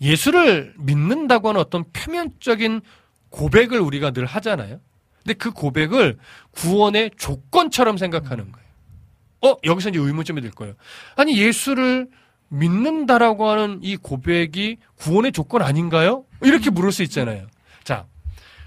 예수를 0.00 0.74
믿는다고 0.78 1.50
하는 1.50 1.60
어떤 1.60 1.84
표면적인 1.92 2.80
고백을 3.28 3.78
우리가 3.80 4.10
늘 4.10 4.26
하잖아요. 4.26 4.80
근데 5.22 5.34
그 5.34 5.52
고백을 5.52 6.18
구원의 6.52 7.12
조건처럼 7.16 7.96
생각하는 7.98 8.50
거예요. 8.50 8.68
어, 9.42 9.56
여기서 9.64 9.90
이제 9.90 9.98
의문점이 9.98 10.40
될 10.40 10.50
거예요. 10.50 10.74
아니, 11.16 11.38
예수를 11.38 12.08
믿는다라고 12.48 13.48
하는 13.48 13.78
이 13.82 13.96
고백이 13.96 14.78
구원의 14.96 15.32
조건 15.32 15.62
아닌가요? 15.62 16.24
이렇게 16.42 16.70
물을 16.70 16.90
수 16.90 17.02
있잖아요. 17.04 17.46
자, 17.84 18.06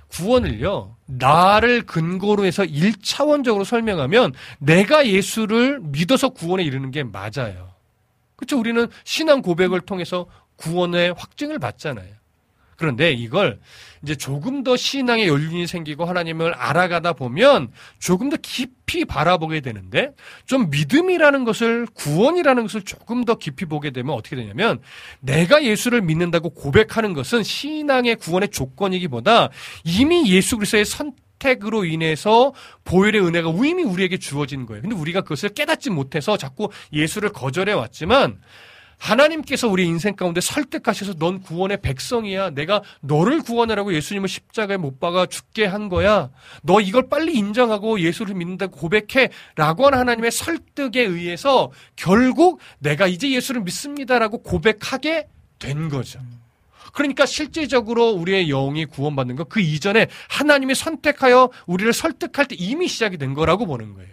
구원을요, 0.10 0.96
나를 1.18 1.86
근거로 1.86 2.46
해서 2.46 2.64
1차원적으로 2.64 3.66
설명하면 3.66 4.34
내가 4.60 5.08
예수를 5.08 5.80
믿어서 5.82 6.30
구원에 6.30 6.64
이르는 6.64 6.92
게 6.92 7.04
맞아요. 7.04 7.74
그렇죠? 8.36 8.60
우리는 8.60 8.88
신앙 9.04 9.42
고백을 9.42 9.82
통해서 9.82 10.26
구원의 10.56 11.14
확증을 11.18 11.60
받잖아요. 11.60 12.23
그런데 12.78 13.12
이걸 13.12 13.60
이제 14.04 14.16
조금 14.16 14.64
더 14.64 14.76
신앙의 14.76 15.28
연륜이 15.28 15.66
생기고 15.66 16.06
하나님을 16.06 16.54
알아가다 16.54 17.14
보면 17.14 17.70
조금 18.00 18.30
더 18.30 18.38
깊이 18.42 19.06
바라보게 19.06 19.62
되는데 19.62 20.12
좀 20.46 20.70
믿음이라는 20.70 21.46
것을 21.46 21.88
구원이라는 21.94 22.64
것을 22.64 22.82
조금 22.82 23.24
더 23.24 23.36
깊이 23.36 23.66
보게 23.66 23.92
되면 23.92 24.14
어떻게 24.14 24.36
되냐면 24.36 24.80
내가 25.22 25.64
예수를 25.64 26.02
믿는다고 26.02 26.50
고백하는 26.50 27.14
것은 27.14 27.44
신앙의 27.44 28.18
구원의 28.18 28.50
조건이기보다 28.50 29.50
이미 29.86 30.30
예수 30.30 30.58
그리스도의 30.58 30.86
선 30.86 31.14
택으로 31.40 31.84
인해서 31.84 32.54
보혈의 32.86 33.22
은혜가 33.26 33.50
이미 33.66 33.84
우리에게 33.84 34.18
주어진 34.18 34.66
거예요. 34.66 34.82
근데 34.82 34.96
우리가 34.96 35.22
그것을 35.22 35.50
깨닫지 35.50 35.90
못해서 35.90 36.38
자꾸 36.38 36.70
예수를 36.94 37.30
거절해 37.30 37.74
왔지만 37.74 38.40
하나님께서 38.98 39.68
우리 39.68 39.86
인생 39.86 40.16
가운데 40.16 40.42
설득하셔서 40.42 41.16
넌 41.16 41.42
구원의 41.42 41.82
백성이야. 41.82 42.52
내가 42.52 42.82
너를 43.02 43.42
구원하라고 43.42 43.94
예수님을 43.94 44.30
십자가에 44.30 44.78
못 44.78 45.00
박아 45.00 45.28
죽게 45.28 45.66
한 45.66 45.90
거야. 45.90 46.30
너 46.62 46.82
이걸 46.82 47.10
빨리 47.10 47.34
인정하고 47.34 48.00
예수를 48.00 48.36
믿는다고 48.36 48.78
고백해. 48.78 49.30
라고 49.56 49.86
하는 49.86 50.00
하나님의 50.00 50.32
설득에 50.32 51.02
의해서 51.02 51.72
결국 51.96 52.60
내가 52.80 53.08
이제 53.08 53.30
예수를 53.32 53.62
믿습니다라고 53.62 54.42
고백하게 54.44 55.28
된 55.60 55.90
거죠. 55.90 56.20
그러니까 56.94 57.26
실제적으로 57.26 58.12
우리의 58.12 58.48
영이 58.48 58.86
구원받는 58.86 59.36
거 59.36 59.44
그 59.46 59.60
이전에 59.60 60.08
하나님이 60.30 60.74
선택하여 60.74 61.50
우리를 61.68 61.92
설득할 61.94 62.48
때 62.48 62.56
이미 62.58 62.88
시작이 62.88 63.18
된 63.18 63.34
거라고 63.34 63.66
보는 63.66 63.94
거예요. 63.94 64.10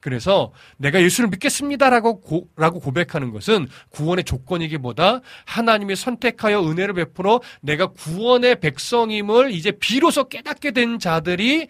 그래서 0.00 0.52
내가 0.78 1.00
예수를 1.00 1.28
믿겠습니다라고 1.28 2.20
고, 2.20 2.48
라고 2.56 2.80
고백하는 2.80 3.30
것은 3.30 3.68
구원의 3.90 4.24
조건이기보다 4.24 5.20
하나님이 5.44 5.94
선택하여 5.94 6.62
은혜를 6.66 6.94
베풀어 6.94 7.40
내가 7.60 7.88
구원의 7.88 8.60
백성임을 8.60 9.52
이제 9.52 9.72
비로소 9.72 10.28
깨닫게 10.28 10.72
된 10.72 10.98
자들이 10.98 11.68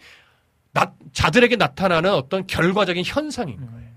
나, 0.73 0.93
자들에게 1.11 1.57
나타나는 1.57 2.13
어떤 2.13 2.47
결과적인 2.47 3.03
현상인 3.05 3.57
거예요. 3.57 3.91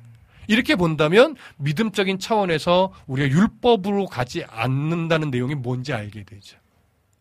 이렇게 0.48 0.74
본다면 0.74 1.36
믿음적인 1.56 2.18
차원에서 2.18 2.92
우리가 3.06 3.28
율법으로 3.28 4.06
가지 4.06 4.44
않는다는 4.44 5.30
내용이 5.30 5.54
뭔지 5.54 5.92
알게 5.92 6.24
되죠. 6.24 6.58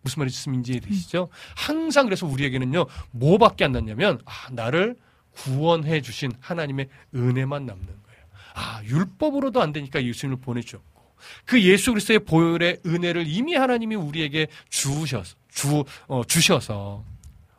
무슨 0.02 0.22
말씀인지 0.22 0.82
되시죠? 0.82 1.30
항상 1.56 2.06
그래서 2.06 2.26
우리에게는요, 2.26 2.88
뭐밖에 3.12 3.64
안 3.64 3.72
남냐면, 3.72 4.20
아, 4.26 4.50
나를 4.52 4.98
구원해 5.36 6.02
주신 6.02 6.32
하나님의 6.40 6.90
은혜만 7.16 7.66
남는 7.66 7.86
거예요. 7.86 8.24
아, 8.56 8.82
율법으로도 8.84 9.62
안 9.62 9.72
되니까 9.72 10.04
예수님을 10.04 10.40
보내주었고, 10.42 11.16
그 11.46 11.62
예수 11.62 11.92
그리스도의 11.92 12.20
보혈의 12.20 12.80
은혜를 12.86 13.26
이미 13.28 13.56
하나님이 13.56 13.96
우리에게 13.96 14.48
주셔서, 14.70 15.36
주, 15.50 15.84
어, 16.08 16.24
주셔서, 16.26 17.04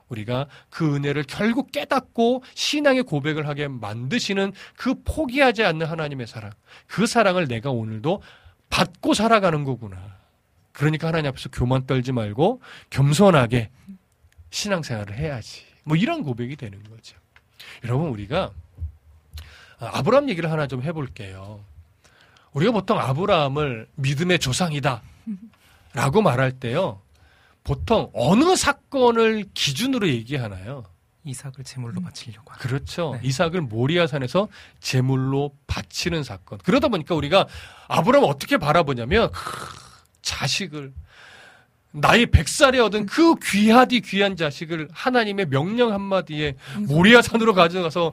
우리가 0.08 0.46
그 0.70 0.94
은혜를 0.94 1.24
결국 1.24 1.72
깨닫고 1.72 2.44
신앙의 2.54 3.04
고백을 3.04 3.48
하게 3.48 3.68
만드시는 3.68 4.52
그 4.76 5.02
포기하지 5.02 5.64
않는 5.64 5.86
하나님의 5.86 6.26
사랑. 6.26 6.52
그 6.86 7.06
사랑을 7.06 7.48
내가 7.48 7.70
오늘도 7.70 8.22
받고 8.70 9.14
살아가는 9.14 9.64
거구나. 9.64 10.18
그러니까 10.72 11.08
하나님 11.08 11.28
앞에서 11.28 11.48
교만 11.50 11.86
떨지 11.86 12.12
말고 12.12 12.60
겸손하게 12.90 13.70
신앙생활을 14.50 15.16
해야지. 15.16 15.62
뭐 15.84 15.96
이런 15.96 16.22
고백이 16.22 16.56
되는 16.56 16.82
거죠. 16.84 17.16
여러분 17.84 18.08
우리가 18.08 18.50
아브라함 19.78 20.28
얘기를 20.30 20.50
하나 20.50 20.66
좀 20.66 20.82
해볼게요. 20.82 21.60
우리가 22.52 22.72
보통 22.72 22.98
아브라함을 22.98 23.88
믿음의 23.96 24.38
조상이다 24.38 25.02
라고 25.92 26.22
말할 26.22 26.52
때요. 26.52 27.00
보통 27.64 28.10
어느 28.14 28.56
사건을 28.56 29.46
기준으로 29.54 30.08
얘기하나요? 30.08 30.84
이삭을 31.24 31.64
제물로 31.64 32.02
바치려고 32.02 32.52
하는. 32.52 32.60
그렇죠. 32.60 33.14
네. 33.14 33.20
이삭을 33.28 33.62
모리아산에서 33.62 34.48
제물로 34.80 35.56
바치는 35.66 36.22
사건. 36.22 36.58
그러다 36.58 36.88
보니까 36.88 37.14
우리가 37.14 37.46
아브라함을 37.88 38.28
어떻게 38.28 38.58
바라보냐면 38.58 39.30
크, 39.32 39.76
자식을 40.20 40.92
나이 41.94 42.26
100살에 42.26 42.84
얻은 42.84 43.06
그 43.06 43.36
귀하디 43.36 44.00
귀한 44.00 44.36
자식을 44.36 44.88
하나님의 44.92 45.46
명령 45.46 45.92
한마디에 45.92 46.56
모리아 46.88 47.22
산으로 47.22 47.54
가져가서 47.54 48.12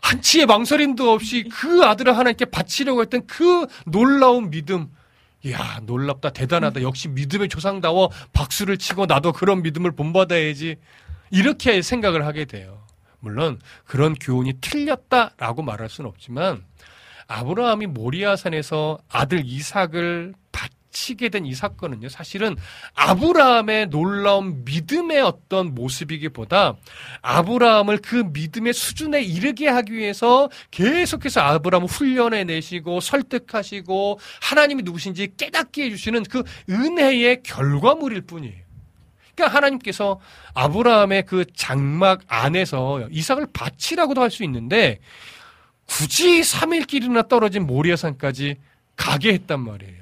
한치의 0.00 0.46
망설임도 0.46 1.12
없이 1.12 1.44
그 1.44 1.84
아들을 1.84 2.18
하나님께 2.18 2.46
바치려고 2.46 3.00
했던 3.02 3.24
그 3.28 3.66
놀라운 3.86 4.50
믿음. 4.50 4.88
이야, 5.44 5.80
놀랍다, 5.84 6.30
대단하다. 6.30 6.82
역시 6.82 7.08
믿음의 7.08 7.48
조상다워 7.48 8.10
박수를 8.32 8.76
치고 8.78 9.06
나도 9.06 9.32
그런 9.32 9.62
믿음을 9.62 9.92
본받아야지. 9.92 10.76
이렇게 11.30 11.80
생각을 11.80 12.26
하게 12.26 12.44
돼요. 12.44 12.82
물론 13.20 13.60
그런 13.84 14.14
교훈이 14.14 14.54
틀렸다라고 14.60 15.62
말할 15.62 15.88
수는 15.88 16.10
없지만 16.10 16.64
아브라함이 17.28 17.86
모리아산에서 17.86 18.98
아들 19.08 19.42
이삭을 19.44 20.34
바치게 20.92 21.30
된 21.30 21.42
이 21.42 21.54
사건은요, 21.54 22.08
사실은 22.08 22.56
아브라함의 22.94 23.86
놀라운 23.86 24.64
믿음의 24.64 25.20
어떤 25.22 25.74
모습이기보다 25.74 26.76
아브라함을 27.22 27.98
그 27.98 28.16
믿음의 28.32 28.72
수준에 28.74 29.20
이르게 29.22 29.68
하기 29.68 29.92
위해서 29.92 30.48
계속해서 30.70 31.40
아브라함을 31.40 31.88
훈련해 31.88 32.44
내시고 32.44 33.00
설득하시고 33.00 34.20
하나님이 34.40 34.82
누구신지 34.84 35.32
깨닫게 35.36 35.86
해주시는 35.86 36.24
그 36.24 36.44
은혜의 36.70 37.42
결과물일 37.42 38.20
뿐이에요. 38.22 38.62
그러니까 39.34 39.56
하나님께서 39.56 40.20
아브라함의 40.54 41.24
그 41.26 41.44
장막 41.54 42.20
안에서 42.28 43.08
이삭을 43.10 43.48
바치라고도 43.52 44.20
할 44.20 44.30
수 44.30 44.44
있는데 44.44 44.98
굳이 45.86 46.40
3일 46.40 46.86
길이나 46.86 47.22
떨어진 47.22 47.66
모리아산까지 47.66 48.56
가게 48.96 49.32
했단 49.32 49.60
말이에요. 49.60 50.01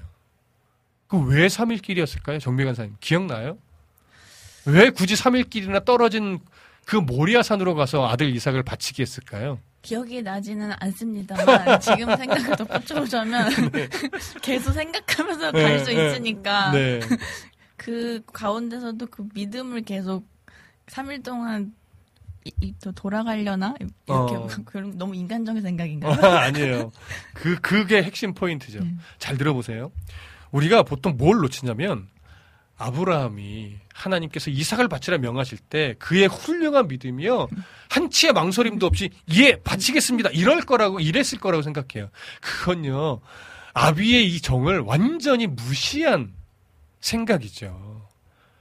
그왜 1.10 1.48
3일 1.48 1.82
길이었을까요? 1.82 2.38
정미 2.38 2.64
간사님 2.64 2.96
기억나요? 3.00 3.58
왜 4.64 4.90
굳이 4.90 5.14
3일 5.14 5.50
길이나 5.50 5.80
떨어진 5.80 6.38
그 6.84 6.96
모리아산으로 6.96 7.74
가서 7.74 8.06
아들 8.08 8.34
이삭을 8.34 8.62
바치게 8.62 9.02
했을까요? 9.02 9.58
기억이 9.82 10.22
나지는 10.22 10.72
않습니다만 10.78 11.80
지금 11.80 12.16
생각을 12.16 12.56
덧붙여보자면 12.56 13.50
계속 14.42 14.72
생각하면서 14.72 15.52
네, 15.52 15.62
갈수 15.62 15.92
네. 15.92 16.06
있으니까 16.06 16.70
네. 16.72 17.00
그 17.76 18.22
가운데서도 18.32 19.06
그 19.06 19.26
믿음을 19.34 19.82
계속 19.82 20.28
3일 20.86 21.24
동안 21.24 21.72
이, 22.44 22.52
이, 22.60 22.74
또 22.82 22.92
돌아가려나 22.92 23.74
이렇게 23.80 24.34
어. 24.34 24.48
그런 24.64 24.96
너무 24.96 25.14
인간적인 25.14 25.60
생각인가요? 25.62 26.14
아니에요. 26.14 26.92
그, 27.34 27.58
그게 27.60 28.02
핵심 28.02 28.32
포인트죠. 28.32 28.80
네. 28.80 28.94
잘 29.18 29.36
들어보세요. 29.36 29.92
우리가 30.50 30.82
보통 30.82 31.16
뭘 31.16 31.38
놓치냐면, 31.38 32.08
아브라함이 32.76 33.76
하나님께서 33.92 34.50
이삭을 34.50 34.88
바치라 34.88 35.18
명하실 35.18 35.58
때 35.58 35.94
그의 35.98 36.26
훌륭한 36.28 36.88
믿음이요. 36.88 37.48
한치의 37.90 38.32
망설임도 38.32 38.86
없이 38.86 39.10
예, 39.34 39.56
바치겠습니다. 39.56 40.30
이럴 40.30 40.60
거라고, 40.62 40.98
이랬을 40.98 41.38
거라고 41.40 41.62
생각해요. 41.62 42.08
그건요. 42.40 43.20
아비의 43.74 44.26
이 44.34 44.40
정을 44.40 44.80
완전히 44.80 45.46
무시한 45.46 46.32
생각이죠. 47.00 48.08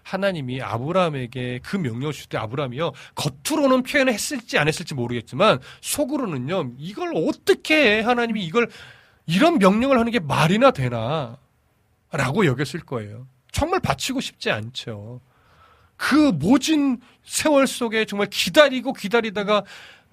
하나님이 0.04 0.62
아브라함에게 0.62 1.60
그 1.64 1.78
명령을 1.78 2.14
주실 2.14 2.30
때 2.30 2.38
아브라함이요 2.40 2.94
겉으로는 3.16 3.84
표현을 3.84 4.12
했을지 4.12 4.58
안 4.58 4.68
했을지 4.68 4.96
모르겠지만 4.96 5.60
속으로는요 5.82 6.72
이걸 6.80 7.12
어떻게 7.16 8.00
해 8.00 8.02
하나님이 8.02 8.44
이걸 8.44 8.70
이런 9.28 9.60
명령을 9.60 10.00
하는 10.00 10.12
게 10.12 10.20
말이나 10.20 10.72
되나 10.72 11.38
라고 12.12 12.46
여겼을 12.46 12.82
거예요 12.82 13.28
정말 13.52 13.80
바치고 13.80 14.22
싶지 14.22 14.52
않죠 14.52 15.22
그 15.98 16.16
모진 16.16 17.00
세월 17.24 17.68
속에 17.68 18.06
정말 18.06 18.28
기다리고 18.30 18.94
기다리다가 18.94 19.64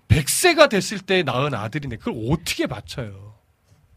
100세가 0.09 0.69
됐을 0.69 0.99
때 0.99 1.23
낳은 1.23 1.55
아들인데 1.55 1.97
그걸 1.97 2.15
어떻게 2.31 2.67
바쳐요 2.67 3.35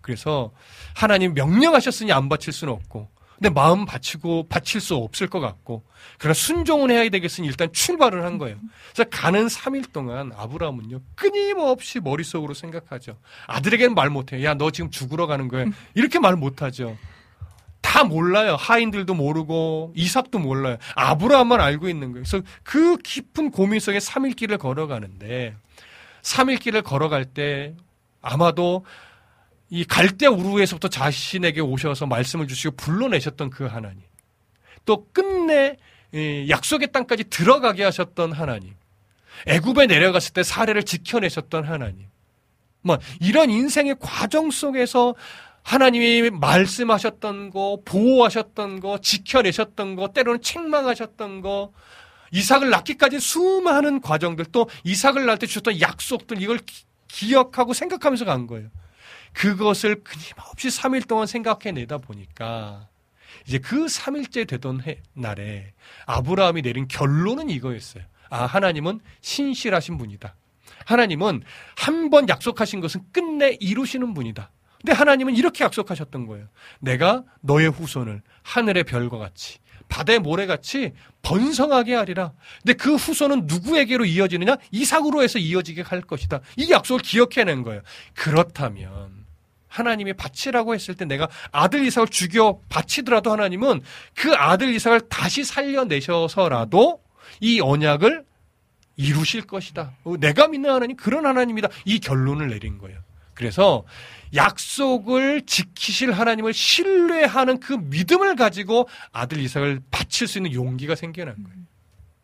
그래서 0.02 0.52
하나님 0.96 1.34
명령하셨으니 1.34 2.12
안 2.12 2.30
바칠 2.30 2.54
수는 2.54 2.74
없고 2.74 3.10
근데 3.36 3.50
마음 3.52 3.86
바치고 3.86 4.48
바칠 4.50 4.82
수 4.82 4.96
없을 4.96 5.28
것 5.28 5.40
같고 5.40 5.84
그러나 6.18 6.34
순종은 6.34 6.92
해야 6.92 7.08
되겠으니 7.08 7.48
일단 7.48 7.72
출발을 7.72 8.26
한 8.26 8.38
거예요. 8.38 8.58
그래서 8.94 9.10
가는 9.10 9.48
3일 9.48 9.94
동안 9.94 10.34
아브라함은요 10.36 11.00
끊임없이 11.16 12.02
머릿속으로 12.02 12.54
생각하죠. 12.54 13.18
아들에게는 13.48 13.96
말 13.96 14.10
못해요. 14.10 14.44
야 14.46 14.56
너 14.56 14.72
지금 14.72 14.92
죽으러 14.92 15.26
가는 15.26 15.48
거야. 15.48 15.66
이렇게 15.96 16.20
말 16.20 16.36
못하죠. 16.36 16.98
다 17.82 18.04
몰라요. 18.04 18.56
하인들도 18.56 19.14
모르고 19.14 19.94
이삭도 19.96 20.40
몰라요. 20.40 20.78
아브라함만 20.96 21.60
알고 21.60 21.90
있는 21.90 22.12
거예요. 22.12 22.24
그래서 22.24 22.44
그 22.64 22.98
깊은 22.98 23.52
고민 23.52 23.80
속에 23.80 23.98
3일 23.98 24.36
길을 24.36 24.58
걸어가는데 24.58 25.56
3일 26.22 26.60
길을 26.60 26.82
걸어갈 26.82 27.26
때 27.26 27.74
아마도 28.22 28.86
이 29.70 29.86
갈대 29.86 30.28
우르에서부터 30.28 30.88
자신에게 30.88 31.62
오셔서 31.62 32.06
말씀을 32.06 32.48
주시고 32.48 32.76
불러내셨던 32.76 33.50
그 33.50 33.66
하나님. 33.66 34.02
또 34.86 35.08
끝내 35.12 35.78
이 36.12 36.48
약속의 36.50 36.92
땅까지 36.92 37.26
들어가게 37.26 37.84
하셨던 37.84 38.34
하나님. 38.34 38.74
애굽에 39.48 39.86
내려갔을 39.86 40.34
때 40.34 40.44
사례를 40.44 40.84
지켜내셨던 40.84 41.66
하나님. 41.66 42.08
뭐 42.82 42.98
이런 43.20 43.50
인생의 43.50 43.98
과정 44.00 44.52
속에서 44.52 45.16
하나님이 45.74 46.32
말씀하셨던 46.32 47.52
거, 47.52 47.78
보호하셨던 47.86 48.80
거, 48.80 48.98
지켜내셨던 48.98 49.96
거, 49.96 50.08
때로는 50.08 50.42
책망하셨던 50.42 51.42
거, 51.42 51.72
이삭을 52.32 52.72
낳기까지 52.72 53.20
수많은 53.20 54.02
과정들, 54.02 54.46
또 54.46 54.68
이삭을 54.84 55.28
낳을 55.28 55.38
때 55.38 55.46
주셨던 55.46 55.80
약속들, 55.80 56.42
이걸 56.42 56.58
기- 56.58 56.86
기억하고 57.08 57.74
생각하면서 57.74 58.26
간 58.26 58.48
거예요. 58.48 58.70
그것을 59.34 60.04
끊임없이 60.04 60.70
3일 60.70 61.08
동안 61.08 61.28
생각해내다 61.28 62.00
보니까, 62.00 62.88
이제 63.48 63.60
그 63.60 63.86
3일째 63.86 64.48
되던 64.48 64.82
해- 64.82 65.04
날에 65.14 65.74
아브라함이 66.08 66.64
내린 66.64 66.88
결론은 66.88 67.48
이거였어요. 67.52 68.04
아, 68.32 68.46
하나님은 68.48 69.02
신실하신 69.22 70.00
분이다. 70.00 70.34
하나님은 70.86 71.44
한 71.76 72.10
번 72.10 72.28
약속하신 72.28 72.80
것은 72.82 73.02
끝내 73.12 73.56
이루시는 73.60 74.16
분이다. 74.16 74.50
근데 74.82 74.94
하나님은 74.94 75.36
이렇게 75.36 75.64
약속하셨던 75.64 76.26
거예요. 76.26 76.48
내가 76.80 77.24
너의 77.42 77.70
후손을 77.70 78.22
하늘의 78.44 78.86
별과 78.86 79.18
같이 79.18 79.60
바다의 79.90 80.20
모래같이 80.20 80.94
번성하게 81.24 81.96
하리라. 81.96 82.32
근데 82.64 82.74
그 82.74 82.96
후손은 82.96 83.48
누구에게로 83.48 84.06
이어지느냐? 84.06 84.58
이삭으로 84.72 85.24
해서 85.24 85.40
이어지게 85.40 85.82
할 85.82 86.02
것이다. 86.02 86.42
이 86.56 86.72
약속을 86.72 87.02
기억해낸 87.02 87.64
거예요. 87.64 87.82
그렇다면 88.14 89.26
하나님이 89.68 90.14
바치라고 90.14 90.74
했을 90.74 90.96
때 90.96 91.06
내가 91.06 91.28
아들 91.52 91.86
이삭을 91.86 92.08
죽여 92.08 92.62
바치더라도 92.70 93.32
하나님은 93.32 93.82
그 94.16 94.34
아들 94.34 94.74
이삭을 94.74 95.10
다시 95.10 95.44
살려내셔서라도 95.44 97.02
이 97.42 97.60
언약을 97.60 98.26
이루실 98.96 99.44
것이다. 99.48 99.94
어, 100.04 100.16
내가 100.20 100.48
믿는 100.48 100.70
하나님 100.70 100.98
그런 100.98 101.26
하나님이다. 101.26 101.70
이 101.86 102.00
결론을 102.00 102.50
내린 102.50 102.78
거예요. 102.78 103.00
그래서 103.40 103.86
약속을 104.36 105.44
지키실 105.46 106.12
하나님을 106.12 106.54
신뢰하는 106.54 107.62
그 107.62 107.72
믿음을 107.72 108.36
가지고 108.36 108.90
아들 109.14 109.40
이삭을 109.40 109.80
바칠 109.90 110.28
수 110.28 110.40
있는 110.40 110.52
용기가 110.52 110.94
생겨난 110.94 111.36
거예요. 111.42 111.58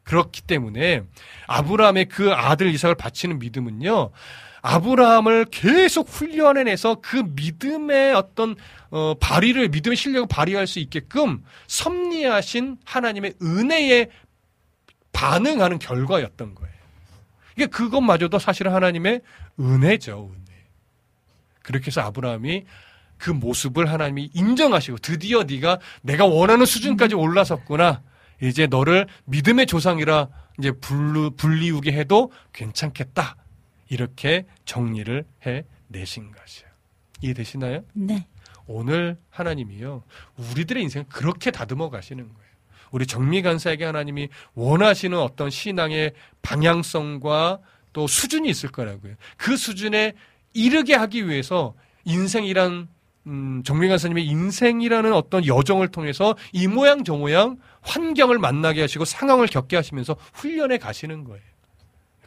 그렇기 0.03 0.41
때문에 0.41 1.03
아브라함의 1.47 2.09
그 2.09 2.33
아들 2.33 2.67
이삭을 2.67 2.95
바치는 2.95 3.39
믿음은요. 3.39 4.11
아브라함을 4.61 5.45
계속 5.51 6.09
훈련해내서 6.09 6.97
그 7.01 7.15
믿음의 7.15 8.13
어떤 8.13 8.55
어, 8.89 9.13
발휘를 9.17 9.69
믿음의 9.69 9.95
실력을 9.95 10.27
발휘할 10.27 10.67
수 10.67 10.79
있게끔 10.79 11.45
섭리하신 11.67 12.79
하나님의 12.83 13.35
은혜에 13.41 14.09
반응하는 15.13 15.79
결과였던 15.79 16.55
거예요. 16.55 16.75
이게 17.55 17.67
그것마저도 17.67 18.37
사실은 18.37 18.73
하나님의 18.73 19.21
은혜죠, 19.57 20.31
은혜. 20.33 20.44
그렇게 21.65 21.87
해서 21.87 22.01
아브라함이 22.01 22.63
그 23.17 23.31
모습을 23.31 23.89
하나님이 23.89 24.29
인정하시고 24.33 24.99
드디어 24.99 25.43
네가 25.43 25.79
내가 26.01 26.25
원하는 26.25 26.65
수준까지 26.65 27.15
올라섰구나. 27.15 28.01
이제 28.41 28.67
너를 28.67 29.07
믿음의 29.25 29.65
조상이라 29.65 30.27
이제 30.59 30.71
불루, 30.71 31.31
불리우게 31.31 31.91
해도 31.91 32.31
괜찮겠다. 32.53 33.35
이렇게 33.89 34.45
정리를 34.65 35.25
해 35.45 35.63
내신 35.87 36.31
것이에요. 36.31 36.69
이해되시나요? 37.21 37.83
네. 37.93 38.27
오늘 38.67 39.17
하나님이요. 39.29 40.03
우리들의 40.37 40.83
인생을 40.83 41.05
그렇게 41.09 41.51
다듬어 41.51 41.89
가시는 41.89 42.23
거예요. 42.23 42.45
우리 42.91 43.07
정미 43.07 43.41
간사에게 43.41 43.85
하나님이 43.85 44.29
원하시는 44.53 45.17
어떤 45.17 45.49
신앙의 45.49 46.13
방향성과 46.41 47.59
또 47.93 48.07
수준이 48.07 48.49
있을 48.49 48.71
거라고요. 48.71 49.15
그 49.37 49.55
수준에 49.57 50.13
이르게 50.55 50.95
하기 50.95 51.27
위해서 51.29 51.75
인생이란 52.05 52.87
음, 53.27 53.63
정미 53.63 53.87
간사님의 53.87 54.25
인생이라는 54.25 55.11
어떤 55.13 55.45
여정을 55.45 55.89
통해서 55.89 56.35
이 56.51 56.67
모양 56.67 57.03
저 57.03 57.15
모양 57.15 57.57
환경을 57.81 58.37
만나게 58.39 58.81
하시고 58.81 59.05
상황을 59.05 59.47
겪게 59.47 59.75
하시면서 59.75 60.15
훈련해 60.33 60.77
가시는 60.77 61.23
거예요. 61.23 61.41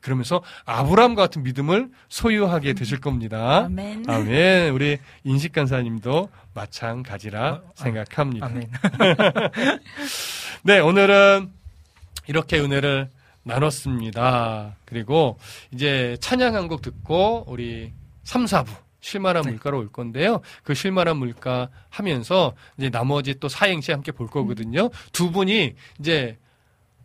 그러면서 0.00 0.42
아브라함과 0.64 1.22
같은 1.22 1.42
믿음을 1.42 1.90
소유하게 2.08 2.72
되실 2.74 3.00
겁니다. 3.00 3.64
아멘. 3.64 4.04
아멘. 4.08 4.72
우리 4.72 4.98
인식 5.24 5.52
간사님도 5.52 6.28
마찬가지라 6.54 7.40
아, 7.46 7.62
아, 7.64 7.70
생각합니다. 7.74 8.46
아멘. 8.46 8.70
네, 10.62 10.78
오늘은 10.80 11.50
이렇게 12.26 12.58
은혜를 12.58 13.10
나눴습니다. 13.42 14.76
그리고 14.84 15.38
이제 15.72 16.16
찬양 16.20 16.54
한 16.54 16.68
곡 16.68 16.82
듣고 16.82 17.44
우리 17.46 17.92
3, 18.28 18.44
4부 18.44 18.66
실만한 19.00 19.42
네. 19.44 19.50
물가로 19.52 19.78
올 19.78 19.90
건데요. 19.90 20.42
그 20.62 20.74
실만한 20.74 21.16
물가 21.16 21.70
하면서 21.88 22.54
이제 22.76 22.90
나머지 22.90 23.34
또 23.40 23.48
사행시 23.48 23.90
함께 23.90 24.12
볼 24.12 24.26
거거든요. 24.26 24.90
두 25.12 25.30
분이 25.30 25.74
이제 25.98 26.36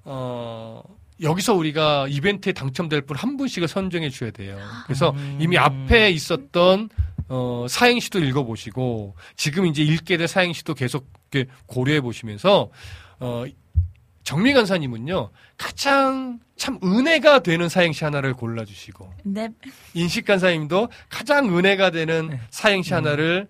어 0.04 0.84
여기서 1.22 1.54
우리가 1.54 2.08
이벤트에 2.10 2.52
당첨될 2.52 3.04
분 3.04 3.16
한 3.16 3.38
분씩을 3.38 3.70
선정해 3.70 4.10
줘야 4.10 4.32
돼요. 4.32 4.60
그래서 4.84 5.12
음. 5.12 5.38
이미 5.40 5.58
앞에 5.58 6.10
있었던 6.12 6.90
어, 7.30 7.68
사행시도 7.70 8.20
읽어 8.20 8.44
보시고 8.44 9.16
지금 9.38 9.66
이제 9.66 9.82
읽게 9.82 10.18
될 10.18 10.28
사행시도 10.28 10.74
계속 10.74 11.08
고려해 11.68 12.02
보시면서 12.02 12.70
어, 13.22 13.46
정미 14.24 14.54
간사님은요 14.54 15.30
가장 15.58 16.40
참 16.56 16.80
은혜가 16.84 17.40
되는 17.40 17.68
사행시 17.70 18.04
하나를 18.04 18.34
골라주시고 18.34 19.14
네. 19.24 19.50
인식 19.94 20.26
간사님도 20.26 20.90
가장 21.10 21.58
은혜가 21.58 21.90
되는 21.92 22.30
네. 22.30 22.40
사행시 22.50 22.94
하나를 22.94 23.48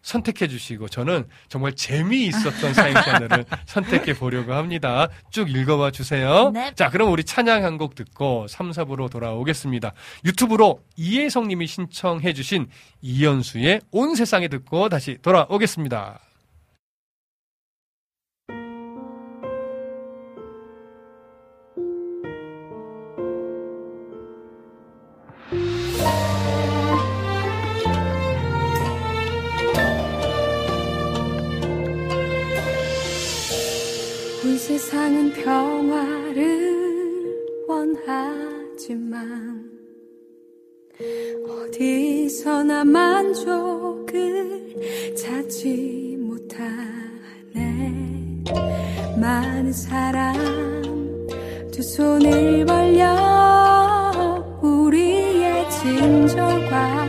선택해 0.00 0.48
주시고 0.48 0.88
저는 0.88 1.26
정말 1.48 1.74
재미있었던 1.74 2.72
사행시 2.72 3.10
하나를 3.10 3.44
선택해 3.66 4.14
보려고 4.14 4.54
합니다. 4.54 5.08
쭉 5.30 5.50
읽어봐 5.50 5.90
주세요. 5.90 6.50
네. 6.50 6.72
자, 6.74 6.88
그럼 6.88 7.12
우리 7.12 7.24
찬양 7.24 7.64
한 7.64 7.76
곡 7.76 7.94
듣고 7.94 8.46
3, 8.48 8.70
4부로 8.70 9.10
돌아오겠습니다. 9.10 9.92
유튜브로 10.24 10.82
이혜성 10.96 11.48
님이 11.48 11.66
신청해 11.66 12.32
주신 12.32 12.68
이연수의 13.02 13.82
온 13.90 14.14
세상에 14.14 14.48
듣고 14.48 14.88
다시 14.88 15.18
돌아오겠습니다. 15.20 16.20
평화를 35.44 37.36
원하지만 37.66 39.68
어디서나 41.46 42.84
만족을 42.84 44.14
찾지 45.16 46.18
못하네. 46.20 47.94
많은 49.20 49.72
사람 49.72 50.34
두 51.72 51.82
손을 51.82 52.64
벌려 52.66 53.14
우리의 54.62 55.68
진정과 55.70 57.06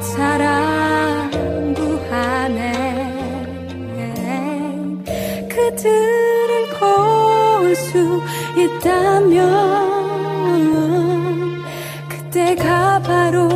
사랑 0.00 1.74
구하네. 1.74 2.86
고을 5.86 6.25
수 7.96 8.22
있다면 8.58 9.46
그때가 12.08 13.00
바로 13.00 13.55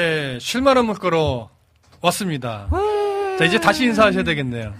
네, 0.00 0.38
쉴만한 0.38 0.84
물가로 0.84 1.48
왔습니다. 2.02 2.68
자, 3.38 3.44
이제 3.46 3.58
다시 3.58 3.84
인사하셔야 3.86 4.24
되겠네요. 4.24 4.74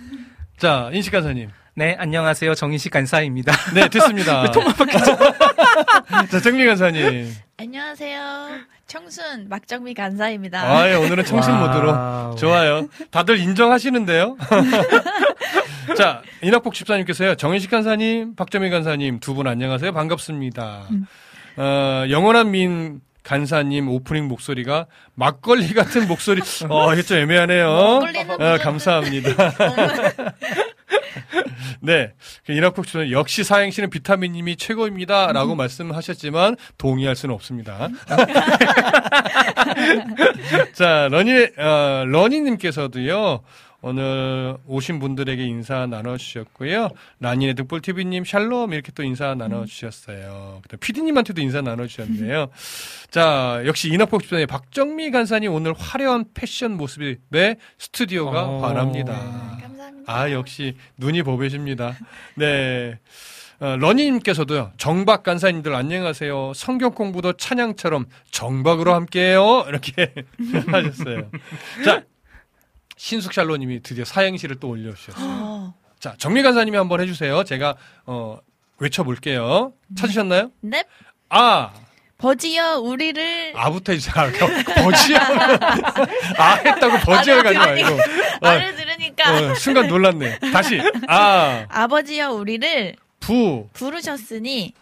자, 0.58 0.90
인식 0.92 1.10
간사님. 1.10 1.48
네, 1.74 1.96
안녕하세요. 1.98 2.54
정인식 2.54 2.92
간사입니다. 2.92 3.50
네, 3.72 3.88
됐습니다. 3.88 4.44
자, 6.30 6.40
정미 6.42 6.66
간사님. 6.66 7.32
안녕하세요. 7.56 8.20
청순 8.86 9.48
박정미 9.48 9.94
간사입니다. 9.94 10.60
아, 10.62 10.90
예, 10.90 10.94
오늘은 10.96 11.24
청순 11.24 11.50
와우. 11.54 11.66
모드로. 11.66 12.36
좋아요. 12.36 12.86
다들 13.10 13.38
인정하시는데요? 13.38 14.36
자, 15.96 16.20
인학복 16.42 16.74
집사님께서요, 16.74 17.36
정인식 17.36 17.70
간사님, 17.70 18.36
박정미 18.36 18.68
간사님 18.68 19.20
두 19.20 19.32
분 19.32 19.46
안녕하세요. 19.46 19.92
반갑습니다. 19.94 20.88
어, 21.56 22.04
영원한 22.10 22.50
민 22.50 23.00
간사님 23.26 23.88
오프닝 23.88 24.28
목소리가 24.28 24.86
막걸리 25.14 25.74
같은 25.74 26.06
목소리, 26.06 26.40
어, 26.70 26.92
이게 26.92 27.02
좀 27.02 27.18
애매하네요. 27.18 27.68
어, 27.68 28.00
감사합니다. 28.60 29.30
네. 31.82 32.12
그 32.46 32.52
인학복 32.52 32.86
집사님, 32.86 33.10
역시 33.10 33.42
사행시는 33.42 33.90
비타민님이 33.90 34.54
최고입니다. 34.54 35.32
라고 35.32 35.56
말씀하셨지만, 35.56 36.54
동의할 36.78 37.16
수는 37.16 37.34
없습니다. 37.34 37.88
자, 40.74 41.08
러니, 41.10 41.32
어, 41.58 42.04
러니님께서도요, 42.06 43.40
오늘 43.86 44.56
오신 44.66 44.98
분들에게 44.98 45.44
인사 45.44 45.86
나눠주셨고요. 45.86 46.88
라니네 47.20 47.54
등불TV님, 47.54 48.24
샬롬, 48.24 48.72
이렇게 48.72 48.90
또 48.92 49.04
인사 49.04 49.36
나눠주셨어요. 49.36 50.58
그다음 50.62 50.80
PD님한테도 50.80 51.40
인사 51.40 51.60
나눠주셨네요. 51.62 52.48
자, 53.10 53.62
역시 53.64 53.88
인학복 53.90 54.22
집사님, 54.22 54.48
박정미 54.48 55.12
간사님 55.12 55.52
오늘 55.52 55.72
화려한 55.72 56.24
패션 56.34 56.76
모습에 56.76 57.56
스튜디오가 57.78 58.42
어. 58.42 58.60
반합니다. 58.60 59.12
감사합니다. 59.62 60.12
아, 60.12 60.32
역시 60.32 60.74
눈이 60.96 61.22
보배십니다. 61.22 61.94
네. 62.34 62.98
어, 63.60 63.76
러니님께서도요, 63.78 64.72
정박 64.78 65.22
간사님들 65.22 65.74
안녕하세요. 65.74 66.52
성경 66.54 66.90
공부도 66.90 67.34
찬양처럼 67.34 68.06
정박으로 68.32 68.92
함께해요. 68.94 69.64
이렇게 69.68 70.12
하셨어요. 70.66 71.30
자, 71.84 72.02
신숙 72.96 73.32
샬로님이 73.32 73.82
드디어 73.82 74.04
사행시를 74.04 74.56
또 74.60 74.68
올려주셨어요. 74.70 75.24
어, 75.28 75.74
자, 76.00 76.14
정미 76.18 76.42
간사님이 76.42 76.76
한번 76.76 77.00
해주세요. 77.00 77.44
제가, 77.44 77.76
어, 78.06 78.38
외쳐볼게요. 78.78 79.72
찾으셨나요? 79.96 80.50
넵. 80.60 80.86
아! 81.28 81.72
버지여 82.18 82.78
우리를 82.80 83.52
아부터 83.54 83.92
해주세요. 83.92 84.14
아, 84.16 84.30
버지어. 84.82 85.18
아, 86.38 86.54
했다고 86.54 86.98
버지어 87.04 87.42
가지 87.42 87.58
아니, 87.58 87.82
말고. 87.82 87.98
말을 88.40 88.74
들으니까 88.76 89.50
어, 89.50 89.54
순간 89.54 89.86
놀랐네. 89.86 90.38
다시. 90.52 90.80
아, 91.08 91.66
아버지여 91.68 92.32
우리를 92.32 92.96
부, 93.20 93.68
부르셨으니 93.74 94.72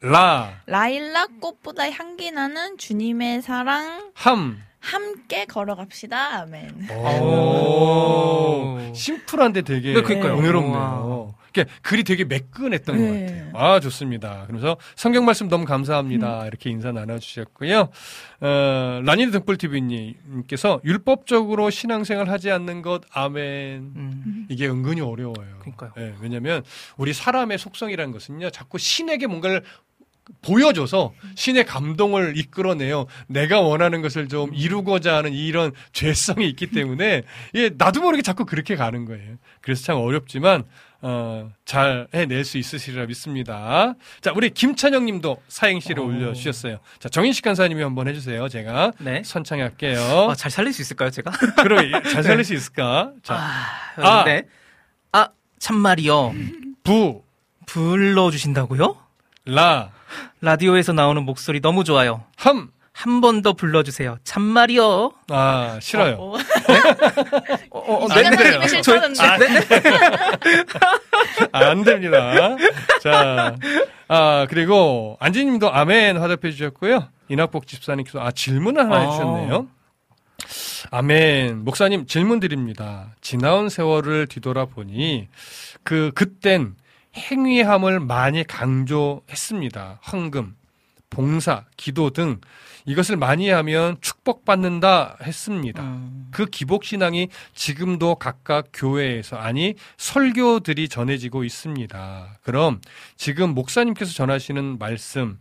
라, 0.00 0.60
라일락 0.66 1.40
꽃보다 1.40 1.90
향기 1.90 2.32
나는 2.32 2.76
주님의 2.78 3.42
사랑 3.42 4.10
함. 4.14 4.60
함께 4.86 5.44
걸어갑시다. 5.46 6.42
아멘. 6.42 6.88
오. 7.20 8.78
심플한데 8.94 9.62
되게 9.62 9.94
네, 9.94 10.02
그러니까요. 10.02 10.38
은혜롭네요. 10.38 11.34
이게 11.50 11.64
글이 11.82 12.04
되게 12.04 12.24
매끈했던 12.24 12.96
네. 12.96 13.02
것 13.02 13.26
같아요. 13.26 13.50
아, 13.54 13.80
좋습니다. 13.80 14.44
그래서 14.46 14.76
성경 14.94 15.24
말씀 15.24 15.48
너무 15.48 15.64
감사합니다. 15.64 16.42
음. 16.42 16.46
이렇게 16.46 16.70
인사 16.70 16.92
나눠주셨고요. 16.92 17.88
어, 18.40 19.00
라니드 19.02 19.32
등불TV님께서 19.32 20.80
율법적으로 20.84 21.70
신앙생활 21.70 22.28
하지 22.28 22.50
않는 22.50 22.82
것, 22.82 23.02
아멘. 23.10 23.42
음, 23.96 24.46
이게 24.50 24.68
은근히 24.68 25.00
어려워요. 25.00 25.58
그러니까요. 25.60 25.92
예, 25.98 26.14
왜냐면 26.20 26.62
우리 26.96 27.12
사람의 27.12 27.58
속성이라는 27.58 28.12
것은요, 28.12 28.50
자꾸 28.50 28.78
신에게 28.78 29.26
뭔가를 29.26 29.62
보여줘서 30.42 31.12
신의 31.34 31.64
감동을 31.64 32.36
이끌어내요. 32.36 33.06
내가 33.26 33.60
원하는 33.60 34.02
것을 34.02 34.28
좀 34.28 34.52
이루고자 34.54 35.16
하는 35.16 35.32
이런 35.32 35.72
죄성이 35.92 36.48
있기 36.48 36.68
때문에 36.68 37.22
예, 37.54 37.70
나도 37.76 38.00
모르게 38.00 38.22
자꾸 38.22 38.44
그렇게 38.44 38.76
가는 38.76 39.04
거예요. 39.04 39.36
그래서 39.60 39.84
참 39.84 39.96
어렵지만 39.98 40.64
어, 41.02 41.50
잘 41.64 42.08
해낼 42.14 42.44
수 42.44 42.58
있으시리라 42.58 43.06
믿습니다. 43.06 43.94
자, 44.20 44.32
우리 44.34 44.50
김찬영 44.50 45.04
님도 45.04 45.42
사행시를 45.46 46.02
어. 46.02 46.06
올려주셨어요. 46.06 46.78
자, 46.98 47.08
정인식 47.08 47.44
간사님이 47.44 47.82
한번 47.82 48.08
해주세요. 48.08 48.48
제가 48.48 48.92
네. 48.98 49.22
선창해 49.24 49.62
할게요. 49.62 50.00
아, 50.30 50.34
잘 50.34 50.50
살릴 50.50 50.72
수 50.72 50.82
있을까요, 50.82 51.10
제가? 51.10 51.30
그럼 51.62 52.02
잘 52.10 52.22
살릴 52.22 52.44
수 52.44 52.54
있을까? 52.54 53.12
자, 53.22 53.34
아, 53.34 54.02
아. 54.02 54.24
네. 54.24 54.44
아, 55.12 55.28
참말이요. 55.58 56.34
부, 56.82 57.22
불러주신다고요? 57.66 58.96
라, 59.46 59.92
라디오에서 60.50 60.92
나오는 60.92 61.24
목소리 61.24 61.60
너무 61.60 61.82
좋아요. 61.82 62.22
함. 62.36 62.70
한 62.92 63.20
번 63.20 63.42
더 63.42 63.52
불러주세요. 63.52 64.16
참말이요. 64.24 65.12
아, 65.28 65.78
싫어요. 65.82 66.14
어, 66.18 66.34
어, 67.78 68.04
어, 68.04 68.08
네, 68.08 68.22
네. 68.30 68.66
싫다던데. 68.68 69.14
저- 69.14 69.36
네, 69.36 69.60
네. 69.60 70.64
아, 71.52 71.58
안 71.66 71.82
됩니다. 71.84 72.56
자, 73.02 73.54
아, 74.08 74.46
그리고 74.48 75.18
안지님도 75.20 75.70
아멘 75.74 76.16
화답해 76.16 76.50
주셨고요. 76.52 77.08
이낙복 77.28 77.66
집사님께서 77.66 78.18
아, 78.20 78.30
질문을 78.30 78.84
하나 78.84 78.96
아. 78.96 79.00
해주셨네요. 79.00 79.66
아멘. 80.92 81.64
목사님 81.66 82.06
질문 82.06 82.40
드립니다. 82.40 83.14
지나온 83.20 83.68
세월을 83.68 84.26
뒤돌아보니 84.28 85.28
그, 85.82 86.12
그땐 86.14 86.76
행위함을 87.16 88.00
많이 88.00 88.44
강조했습니다. 88.44 90.00
헌금, 90.12 90.54
봉사, 91.10 91.64
기도 91.76 92.10
등 92.10 92.40
이것을 92.84 93.16
많이 93.16 93.48
하면 93.48 93.96
축복받는다 94.00 95.16
했습니다. 95.22 95.82
음, 95.82 96.28
그 96.30 96.46
기복신앙이 96.46 97.28
지금도 97.54 98.16
각각 98.16 98.68
교회에서 98.72 99.36
아니 99.36 99.74
설교들이 99.96 100.88
전해지고 100.88 101.42
있습니다. 101.44 102.38
그럼 102.42 102.80
지금 103.16 103.54
목사님께서 103.54 104.12
전하시는 104.12 104.78
말씀 104.78 105.38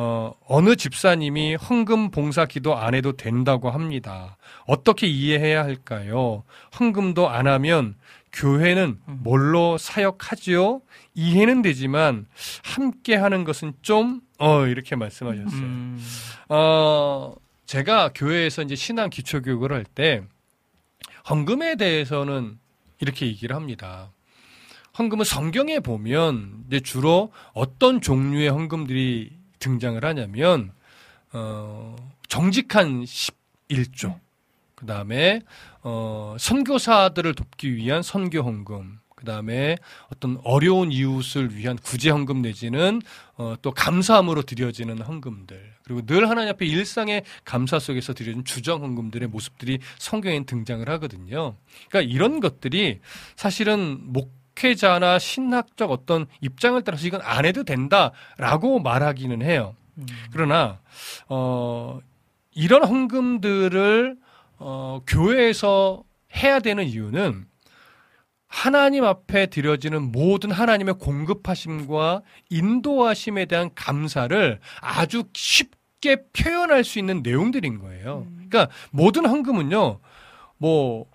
어, 0.00 0.32
어느 0.46 0.76
집사님이 0.76 1.56
헌금 1.56 2.12
봉사 2.12 2.46
기도 2.46 2.76
안 2.76 2.94
해도 2.94 3.16
된다고 3.16 3.68
합니다. 3.68 4.36
어떻게 4.64 5.08
이해해야 5.08 5.64
할까요? 5.64 6.44
헌금도 6.78 7.28
안 7.28 7.48
하면 7.48 7.96
교회는 8.32 8.98
뭘로 9.06 9.78
사역하지요? 9.78 10.82
이해는 11.14 11.62
되지만 11.62 12.26
함께 12.64 13.14
하는 13.16 13.44
것은 13.44 13.72
좀 13.82 14.20
어, 14.38 14.66
이렇게 14.66 14.94
말씀하셨어요. 14.96 15.60
음, 15.60 16.02
어, 16.48 17.34
제가 17.66 18.10
교회에서 18.14 18.62
이제 18.62 18.74
신앙 18.74 19.10
기초 19.10 19.42
교육을 19.42 19.72
할 19.72 19.84
때 19.84 20.22
헌금에 21.28 21.76
대해서는 21.76 22.58
이렇게 23.00 23.26
얘기를 23.26 23.54
합니다. 23.54 24.10
헌금은 24.98 25.24
성경에 25.24 25.78
보면 25.80 26.64
이제 26.68 26.80
주로 26.80 27.32
어떤 27.52 28.00
종류의 28.00 28.48
헌금들이 28.48 29.36
등장을 29.58 30.02
하냐면 30.04 30.72
어, 31.32 31.94
정직한 32.28 33.04
11조, 33.04 34.18
그 34.78 34.86
다음에 34.86 35.40
어, 35.82 36.36
선교사들을 36.38 37.34
돕기 37.34 37.74
위한 37.74 38.00
선교 38.00 38.42
헌금, 38.42 38.98
그 39.16 39.24
다음에 39.24 39.76
어떤 40.12 40.38
어려운 40.44 40.92
이웃을 40.92 41.56
위한 41.56 41.76
구제 41.76 42.10
헌금 42.10 42.42
내지는 42.42 43.02
어, 43.36 43.56
또 43.60 43.72
감사함으로 43.72 44.42
드려지는 44.42 45.00
헌금들 45.00 45.60
그리고 45.82 46.06
늘 46.06 46.30
하나님 46.30 46.50
앞에 46.50 46.64
일상의 46.64 47.24
감사 47.44 47.80
속에서 47.80 48.14
드려진 48.14 48.44
주정 48.44 48.84
헌금들의 48.84 49.26
모습들이 49.26 49.80
성경에 49.98 50.44
등장을 50.44 50.88
하거든요. 50.88 51.56
그러니까 51.88 52.14
이런 52.14 52.38
것들이 52.38 53.00
사실은 53.34 53.98
목회자나 54.04 55.18
신학적 55.18 55.90
어떤 55.90 56.26
입장을 56.40 56.80
따라서 56.84 57.04
이건 57.04 57.20
안 57.24 57.44
해도 57.44 57.64
된다라고 57.64 58.78
말하기는 58.78 59.42
해요. 59.42 59.74
음. 59.96 60.06
그러나 60.30 60.78
어 61.28 61.98
이런 62.54 62.84
헌금들을 62.84 64.27
어 64.58 65.00
교회에서 65.06 66.02
해야 66.36 66.60
되는 66.60 66.84
이유는 66.84 67.46
하나님 68.48 69.04
앞에 69.04 69.46
드려지는 69.46 70.10
모든 70.10 70.50
하나님의 70.50 70.94
공급하심과 70.94 72.22
인도하심에 72.48 73.44
대한 73.44 73.70
감사를 73.74 74.58
아주 74.80 75.24
쉽게 75.34 76.24
표현할 76.32 76.82
수 76.82 76.98
있는 76.98 77.22
내용들인 77.22 77.78
거예요. 77.78 78.26
그러니까 78.34 78.68
모든 78.90 79.26
헌금은요, 79.26 80.00
뭐, 80.56 81.06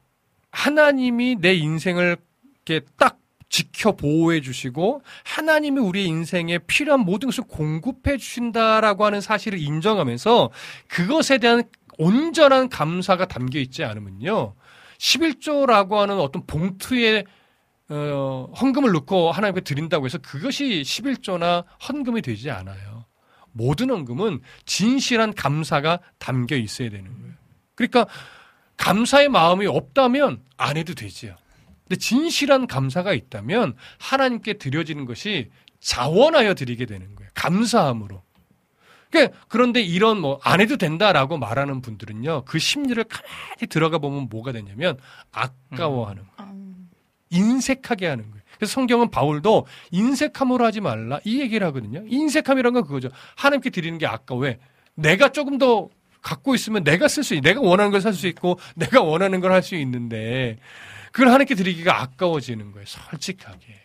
하나님이 0.52 1.38
내 1.40 1.56
인생을 1.56 2.18
이렇게 2.66 2.86
딱 2.98 3.18
지켜 3.50 3.92
보호해 3.92 4.42
주시고 4.42 5.02
하나님이 5.24 5.80
우리의 5.80 6.08
인생에 6.08 6.60
필요한 6.60 7.02
모든 7.02 7.28
것을 7.28 7.44
공급해 7.48 8.18
주신다라고 8.18 9.06
하는 9.06 9.22
사실을 9.22 9.60
인정하면서 9.60 10.50
그것에 10.88 11.38
대한 11.38 11.64
온전한 11.98 12.70
감사가 12.70 13.28
담겨 13.28 13.60
있지 13.60 13.84
않으면요. 13.84 14.56
11조라고 14.98 15.98
하는 15.98 16.20
어떤 16.20 16.46
봉투에 16.46 17.24
어, 17.90 18.52
헌금을 18.60 18.92
넣고 18.94 19.32
하나님께 19.32 19.62
드린다고 19.62 20.06
해서 20.06 20.18
그것이 20.18 20.82
11조나 20.86 21.66
헌금이 21.88 22.22
되지 22.22 22.50
않아요. 22.50 23.06
모든 23.52 23.90
헌금은 23.92 24.42
진실한 24.66 25.34
감사가 25.34 26.00
담겨 26.18 26.56
있어야 26.56 26.90
되는 26.90 27.12
거예요. 27.20 27.34
그러니까 27.76 28.08
감사의 28.78 29.30
마음이 29.30 29.68
없다면 29.68 30.42
안 30.58 30.78
해도 30.78 30.94
되지요. 30.94 31.36
근데 31.84 31.98
진실한 31.98 32.66
감사가 32.66 33.14
있다면 33.14 33.76
하나님께 34.00 34.54
드려지는 34.54 35.06
것이 35.06 35.52
자원하여 35.80 36.54
드리게 36.56 36.86
되는 36.86 37.14
거예요. 37.16 37.30
감사함으로. 37.36 38.23
그러니까 39.14 39.38
그런데 39.48 39.82
이런 39.82 40.20
뭐 40.20 40.40
안 40.44 40.60
해도 40.60 40.76
된다라고 40.78 41.38
말하는 41.38 41.82
분들은요. 41.82 42.44
그 42.46 42.58
심리를 42.60 43.02
가만히 43.04 43.68
들어가 43.70 43.98
보면 44.00 44.28
뭐가 44.30 44.52
되냐면 44.52 44.98
아까워하는 45.32 46.24
거예요. 46.36 46.54
인색하게 47.30 48.08
하는 48.08 48.30
거예요. 48.32 48.44
그래서 48.58 48.74
성경은 48.74 49.10
바울도 49.12 49.66
인색함으로 49.92 50.66
하지 50.66 50.82
말라 50.82 51.20
이 51.24 51.40
얘기를 51.42 51.66
하거든요. 51.68 52.04
인색함이란 52.08 52.74
건 52.74 52.84
그거죠. 52.84 53.10
하나님께 53.36 53.70
드리는 53.70 53.98
게 53.98 54.06
아까워. 54.08 54.42
왜? 54.42 54.60
내가 54.96 55.30
조금 55.30 55.58
더 55.58 55.90
갖고 56.22 56.56
있으면 56.56 56.84
내가 56.84 57.08
쓸 57.08 57.24
수 57.24 57.36
있, 57.36 57.42
내가 57.42 57.60
원하는 57.62 57.92
걸 57.92 58.00
살 58.02 58.14
수 58.14 58.28
있고 58.28 58.60
내가 58.76 59.02
원하는 59.02 59.40
걸 59.42 59.52
할 59.52 59.62
수 59.64 59.76
있는데 59.76 60.58
그걸 61.12 61.28
하나님께 61.28 61.56
드리기가 61.56 62.02
아까워지는 62.02 62.72
거예요. 62.72 62.86
솔직하게. 62.88 63.82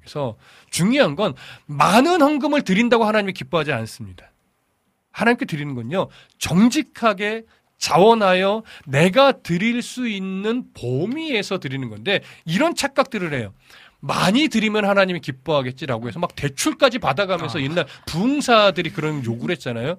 그래서 0.00 0.36
중요한 0.70 1.16
건 1.16 1.34
많은 1.66 2.22
헌금을 2.22 2.62
드린다고 2.62 3.04
하나님이 3.04 3.32
기뻐하지 3.32 3.72
않습니다. 3.72 4.30
하나님께 5.16 5.46
드리는 5.46 5.74
건요. 5.74 6.08
정직하게 6.38 7.44
자원하여 7.78 8.62
내가 8.86 9.32
드릴 9.32 9.80
수 9.80 10.08
있는 10.08 10.66
범위에서 10.74 11.58
드리는 11.58 11.88
건데 11.88 12.20
이런 12.44 12.74
착각들을 12.74 13.32
해요. 13.32 13.54
많이 14.00 14.48
드리면 14.48 14.84
하나님이 14.84 15.20
기뻐하겠지라고 15.20 16.08
해서 16.08 16.18
막 16.18 16.36
대출까지 16.36 16.98
받아가면서 16.98 17.62
옛날 17.62 17.86
부흥사들이 18.06 18.90
그런 18.90 19.24
요구를 19.24 19.54
했잖아요. 19.54 19.98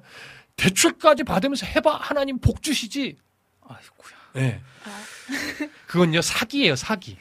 대출까지 0.55 1.23
받으면서 1.23 1.65
해봐 1.65 1.97
하나님 1.99 2.37
복 2.37 2.61
주시지. 2.61 3.17
아이고야. 3.61 4.17
네. 4.33 4.61
그건요 5.87 6.21
사기예요 6.21 6.75
사기. 6.75 7.17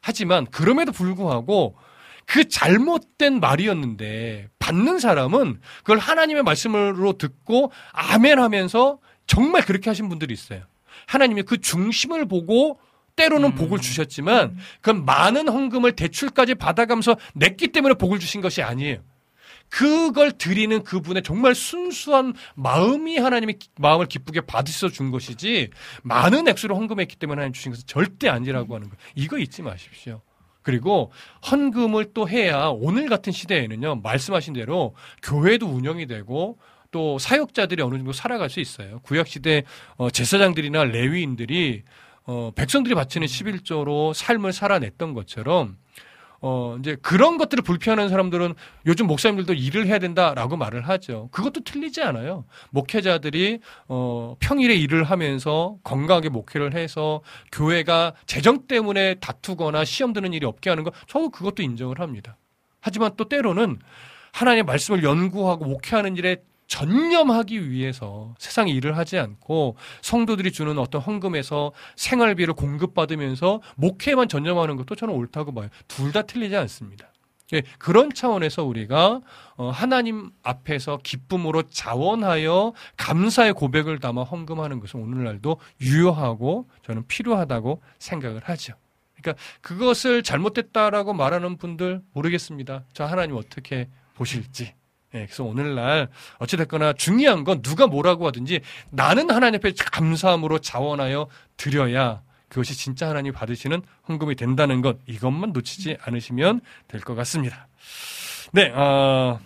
하지만 0.00 0.46
그럼에도 0.46 0.90
불구하고 0.90 1.76
그 2.26 2.48
잘못된 2.48 3.40
말이었는데 3.40 4.48
받는 4.58 4.98
사람은 4.98 5.60
그걸 5.78 5.98
하나님의 5.98 6.42
말씀으로 6.42 7.14
듣고 7.18 7.70
아멘 7.92 8.38
하면서 8.38 8.98
정말 9.26 9.62
그렇게 9.62 9.90
하신 9.90 10.08
분들이 10.08 10.32
있어요. 10.34 10.62
하나님이 11.06 11.42
그 11.42 11.60
중심을 11.60 12.26
보고 12.26 12.78
때로는 13.16 13.54
복을 13.54 13.78
주셨지만 13.78 14.56
그건 14.80 15.04
많은 15.04 15.48
헌금을 15.48 15.92
대출까지 15.92 16.54
받아가면서 16.56 17.16
냈기 17.34 17.68
때문에 17.68 17.94
복을 17.94 18.18
주신 18.18 18.40
것이 18.40 18.62
아니에요. 18.62 18.98
그걸 19.68 20.32
드리는 20.32 20.82
그분의 20.84 21.22
정말 21.22 21.54
순수한 21.54 22.34
마음이 22.54 23.18
하나님이 23.18 23.54
기- 23.54 23.68
마음을 23.78 24.06
기쁘게 24.06 24.42
받으셔서 24.42 24.92
준 24.92 25.10
것이지 25.10 25.70
많은 26.02 26.46
액수를 26.48 26.76
헌금했기 26.76 27.16
때문에 27.16 27.38
하나님 27.38 27.52
주신 27.52 27.72
것은 27.72 27.84
절대 27.86 28.28
아니라고 28.28 28.74
하는 28.74 28.88
거. 28.88 28.96
이거 29.14 29.38
잊지 29.38 29.62
마십시오. 29.62 30.20
그리고 30.64 31.12
헌금을 31.48 32.12
또 32.14 32.28
해야 32.28 32.66
오늘 32.66 33.08
같은 33.08 33.32
시대에는요 33.32 34.00
말씀하신 34.02 34.54
대로 34.54 34.96
교회도 35.22 35.66
운영이 35.66 36.06
되고 36.06 36.58
또 36.90 37.18
사역자들이 37.18 37.82
어느 37.82 37.96
정도 37.96 38.12
살아갈 38.12 38.50
수 38.50 38.60
있어요. 38.60 39.00
구약 39.02 39.28
시대 39.28 39.62
어, 39.96 40.10
제사장들이나 40.10 40.84
레위인들이 40.84 41.82
어, 42.24 42.50
백성들이 42.56 42.94
바치는 42.94 43.26
11조로 43.26 44.14
삶을 44.14 44.52
살아냈던 44.52 45.12
것처럼 45.12 45.76
어, 46.46 46.76
이제 46.78 46.94
그런 47.00 47.38
것들을 47.38 47.64
불피하는 47.64 48.10
사람들은 48.10 48.52
요즘 48.84 49.06
목사님들도 49.06 49.54
일을 49.54 49.86
해야 49.86 49.98
된다라고 49.98 50.58
말을 50.58 50.86
하죠. 50.86 51.30
그것도 51.32 51.62
틀리지 51.64 52.02
않아요. 52.02 52.44
목회자들이 52.68 53.60
어, 53.88 54.36
평일에 54.40 54.74
일을 54.74 55.04
하면서 55.04 55.78
건강하게 55.84 56.28
목회를 56.28 56.74
해서 56.74 57.22
교회가 57.50 58.12
재정 58.26 58.66
때문에 58.66 59.14
다투거나 59.14 59.86
시험 59.86 60.12
드는 60.12 60.34
일이 60.34 60.44
없게 60.44 60.68
하는 60.68 60.84
거 60.84 60.92
저도 61.06 61.30
그것도 61.30 61.62
인정을 61.62 61.98
합니다. 61.98 62.36
하지만 62.82 63.12
또 63.16 63.26
때로는 63.26 63.78
하나님의 64.32 64.64
말씀을 64.64 65.02
연구하고 65.02 65.64
목회하는 65.64 66.16
일에 66.16 66.42
전념하기 66.66 67.70
위해서 67.70 68.34
세상에 68.38 68.72
일을 68.72 68.96
하지 68.96 69.18
않고 69.18 69.76
성도들이 70.02 70.52
주는 70.52 70.78
어떤 70.78 71.00
헌금에서 71.00 71.72
생활비를 71.96 72.54
공급받으면서 72.54 73.60
목회만 73.76 74.28
전념하는 74.28 74.76
것도 74.76 74.94
저는 74.94 75.14
옳다고 75.14 75.52
봐요. 75.54 75.68
둘 75.88 76.12
다 76.12 76.22
틀리지 76.22 76.54
않습니다. 76.56 77.10
예, 77.52 77.62
그런 77.78 78.12
차원에서 78.12 78.64
우리가 78.64 79.20
어, 79.56 79.70
하나님 79.70 80.30
앞에서 80.42 80.98
기쁨으로 81.02 81.64
자원하여 81.64 82.72
감사의 82.96 83.52
고백을 83.52 83.98
담아 84.00 84.22
헌금하는 84.22 84.80
것은 84.80 85.00
오늘날도 85.00 85.58
유효하고 85.80 86.68
저는 86.86 87.06
필요하다고 87.06 87.82
생각을 87.98 88.42
하죠. 88.44 88.74
그러니까 89.16 89.42
그것을 89.60 90.22
잘못됐다라고 90.22 91.12
말하는 91.14 91.56
분들 91.56 92.02
모르겠습니다. 92.12 92.84
저 92.92 93.04
하나님 93.04 93.36
어떻게 93.36 93.88
보실지. 94.14 94.74
예, 95.14 95.26
그래서 95.26 95.44
오늘날 95.44 96.08
어찌됐거나 96.38 96.94
중요한 96.94 97.44
건 97.44 97.62
누가 97.62 97.86
뭐라고 97.86 98.26
하든지 98.26 98.60
나는 98.90 99.30
하나님 99.30 99.58
앞에 99.58 99.72
감사함으로 99.92 100.58
자원하여 100.58 101.28
드려야 101.56 102.22
그것이 102.48 102.76
진짜 102.76 103.08
하나님 103.08 103.32
받으시는 103.32 103.82
헌금이 104.08 104.34
된다는 104.36 104.80
것 104.82 104.98
이것만 105.06 105.52
놓치지 105.52 105.96
않으시면 106.02 106.60
될 106.88 107.00
것 107.00 107.14
같습니다. 107.16 107.68
네, 108.52 108.72
아, 108.74 109.38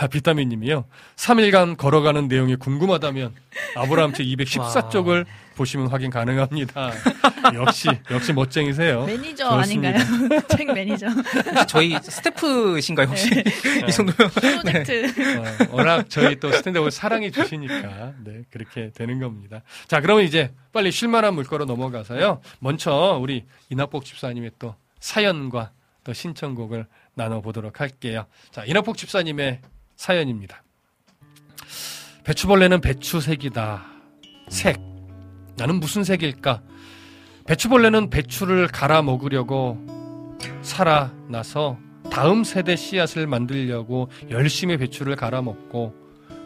아, 0.00 0.06
비타민 0.08 0.48
님이요. 0.48 0.84
3일간 1.16 1.76
걸어가는 1.76 2.28
내용이 2.28 2.56
궁금하다면 2.56 3.34
아브라함 3.76 4.12
책 4.14 4.22
214쪽을 4.24 5.24
보시면 5.58 5.88
확인 5.88 6.10
가능합니다. 6.10 6.92
역시 7.54 7.88
역시 8.10 8.32
멋쟁이세요. 8.32 9.04
매니저 9.04 9.60
좋습니다. 9.60 9.88
아닌가요? 9.88 10.40
책 10.56 10.72
매니저. 10.72 11.06
저희 11.66 11.98
스태프신가요 12.00 13.08
혹시 13.08 13.30
네. 13.30 13.42
이 13.88 13.92
정도면? 13.92 14.30
프로젝트. 14.30 15.06
어, 15.38 15.44
워낙 15.72 16.08
저희 16.08 16.38
또 16.38 16.50
스탠드업을 16.52 16.90
사랑해 16.90 17.30
주시니까 17.30 18.12
네 18.24 18.44
그렇게 18.50 18.90
되는 18.94 19.18
겁니다. 19.20 19.62
자 19.88 20.00
그러면 20.00 20.24
이제 20.24 20.52
빨리 20.72 20.90
쉴만한 20.92 21.34
물가로 21.34 21.64
넘어가서요. 21.64 22.40
먼저 22.60 23.18
우리 23.20 23.44
이낙복 23.70 24.04
집사님의 24.04 24.52
또 24.58 24.74
사연과 25.00 25.72
또 26.04 26.12
신청곡을 26.12 26.86
나눠보도록 27.14 27.80
할게요. 27.80 28.26
자 28.52 28.64
이낙복 28.64 28.96
집사님의 28.96 29.60
사연입니다. 29.96 30.62
배추벌레는 32.24 32.80
배추색이다. 32.80 33.86
색. 34.50 34.97
나는 35.58 35.80
무슨 35.80 36.04
색일까? 36.04 36.62
배추벌레는 37.44 38.10
배추를 38.10 38.68
갈아 38.68 39.02
먹으려고 39.02 39.78
살아나서 40.62 41.78
다음 42.10 42.44
세대 42.44 42.76
씨앗을 42.76 43.26
만들려고 43.26 44.08
열심히 44.30 44.76
배추를 44.76 45.16
갈아 45.16 45.42
먹고 45.42 45.94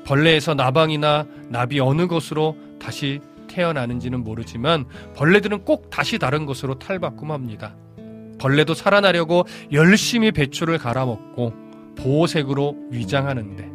벌레에서 0.05 0.55
나방이나 0.55 1.27
나비 1.49 1.79
어느 1.79 2.07
것으로 2.07 2.57
다시 2.81 3.21
태어나는지는 3.49 4.25
모르지만 4.25 4.87
벌레들은 5.15 5.65
꼭 5.65 5.91
다시 5.91 6.19
다른 6.19 6.47
것으로 6.47 6.79
탈바꿈합니다. 6.79 7.77
벌레도 8.41 8.75
살아나려고 8.75 9.45
열심히 9.73 10.33
배추를 10.33 10.79
갈아 10.79 11.05
먹고 11.05 11.53
보호색으로 11.97 12.77
위장하는데 12.91 13.71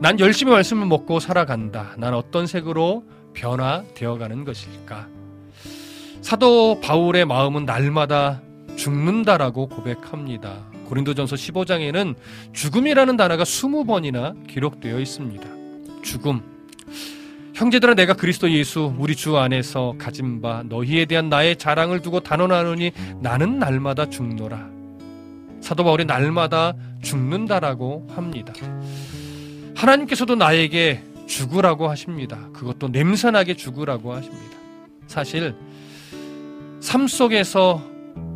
난 0.00 0.18
열심히 0.20 0.52
말씀을 0.52 0.86
먹고 0.86 1.18
살아간다. 1.18 1.94
난 1.98 2.14
어떤 2.14 2.46
색으로 2.46 3.04
변화되어 3.34 4.18
가는 4.18 4.44
것일까? 4.44 5.08
사도 6.22 6.80
바울의 6.80 7.24
마음은 7.24 7.64
날마다 7.64 8.42
죽는다라고 8.76 9.68
고백합니다. 9.68 10.70
고린도전서 10.86 11.36
15장에는 11.36 12.14
죽음이라는 12.52 13.16
단어가 13.16 13.44
20번이나 13.44 14.46
기록되어 14.48 14.98
있습니다. 14.98 15.46
죽음. 16.02 16.40
형제들아 17.54 17.94
내가 17.94 18.14
그리스도 18.14 18.50
예수 18.50 18.94
우리 18.98 19.14
주 19.14 19.36
안에서 19.36 19.94
가진 19.98 20.40
바 20.40 20.62
너희에 20.64 21.04
대한 21.04 21.28
나의 21.28 21.56
자랑을 21.56 22.00
두고 22.00 22.20
단언하노니 22.20 22.92
나는 23.20 23.58
날마다 23.58 24.08
죽노라. 24.08 24.68
사도 25.60 25.84
바울이 25.84 26.06
날마다 26.06 26.72
죽는다라고 27.02 28.08
합니다. 28.10 28.52
하나님께서도 29.76 30.34
나에게 30.36 31.02
죽으라고 31.30 31.88
하십니다. 31.88 32.48
그것도 32.52 32.88
냄새나게 32.88 33.54
죽으라고 33.54 34.12
하십니다. 34.12 34.56
사실 35.06 35.54
삶 36.80 37.06
속에서 37.06 37.82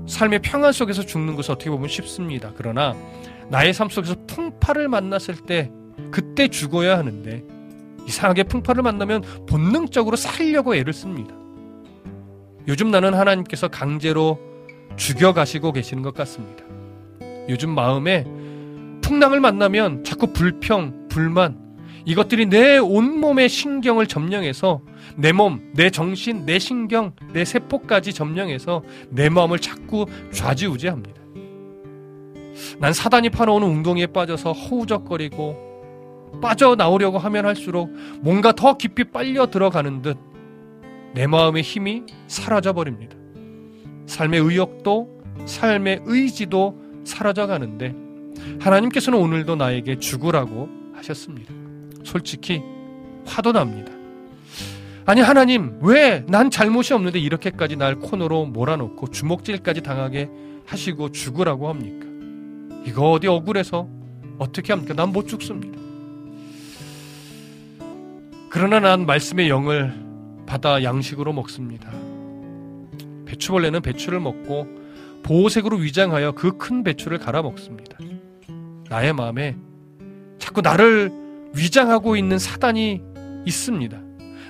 삶의 0.06 0.42
평안 0.42 0.72
속에서 0.72 1.04
죽는 1.04 1.34
것은 1.34 1.54
어떻게 1.54 1.70
보면 1.70 1.88
쉽습니다. 1.88 2.52
그러나 2.56 2.94
나의 3.48 3.74
삶 3.74 3.88
속에서 3.88 4.14
풍파를 4.28 4.88
만났을 4.88 5.34
때 5.34 5.72
그때 6.12 6.46
죽어야 6.46 6.96
하는데 6.96 7.42
이상하게 8.06 8.44
풍파를 8.44 8.82
만나면 8.82 9.22
본능적으로 9.48 10.16
살려고 10.16 10.76
애를 10.76 10.92
씁니다. 10.92 11.34
요즘 12.68 12.90
나는 12.90 13.14
하나님께서 13.14 13.68
강제로 13.68 14.38
죽여가시고 14.96 15.72
계시는 15.72 16.02
것 16.04 16.14
같습니다. 16.14 16.64
요즘 17.48 17.70
마음에 17.70 18.24
풍랑을 19.02 19.40
만나면 19.40 20.04
자꾸 20.04 20.28
불평, 20.32 21.08
불만, 21.08 21.63
이것들이 22.04 22.46
내 22.46 22.78
온몸의 22.78 23.48
신경을 23.48 24.06
점령해서 24.06 24.82
내 25.16 25.32
몸, 25.32 25.72
내 25.72 25.90
정신, 25.90 26.44
내 26.44 26.58
신경, 26.58 27.12
내 27.32 27.44
세포까지 27.44 28.12
점령해서 28.12 28.82
내 29.08 29.28
마음을 29.28 29.58
자꾸 29.58 30.06
좌지우지합니다. 30.32 31.22
난 32.78 32.92
사단이 32.92 33.30
파놓은 33.30 33.62
웅덩이에 33.62 34.08
빠져서 34.08 34.52
허우적거리고 34.52 36.40
빠져나오려고 36.42 37.18
하면 37.18 37.46
할수록 37.46 37.90
뭔가 38.20 38.52
더 38.52 38.76
깊이 38.76 39.04
빨려 39.04 39.46
들어가는 39.46 40.02
듯 40.02 40.34
내 41.14 41.28
마음의 41.28 41.62
힘이 41.62 42.02
사라져 42.26 42.72
버립니다. 42.72 43.16
삶의 44.06 44.40
의욕도 44.40 45.22
삶의 45.46 46.02
의지도 46.04 46.76
사라져 47.04 47.46
가는데 47.46 47.94
하나님께서는 48.60 49.18
오늘도 49.18 49.54
나에게 49.54 50.00
죽으라고 50.00 50.68
하셨습니다. 50.94 51.63
솔직히 52.04 52.62
화도 53.26 53.52
납니다. 53.52 53.92
아니 55.06 55.20
하나님 55.20 55.78
왜 55.82 56.24
난 56.28 56.50
잘못이 56.50 56.94
없는데 56.94 57.18
이렇게까지 57.18 57.76
날 57.76 57.96
코너로 57.96 58.46
몰아놓고 58.46 59.08
주먹질까지 59.08 59.82
당하게 59.82 60.30
하시고 60.66 61.10
죽으라고 61.12 61.68
합니까? 61.68 62.06
이거 62.86 63.10
어디 63.10 63.26
억울해서 63.26 63.88
어떻게 64.38 64.72
합니까? 64.72 64.94
난 64.94 65.10
못 65.12 65.28
죽습니다. 65.28 65.78
그러나 68.50 68.80
난 68.80 69.04
말씀의 69.06 69.48
영을 69.48 69.92
받아 70.46 70.82
양식으로 70.82 71.32
먹습니다. 71.32 71.90
배추벌레는 73.26 73.82
배추를 73.82 74.20
먹고 74.20 74.66
보호색으로 75.24 75.78
위장하여 75.78 76.32
그 76.32 76.56
큰 76.56 76.84
배추를 76.84 77.18
갈아 77.18 77.42
먹습니다. 77.42 77.98
나의 78.88 79.12
마음에 79.12 79.56
자꾸 80.38 80.60
나를 80.60 81.10
위장하고 81.54 82.16
있는 82.16 82.38
사단이 82.38 83.02
있습니다. 83.46 83.98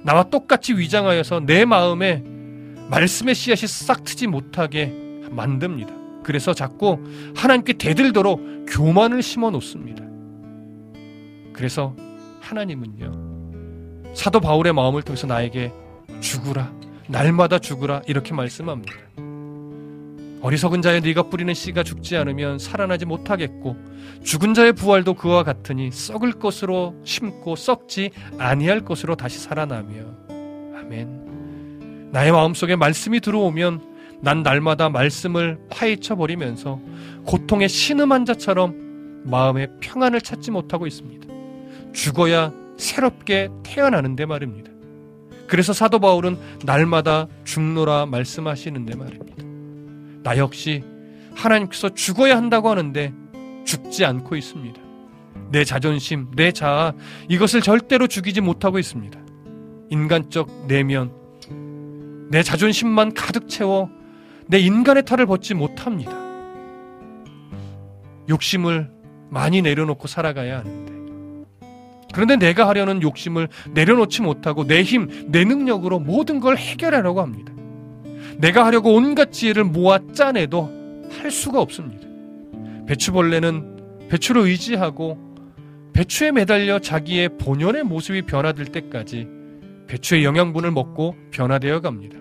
나와 0.03 0.25
똑같이 0.25 0.75
위장하여서 0.75 1.41
내 1.41 1.65
마음에 1.65 2.23
말씀의 2.91 3.35
씨앗이 3.35 3.67
싹 3.67 4.05
트지 4.05 4.27
못하게 4.27 4.93
만듭니다. 5.31 5.93
그래서 6.23 6.55
자꾸 6.55 6.99
하나님께 7.37 7.75
대들도록 7.75 8.67
교만을 8.69 9.23
심어 9.23 9.51
놓습니다. 9.51 10.05
그래서 11.53 11.95
하나님은요, 12.41 14.15
사도 14.15 14.41
바울의 14.41 14.73
마음을 14.73 15.03
통해서 15.03 15.27
나에게 15.27 15.73
죽으라, 16.21 16.73
날마다 17.09 17.59
죽으라, 17.59 18.03
이렇게 18.07 18.35
말씀합니다. 18.35 18.93
어리석은 20.45 20.83
자여 20.83 21.01
네가 21.01 21.31
뿌리는 21.31 21.55
씨가 21.55 21.85
죽지 21.85 22.19
않으면 22.19 22.59
살아나지 22.59 23.07
못하겠고 23.07 23.79
죽은 24.25 24.53
자의 24.53 24.75
부활도 24.75 25.15
그와 25.15 25.43
같으니 25.43 25.91
썩을 25.91 26.33
것으로 26.33 26.95
심고 27.03 27.57
썩지 27.57 28.11
아니할 28.37 28.83
것으로 28.83 29.15
다시 29.15 29.39
살아나며 29.39 30.05
아멘. 30.77 32.11
나의 32.13 32.31
마음속에 32.31 32.77
말씀이 32.77 33.21
들어오면 33.21 34.21
난 34.21 34.43
날마다 34.43 34.91
말씀을 34.91 35.59
파헤쳐 35.71 36.17
버리면서 36.17 36.79
고통의 37.25 37.71
신음한 37.71 38.27
자처럼 38.27 39.23
마음의 39.25 39.69
평안을 39.81 40.21
찾지 40.21 40.51
못하고 40.51 40.87
있습니다. 40.87 41.27
죽어야 41.95 42.53
새롭게 42.77 43.49
태어나는데 43.63 44.27
말입니다. 44.27 44.71
그래서 45.47 45.73
사도 45.73 46.01
바울은 46.01 46.37
날마다 46.67 47.29
죽노라 47.45 48.05
말씀하시는데 48.05 48.95
말입니다. 48.95 49.34
나 50.25 50.37
역시 50.39 50.83
하나님께서 51.37 51.91
죽어야 51.91 52.37
한다고 52.37 52.71
하는데 52.71 53.13
죽지 53.65 54.05
않고 54.05 54.35
있습니다. 54.35 54.81
내 55.51 55.65
자존심, 55.65 56.31
내 56.35 56.51
자아, 56.51 56.95
이것을 57.29 57.61
절대로 57.61 58.09
죽이지 58.09 58.41
못하고 58.41 58.79
있습니다. 58.79 59.21
인간적 59.91 60.67
내면, 60.67 61.13
내 62.31 62.43
자존심만 62.43 63.15
가득 63.15 63.49
채워 63.49 63.91
내 64.47 64.59
인간의 64.59 65.05
탈을 65.05 65.27
벗지 65.27 65.55
못합니다. 65.55 66.13
욕심을 68.29 68.91
많이 69.31 69.63
내려놓고 69.63 70.09
살아가야 70.09 70.59
하는데. 70.59 70.95
그런데 72.13 72.37
내가 72.37 72.69
하려는 72.69 73.03
욕심을 73.03 73.49
내려놓지 73.73 74.23
못하고 74.23 74.67
내 74.67 74.83
힘, 74.83 75.31
내 75.31 75.45
능력으로 75.45 75.99
모든 75.99 76.41
걸 76.41 76.57
해결하려고 76.57 77.21
합니다. 77.21 77.54
내가 78.39 78.67
하려고 78.67 78.95
온갖 78.95 79.33
지혜를 79.33 79.65
모아 79.65 79.99
짜내도 80.13 81.09
할 81.21 81.31
수가 81.31 81.61
없습니다. 81.61 82.07
배추벌레는 82.87 84.09
배추를 84.09 84.43
의지하고 84.43 85.19
배추에 85.93 86.33
매달려 86.33 86.79
자기의 86.79 87.39
본연의 87.39 87.85
모습이 87.85 88.23
변화될 88.23 88.67
때까지 88.67 89.29
배추의 89.87 90.25
영양분을 90.25 90.71
먹고 90.71 91.15
변화되어 91.31 91.81
갑니다. 91.81 92.19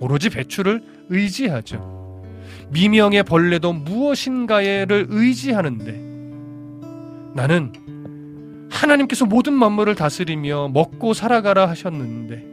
오로지 0.00 0.30
배추를 0.30 0.82
의지하죠. 1.08 2.22
미명의 2.70 3.24
벌레도 3.24 3.72
무엇인가를 3.72 5.06
의지하는데 5.08 5.92
나는 7.34 7.72
하나님께서 8.70 9.26
모든 9.26 9.54
만물을 9.54 9.94
다스리며 9.94 10.68
먹고 10.68 11.14
살아가라 11.14 11.68
하셨는데 11.68 12.44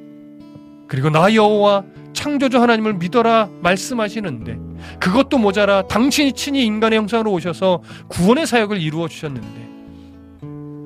그리고 0.87 1.09
나 1.09 1.33
여호와 1.33 1.83
창조주 2.13 2.61
하나님을 2.61 2.95
믿어라 2.95 3.49
말씀하시는데 3.61 4.59
그것도 4.99 5.37
모자라 5.37 5.83
당신이 5.87 6.33
친히 6.33 6.65
인간의 6.65 6.99
형상으로 6.99 7.31
오셔서 7.31 7.81
구원의 8.09 8.47
사역을 8.47 8.81
이루어 8.81 9.07
주셨는데 9.07 9.71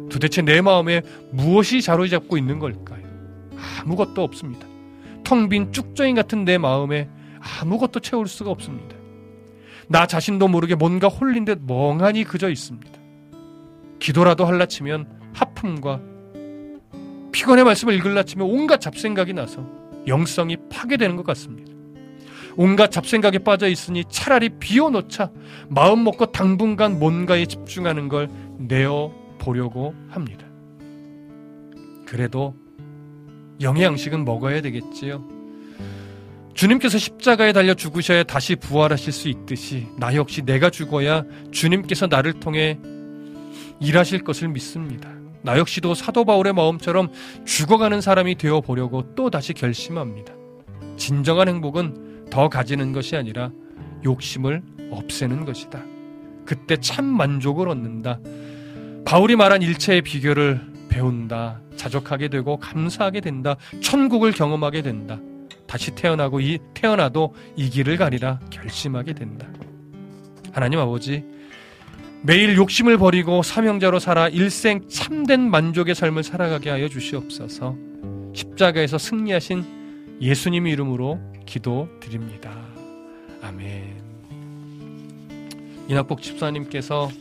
도대체 0.10 0.42
내 0.42 0.62
마음에 0.62 1.02
무엇이 1.32 1.82
자로잡고 1.82 2.38
있는 2.38 2.60
걸까요? 2.60 3.04
아무것도 3.82 4.24
없습니다. 4.24 4.68
텅 5.24 5.50
빈 5.50 5.72
쭉정이 5.72 6.14
같은 6.14 6.46
내 6.46 6.58
마음에 6.58 7.10
아무것도 7.62 8.00
채울 8.00 8.28
수가 8.28 8.52
없습니다. 8.52 8.96
나 9.88 10.06
자신도 10.08 10.48
모르게 10.48 10.76
뭔가 10.76 11.08
홀린 11.08 11.46
듯 11.46 11.60
멍하니 11.66 12.24
그저 12.24 12.50
있습니다. 12.50 12.92
기도라도 14.00 14.46
할라 14.46 14.66
치면 14.66 15.08
하품과 15.34 16.00
피곤의 17.32 17.66
말씀을 17.66 17.94
읽을라 17.96 18.24
치면 18.24 18.48
온갖 18.48 18.80
잡생각이 18.80 19.34
나서 19.34 19.66
영성이 20.08 20.58
파괴되는 20.70 21.16
것 21.16 21.26
같습니다. 21.26 21.74
온갖 22.58 22.92
잡생각에 22.92 23.40
빠져 23.40 23.68
있으니 23.68 24.04
차라리 24.10 24.50
비워놓자 24.50 25.32
마음 25.68 26.04
먹고 26.04 26.28
당분간 26.28 27.00
뭔가에 27.00 27.46
집중하는 27.46 28.08
걸 28.08 28.30
내어 28.58 29.14
보려고 29.40 29.94
합니다. 30.10 30.46
그래도 32.06 32.56
영의 33.62 33.84
양식은 33.84 34.26
먹어야 34.26 34.62
되겠지요. 34.62 35.36
주님께서 36.54 36.98
십자가에 36.98 37.52
달려 37.52 37.74
죽으셔야 37.74 38.24
다시 38.24 38.56
부활하실 38.56 39.12
수 39.12 39.28
있듯이 39.28 39.88
나 39.98 40.16
역시 40.16 40.42
내가 40.42 40.70
죽어야 40.70 41.26
주님께서 41.52 42.08
나를 42.08 42.34
통해 42.40 42.80
일하실 43.82 44.24
것을 44.24 44.48
믿습니다. 44.48 45.15
나 45.46 45.60
역시도 45.60 45.94
사도 45.94 46.26
바울의 46.26 46.54
마음처럼 46.54 47.10
죽어가는 47.46 48.02
사람이 48.02 48.36
되어 48.36 48.62
보려고 48.62 49.14
또 49.14 49.30
다시 49.30 49.54
결심합니다. 49.54 50.34
진정한 50.98 51.48
행복은 51.48 52.26
더 52.32 52.50
가지는 52.50 52.92
것이 52.92 53.16
아니라 53.16 53.52
욕심을 54.04 54.64
없애는 54.90 55.46
것이다. 55.46 55.84
그때 56.46 56.78
참 56.78 57.06
만족을 57.06 57.70
얻는다. 57.70 58.20
바울이 59.06 59.36
말한 59.36 59.62
일체의 59.62 60.02
비결을 60.02 60.62
배운다. 60.90 61.62
자족하게 61.76 62.30
되고 62.30 62.58
감사하게 62.58 63.22
된다. 63.22 63.56
천국을 63.82 64.32
경험하게 64.32 64.82
된다. 64.82 65.20
다시 65.68 65.92
태어나고 65.92 66.40
이 66.40 66.58
태어나도 66.74 67.36
이 67.56 67.70
길을 67.70 67.98
가리라 67.98 68.40
결심하게 68.50 69.14
된다. 69.14 69.48
하나님 70.52 70.80
아버지 70.80 71.24
매일 72.26 72.58
욕심을 72.58 72.98
버리고 72.98 73.44
사명자로 73.44 74.00
살아 74.00 74.28
일생 74.28 74.88
참된 74.90 75.48
만족의 75.48 75.94
삶을 75.94 76.24
살아가게 76.24 76.72
하여 76.72 76.90
주시옵소서. 76.90 77.76
십자가에서 78.34 78.98
승리하신 78.98 79.64
예수님 80.22 80.66
이름으로 80.66 81.20
기도드립니다. 81.46 82.52
아멘. 83.44 84.02
이낙복 85.88 86.24
집사님께서 86.24 87.12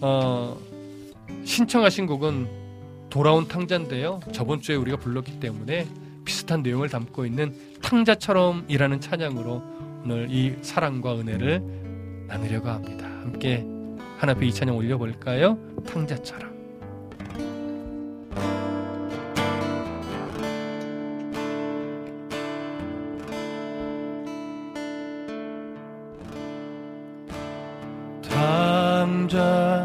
어, 0.00 0.58
신청하신 1.44 2.06
곡은 2.06 2.48
돌아온 3.10 3.46
탕자인데요. 3.46 4.20
저번 4.32 4.62
주에 4.62 4.74
우리가 4.74 4.96
불렀기 4.96 5.38
때문에 5.38 5.86
비슷한 6.24 6.62
내용을 6.62 6.88
담고 6.88 7.26
있는 7.26 7.54
탕자처럼이라는 7.82 9.02
찬양으로 9.02 9.62
오늘 10.02 10.28
이 10.30 10.56
사랑과 10.62 11.14
은혜를 11.14 11.62
나누려고 12.26 12.70
합니다. 12.70 13.06
함께 13.20 13.73
하나 14.24 14.32
앞에 14.32 14.46
이찬양 14.46 14.74
올려볼까요? 14.74 15.58
탕자처럼. 15.86 16.54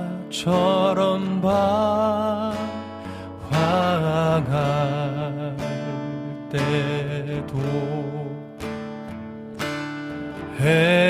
탕자처럼 0.07 1.41
방황할 3.51 4.47
때도 6.49 7.59
해 10.61 11.08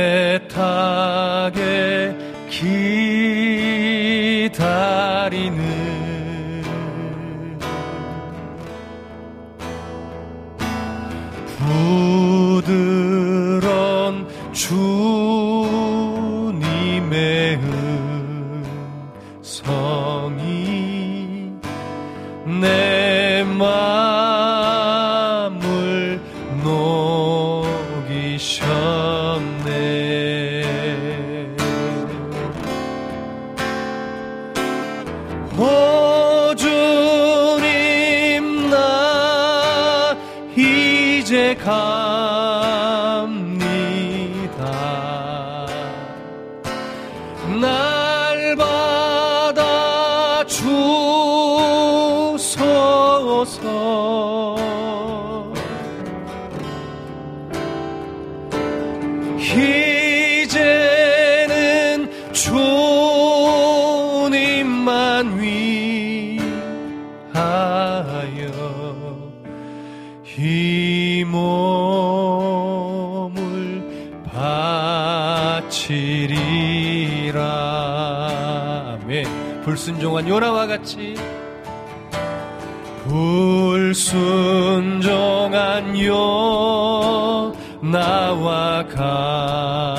주소서. 52.38 54.59
불순종한 79.90 80.28
요나와 80.30 80.68
같이 80.68 81.16
불순종한 83.08 84.78
요나와 87.90 88.86
같이 88.88 89.99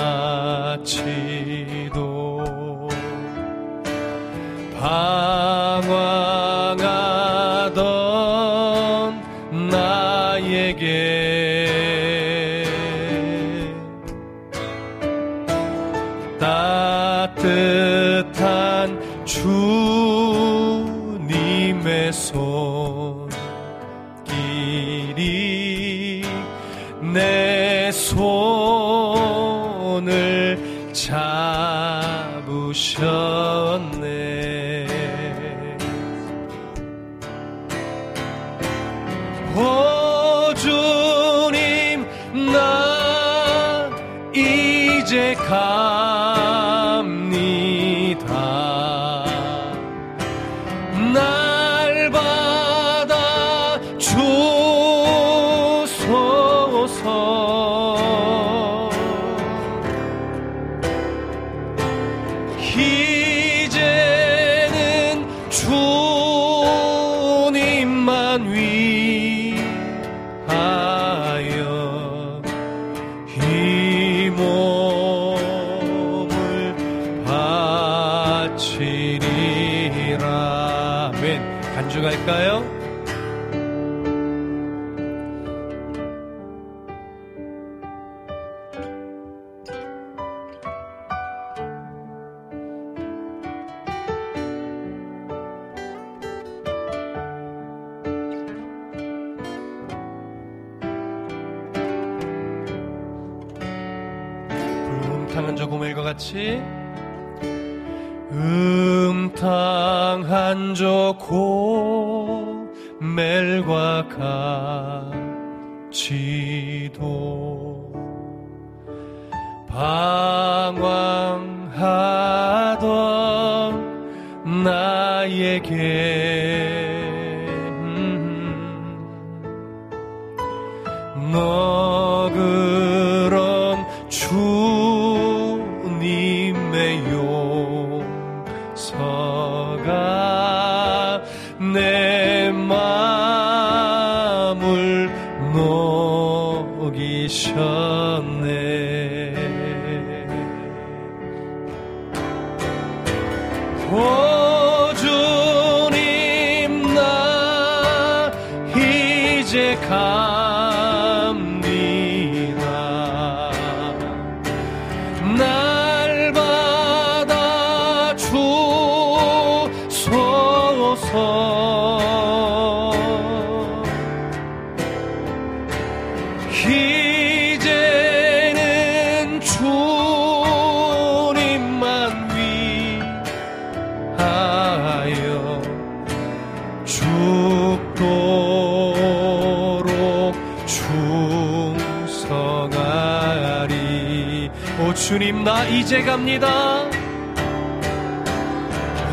이제 195.91 196.03
갑니다. 196.03 196.89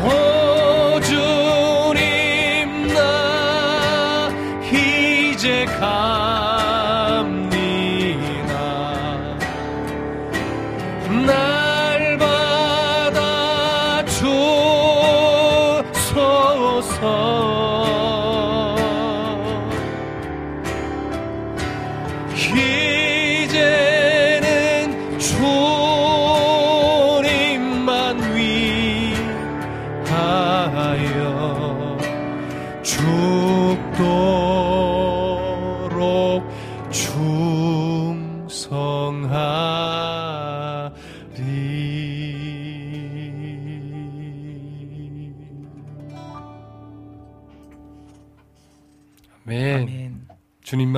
오. 0.04 0.47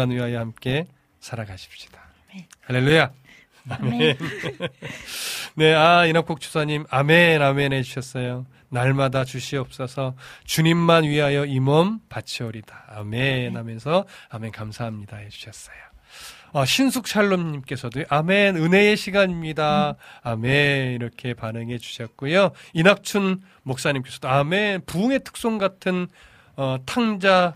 주님만 0.01 0.11
위하여 0.11 0.39
함께 0.41 0.87
살아가십시다. 1.21 2.01
할렐루야. 2.63 3.11
아멘. 3.69 4.17
네, 5.57 5.75
아, 5.75 6.07
이낙국 6.07 6.41
주사님, 6.41 6.87
아멘, 6.89 7.43
아멘 7.43 7.73
해주셨어요. 7.75 8.47
날마다 8.71 9.25
주시옵소서, 9.25 10.15
주님만 10.45 11.05
위하여 11.05 11.45
이 11.45 11.61
몸 11.61 12.01
바치오리다. 12.09 12.85
아멘 12.89 13.57
하면서, 13.57 14.07
아멘 14.31 14.53
감사합니다 14.53 15.19
해주셨어요. 15.19 15.77
어, 16.53 16.65
신숙 16.65 17.07
샬롬님께서도 17.07 18.05
아멘 18.09 18.57
은혜의 18.57 18.97
시간입니다. 18.97 19.97
아멘 20.23 20.93
이렇게 20.95 21.35
반응해 21.35 21.77
주셨고요. 21.79 22.53
이낙춘 22.73 23.43
목사님께서도 23.65 24.29
아멘 24.29 24.83
부흥의 24.87 25.21
특송 25.25 25.59
같은 25.59 26.09
어, 26.57 26.79
탕자 26.87 27.55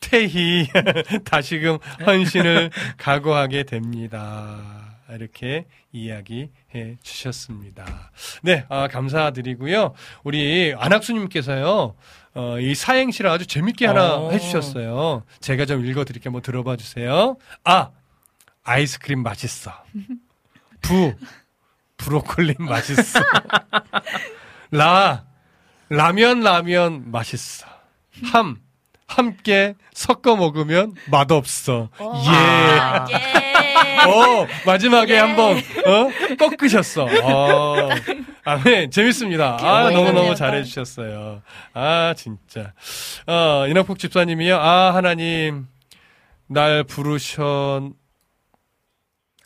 태희 0.00 0.66
다시금 1.24 1.78
헌신을 2.06 2.70
각오하게 2.96 3.64
됩니다. 3.64 4.96
이렇게 5.10 5.66
이야기해 5.92 6.96
주셨습니다. 7.02 8.12
네, 8.42 8.64
아, 8.68 8.88
감사드리고요. 8.88 9.94
우리 10.22 10.74
안학수님께서요, 10.76 11.96
어, 12.34 12.60
이 12.60 12.74
사행시를 12.74 13.28
아주 13.28 13.46
재밌게 13.46 13.86
하나 13.86 14.16
어. 14.16 14.30
해주셨어요. 14.30 15.24
제가 15.40 15.66
좀 15.66 15.84
읽어드릴게요. 15.84 16.30
한번 16.30 16.42
들어봐 16.42 16.76
주세요. 16.76 17.36
아, 17.64 17.90
아이스크림 18.62 19.22
맛있어. 19.22 19.72
부, 20.80 21.14
브로콜리 21.96 22.54
맛있어. 22.58 23.20
라, 24.70 25.24
라면 25.88 26.40
라면 26.40 27.10
맛있어. 27.10 27.66
함, 28.32 28.60
함께 29.10 29.74
섞어 29.92 30.36
먹으면 30.36 30.94
맛없어. 31.10 31.88
예. 32.00 33.12
예. 33.14 33.98
어, 34.08 34.46
마지막에 34.66 35.14
예. 35.14 35.18
한번, 35.18 35.56
어? 35.58 36.36
꺾으셨어. 36.38 37.04
어. 37.24 37.88
아멘. 38.44 38.90
재밌습니다. 38.92 39.58
아, 39.60 39.80
예. 39.90 39.94
너무너무 39.94 40.06
재밌네요. 40.12 40.34
잘해 40.36 40.62
주셨어요. 40.62 41.42
아, 41.74 42.14
진짜. 42.16 42.72
어, 43.26 43.66
이낙복 43.68 43.98
집사님이요. 43.98 44.56
아, 44.56 44.94
하나님, 44.94 45.66
날 46.46 46.84
부르셨, 46.84 47.82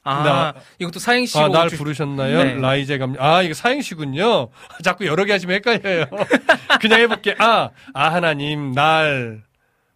아, 0.06 0.22
나- 0.22 0.54
이것도 0.78 0.98
사행시고 0.98 1.42
아, 1.42 1.48
날 1.48 1.70
주- 1.70 1.78
부르셨나요? 1.78 2.44
네. 2.44 2.54
라이제 2.56 2.98
감, 2.98 3.16
아, 3.18 3.40
이거 3.40 3.54
사행시군요. 3.54 4.50
자꾸 4.84 5.06
여러 5.06 5.24
개 5.24 5.32
하시면 5.32 5.56
헷갈려요. 5.56 6.04
그냥 6.82 7.00
해볼게. 7.00 7.34
아, 7.38 7.70
아, 7.94 8.12
하나님, 8.12 8.72
날, 8.72 9.42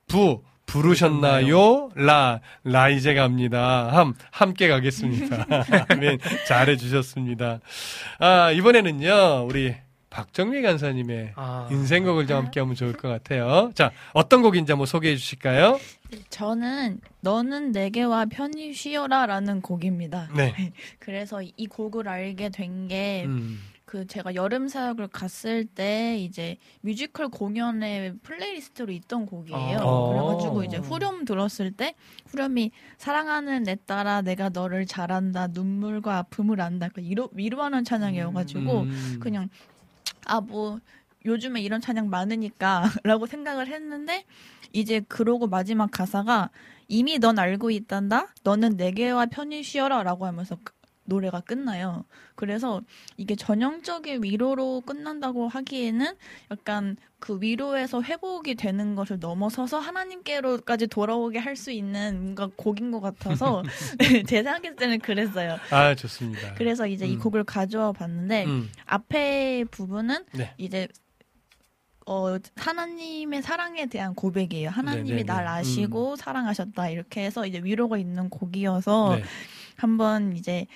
부, 0.08 0.42
부르셨나요? 0.66 1.90
라, 1.94 2.40
라 2.64 2.88
이제 2.88 3.14
갑니다. 3.14 3.88
함, 3.92 4.14
함께 4.30 4.68
가겠습니다. 4.68 5.46
아멘. 5.88 6.18
잘해 6.46 6.76
주셨습니다. 6.76 7.60
아, 8.18 8.50
이번에는요, 8.50 9.46
우리 9.48 9.74
박정미 10.10 10.62
간사님의 10.62 11.32
아. 11.36 11.68
인생곡을 11.70 12.26
좀 12.26 12.38
함께 12.38 12.60
하면 12.60 12.74
좋을 12.74 12.94
것 12.94 13.08
같아요. 13.08 13.70
자, 13.74 13.92
어떤 14.12 14.42
곡인지 14.42 14.72
한번 14.72 14.86
소개해 14.86 15.16
주실까요? 15.16 15.78
저는 16.30 17.00
너는 17.20 17.72
내게와 17.72 18.26
편히 18.26 18.72
쉬어라 18.72 19.26
라는 19.26 19.60
곡입니다. 19.60 20.28
네. 20.34 20.72
그래서 20.98 21.40
이 21.42 21.66
곡을 21.66 22.08
알게 22.08 22.48
된게 22.48 23.26
그 23.88 24.00
음, 24.00 24.06
제가 24.06 24.34
여름 24.34 24.68
사역을 24.68 25.08
갔을 25.08 25.64
때 25.64 26.18
이제 26.18 26.58
뮤지컬 26.82 27.28
공연의 27.30 28.18
playlist로 28.22 28.92
있던 28.92 29.24
곡이에요. 29.24 29.78
어. 29.78 30.12
그래가지고 30.12 30.64
이제 30.64 30.76
후렴 30.76 31.24
들었을 31.24 31.72
때 31.72 31.94
후렴이 32.26 32.70
사랑하는 32.98 33.62
내 33.62 33.76
딸아 33.86 34.20
내가 34.22 34.50
너를 34.50 34.84
잘한다 34.84 35.48
눈물과 35.48 36.18
아픔을 36.18 36.60
안다 36.60 36.88
그 36.92 37.00
위로 37.00 37.30
위로하는 37.32 37.82
찬양이어가지고 37.82 38.80
음. 38.82 39.18
그냥 39.20 39.48
아 40.26 40.40
뭐 40.42 40.78
요즘에 41.24 41.62
이런 41.62 41.80
찬양 41.80 42.10
많으니까라고 42.10 43.24
생각을 43.26 43.68
했는데 43.68 44.24
이제 44.72 45.00
그러고 45.00 45.46
마지막 45.46 45.90
가사가 45.90 46.50
이미 46.88 47.18
넌 47.18 47.38
알고 47.38 47.70
있단다 47.70 48.34
너는 48.44 48.76
내게와 48.76 49.26
편히 49.26 49.62
쉬어라라고 49.62 50.26
하면서 50.26 50.56
그- 50.62 50.72
노래가 51.08 51.40
끝나요. 51.40 52.04
그래서 52.34 52.82
이게 53.16 53.34
전형적인 53.34 54.22
위로로 54.22 54.82
끝난다고 54.82 55.48
하기에는 55.48 56.14
약간 56.50 56.96
그 57.18 57.38
위로에서 57.40 58.00
회복이 58.02 58.54
되는 58.54 58.94
것을 58.94 59.18
넘어서서 59.18 59.80
하나님께로까지 59.80 60.86
돌아오게 60.86 61.38
할 61.38 61.58
수 61.58 61.72
있는 61.72 62.22
뭔가 62.22 62.48
곡인 62.54 62.92
것 62.92 63.00
같아서 63.00 63.64
제 64.28 64.44
생각했을 64.44 64.76
때는 64.76 65.00
그랬어요. 65.00 65.58
아, 65.70 65.94
좋습니다. 65.96 66.54
그래서 66.54 66.86
이제 66.86 67.04
이 67.04 67.14
음. 67.16 67.18
곡을 67.18 67.42
가져와 67.42 67.90
봤는데 67.92 68.44
음, 68.44 68.70
앞에 68.86 69.64
부분은 69.72 70.24
네. 70.34 70.54
이제 70.56 70.86
어 72.06 72.38
하나님의 72.56 73.42
사랑에 73.42 73.86
대한 73.86 74.14
고백이에요. 74.14 74.70
하나님이 74.70 75.08
네네네. 75.08 75.24
날 75.24 75.46
아시고 75.48 76.16
사랑하셨다 76.16 76.88
이렇게 76.90 77.24
해서 77.24 77.44
이제 77.44 77.60
위로가 77.62 77.98
있는 77.98 78.30
곡이어서 78.30 79.16
네. 79.16 79.24
한번 79.76 80.36
이제 80.36 80.66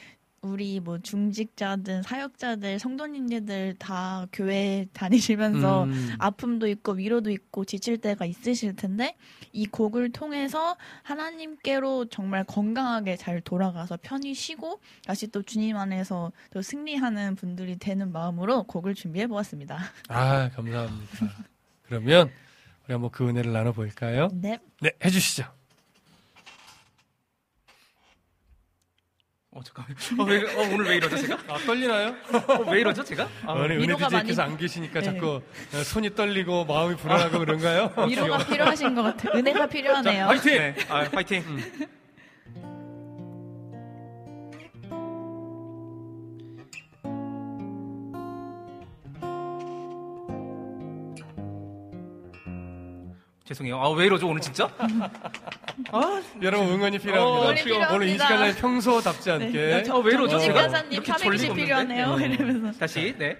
우리 0.43 0.81
뭐 0.81 0.99
중직자든 0.99 2.03
사역자들 2.03 2.81
성도님들 2.81 3.77
다 3.79 4.27
교회 4.33 4.87
다니시면서 4.93 5.85
음. 5.85 6.15
아픔도 6.19 6.67
있고 6.67 6.93
위로도 6.93 7.31
있고 7.31 7.65
지칠 7.65 7.99
때가 7.99 8.25
있으실 8.27 8.75
텐데 8.75 9.17
이 9.53 9.67
곡을 9.67 10.11
통해서 10.11 10.77
하나님께로 11.05 12.07
정말 12.07 12.43
건강하게 12.43 13.17
잘 13.17 13.41
돌아가서 13.41 13.99
편히 14.03 14.35
쉬고 14.35 14.81
다시 15.07 15.29
또 15.29 15.43
주님 15.43 15.77
안에서 15.77 16.33
또 16.53 16.61
승리하는 16.61 17.37
분들이 17.37 17.77
되는 17.79 18.11
마음으로 18.11 18.65
곡을 18.65 18.97
준비해 18.97 19.29
보았습니다. 19.29 19.79
아, 20.09 20.51
감사합니다. 20.51 21.15
그러면 21.83 22.31
우리 22.85 22.93
한번 22.93 23.11
그 23.13 23.29
은혜를 23.29 23.53
나눠 23.53 23.71
볼까요? 23.71 24.29
네. 24.33 24.59
네, 24.81 24.91
해주시죠. 25.05 25.62
어, 29.55 29.61
잠깐만. 29.63 29.95
어, 30.19 30.25
왜, 30.25 30.39
어, 30.55 30.61
오늘 30.73 30.87
왜 30.87 30.97
이러죠, 30.97 31.15
제가? 31.19 31.39
아, 31.47 31.59
떨리나요? 31.67 32.15
어, 32.33 32.71
왜 32.71 32.81
이러죠, 32.81 33.05
제가? 33.05 33.29
아, 33.45 33.53
오늘 33.53 33.73
은혜 33.73 33.83
위로가 33.83 34.09
DJ께서 34.09 34.41
많이- 34.43 34.53
안 34.53 34.59
계시니까 34.59 35.01
네. 35.01 35.05
자꾸 35.05 35.43
어, 35.75 35.83
손이 35.85 36.15
떨리고 36.15 36.65
마음이 36.65 36.97
불안하고 36.97 37.39
그런가요? 37.39 37.93
위로가 38.09 38.39
필요하신 38.47 38.95
것 38.95 39.03
같아요. 39.03 39.39
은혜가 39.39 39.67
필요하네요. 39.67 40.25
화이팅! 40.27 40.53
네. 40.57 40.75
아, 40.89 41.05
파이팅. 41.11 41.45
죄송해요. 53.53 53.79
아, 53.79 53.91
왜 53.91 54.07
이러죠, 54.07 54.29
오늘 54.29 54.41
진짜? 54.41 54.69
아, 55.93 56.23
여러분 56.41 56.69
응원이 56.69 56.97
어, 56.97 57.01
필요합니다. 57.01 57.41
응원이 57.43 57.63
필요합니다. 57.63 57.95
오늘 57.95 58.09
인식하는 58.09 58.55
평소답지 58.55 59.31
않게 59.31 59.53
네. 59.53 59.91
어, 59.91 59.99
왜 59.99 60.15
이러죠, 60.15 60.39
제가? 60.39 60.85
이렇게 60.91 61.13
졸리가 61.13 61.55
필요하네요. 61.55 62.07
없는데? 62.07 62.35
이러면서. 62.43 62.79
다시, 62.79 63.15
네. 63.19 63.37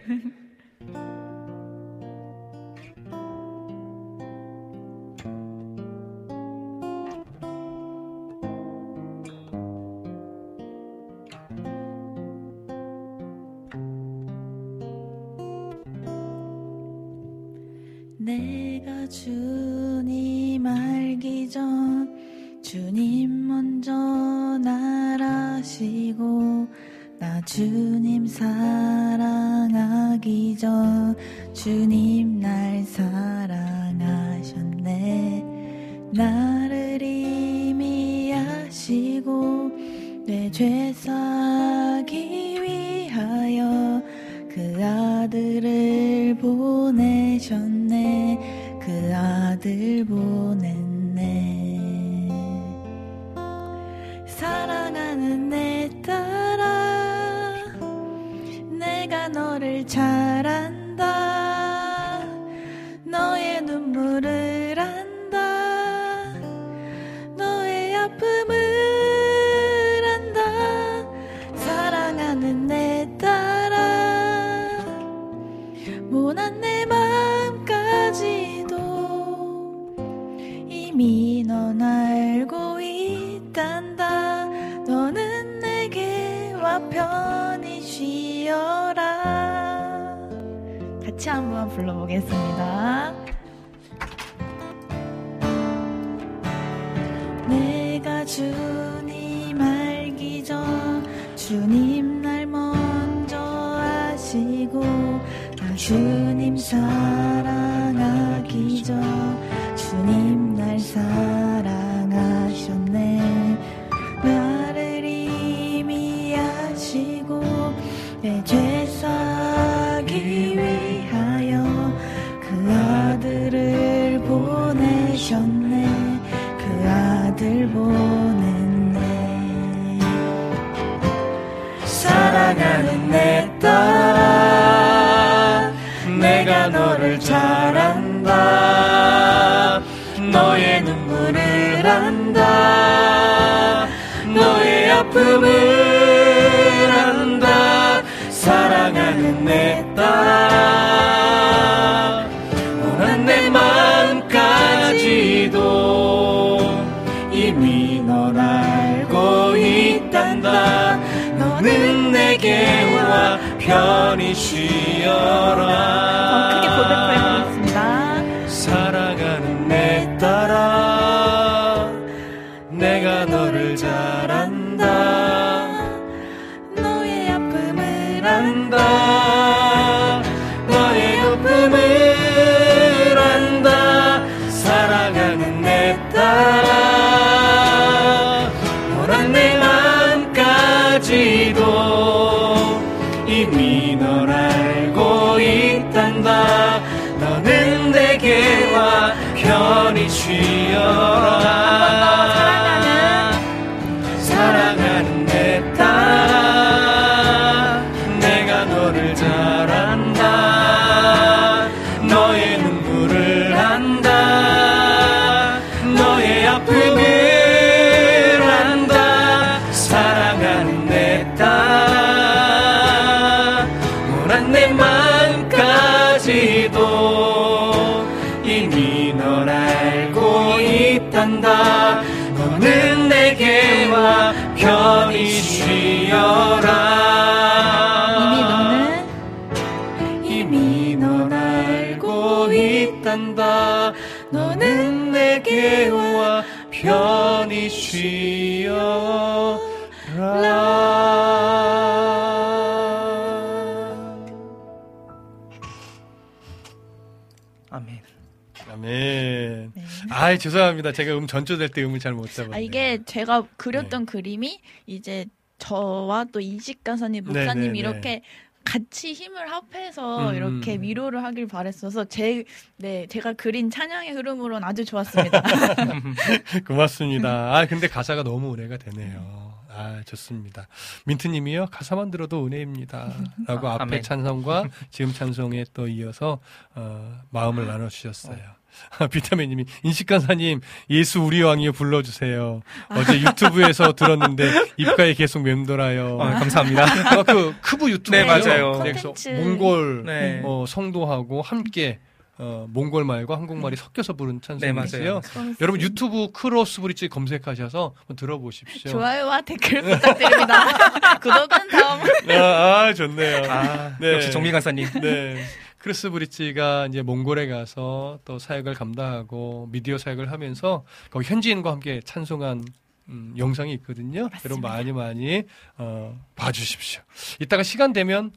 아, 260.35 260.39
죄송합니다. 260.39 260.93
제가 260.93 261.17
음 261.19 261.27
전조될 261.27 261.71
때 261.71 261.83
음을 261.85 261.99
잘 261.99 262.13
못 262.15 262.31
잡았네요. 262.33 262.57
아, 262.57 262.59
이게 262.59 262.99
제가 263.05 263.47
그렸던 263.57 264.07
그림이 264.07 264.61
이제 264.87 265.27
저와 265.59 266.27
또 266.33 266.41
이식 266.41 266.83
가사님 266.85 267.25
네, 267.25 267.29
목사님 267.45 267.73
네, 267.73 267.79
이렇게 267.79 268.23
같이 268.65 269.13
힘을 269.13 269.51
합해서 269.51 270.31
음. 270.31 270.35
이렇게 270.37 270.77
위로를 270.77 271.25
하길 271.25 271.49
바랬어서 271.49 272.05
제 272.05 272.45
네 272.77 273.07
제가 273.09 273.33
그린 273.33 273.71
찬양의 273.71 274.13
흐름으로는 274.13 274.63
아주 274.67 274.85
좋았습니다. 274.85 275.43
고맙습니다. 276.67 277.57
아, 277.57 277.67
근데 277.67 277.89
가사가 277.89 278.23
너무 278.23 278.55
은혜가 278.55 278.77
되네요. 278.79 279.53
아, 279.75 280.03
좋습니다. 280.05 280.69
민트 281.07 281.29
님이요, 281.29 281.67
가사만 281.71 282.11
들어도 282.11 282.45
은혜입니다. 282.47 283.15
라고 283.47 283.67
아, 283.69 283.75
앞에 283.75 283.83
아멘. 283.85 284.03
찬성과 284.03 284.69
지금 284.91 285.13
찬송에 285.13 285.65
또 285.73 285.89
이어서, 285.89 286.41
어, 286.75 287.21
마음을 287.31 287.67
나눠 287.67 287.89
주셨어요. 287.89 288.37
비타민님이, 289.11 289.65
인식간사님, 289.83 290.61
예수 290.91 291.21
우리 291.21 291.43
왕이요 291.43 291.73
불러주세요. 291.73 292.63
어제 292.91 293.21
유튜브에서 293.21 293.93
들었는데, 293.95 294.51
입가에 294.77 295.15
계속 295.15 295.43
맴돌아요. 295.43 296.19
아, 296.21 296.31
감사합니다. 296.39 296.85
아, 297.19 297.23
그, 297.23 297.55
크브 297.61 297.91
유튜브. 297.91 298.17
네, 298.17 298.25
맞아요. 298.25 298.79
그래서 298.83 299.09
콘텐츠. 299.13 299.29
몽골, 299.29 300.05
네. 300.07 300.41
어, 300.45 300.65
성도하고 300.67 301.43
함께, 301.43 301.99
어, 302.39 302.67
몽골 302.71 303.05
말과 303.05 303.37
한국말이 303.37 303.77
섞여서 303.77 304.15
부른 304.15 304.41
네, 304.41 304.47
찬송이고요. 304.73 305.21
맞아요. 305.35 305.55
여러분 305.61 305.81
유튜브 305.81 306.33
크로스 306.33 306.81
브릿지 306.81 307.09
검색하셔서 307.09 307.95
한번 307.97 308.17
들어보십시오. 308.17 308.91
좋아요와 308.91 309.43
댓글 309.43 309.83
부탁드립니다. 309.83 311.19
구독은 311.21 311.69
다음. 311.71 312.01
아, 312.31 312.87
아, 312.89 312.95
좋네요. 312.95 313.43
아, 313.51 313.97
역시 314.03 314.33
정미 314.33 314.51
강사님. 314.51 314.89
네. 315.03 315.45
크로스 315.83 316.11
브릿지가 316.11 316.87
이제 316.89 317.03
몽골에 317.03 317.49
가서 317.49 318.21
또 318.25 318.39
사역을 318.39 318.75
감당하고 318.75 319.69
미디어 319.73 319.99
사역을 319.99 320.31
하면서 320.31 320.85
거기 321.11 321.27
현지인과 321.27 321.73
함께 321.73 322.01
찬송한 322.05 322.65
음, 323.09 323.35
영상이 323.37 323.73
있거든요. 323.75 324.29
여러분 324.45 324.61
많이 324.61 324.93
많이 324.93 325.43
어, 325.77 326.17
봐주십시오. 326.37 327.03
이따가 327.41 327.65
시간 327.65 327.93
되면 327.93 328.31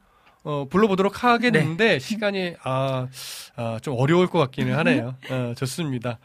어, 0.44 0.66
불러보도록 0.68 1.24
하겠는데 1.24 2.00
시간이 2.00 2.56
아, 2.64 3.08
아, 3.56 3.80
좀 3.84 3.96
어려울 3.96 4.26
것 4.26 4.40
같기는 4.40 4.76
하네요. 4.80 5.16
어, 5.30 5.54
좋습니다. 5.56 6.18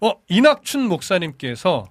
어, 0.00 0.12
이낙춘 0.28 0.86
목사님께서 0.88 1.88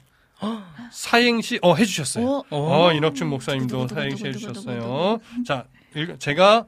사행시 0.91 1.59
어 1.61 1.75
해주셨어요. 1.75 2.25
오. 2.25 2.45
어, 2.51 2.93
이낙춘 2.93 3.27
목사님도 3.27 3.89
사행시 3.89 4.27
해주셨어요. 4.27 5.19
자, 5.45 5.65
읽- 5.93 6.19
제가 6.21 6.67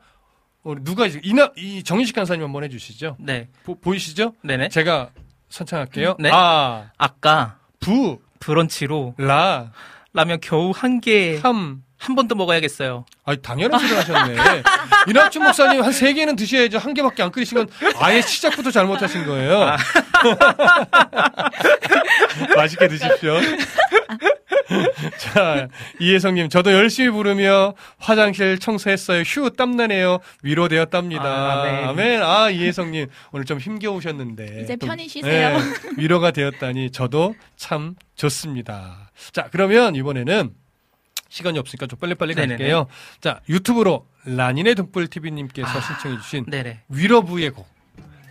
누가 0.83 1.05
이제 1.07 1.19
이낙 1.23 1.53
이 1.57 1.83
정인식 1.83 2.15
간사님 2.15 2.43
한번 2.43 2.63
해주시죠. 2.63 3.17
네. 3.19 3.47
보, 3.63 3.93
이시죠 3.93 4.33
네네. 4.43 4.69
제가 4.69 5.09
선창할게요. 5.49 6.15
네. 6.19 6.29
아, 6.31 6.91
아까 6.97 7.57
부, 7.79 8.19
브런치로 8.39 9.15
라, 9.17 9.71
라면 10.13 10.39
겨우 10.41 10.71
한 10.75 10.99
개 11.01 11.39
한 11.99 12.11
함. 12.11 12.15
번더 12.15 12.35
먹어야겠어요. 12.35 13.05
아, 13.25 13.35
당연한 13.35 13.77
소리 13.79 13.93
하셨네. 13.93 14.35
이낙춘 15.09 15.43
목사님 15.43 15.81
한 15.83 15.91
세 15.91 16.13
개는 16.13 16.35
드셔야죠. 16.37 16.77
한 16.77 16.93
개밖에 16.93 17.23
안 17.23 17.31
끓이신 17.31 17.57
건 17.57 17.67
아예 17.99 18.21
시작부터 18.21 18.71
잘못하신 18.71 19.25
거예요. 19.25 19.61
아. 19.63 19.77
맛있게 22.55 22.87
드십시오. 22.87 23.35
자, 25.17 25.67
이혜성님, 25.99 26.49
저도 26.49 26.71
열심히 26.71 27.09
부르며 27.09 27.73
화장실 27.97 28.59
청소했어요. 28.59 29.21
휴, 29.23 29.49
땀나네요. 29.49 30.19
위로되었답니다. 30.43 31.23
아, 31.23 31.61
아멘. 31.61 31.87
아멘. 31.89 32.23
아, 32.23 32.49
이혜성님, 32.49 33.07
오늘 33.31 33.45
좀 33.45 33.59
힘겨우셨는데. 33.59 34.61
이제 34.63 34.75
또, 34.75 34.87
편히 34.87 35.07
쉬세요. 35.07 35.57
네, 35.57 35.63
위로가 35.97 36.31
되었다니 36.31 36.91
저도 36.91 37.35
참 37.57 37.95
좋습니다. 38.15 39.11
자, 39.31 39.47
그러면 39.51 39.95
이번에는 39.95 40.51
시간이 41.29 41.57
없으니까 41.59 41.87
좀 41.87 41.97
빨리빨리 41.99 42.35
네네네. 42.35 42.57
갈게요. 42.57 42.87
자, 43.21 43.39
유튜브로 43.47 44.07
라닌의 44.25 44.75
등불 44.75 45.07
TV님께서 45.07 45.79
신청해주신 45.79 46.45
네네. 46.47 46.81
위로부의 46.89 47.51
곡, 47.51 47.67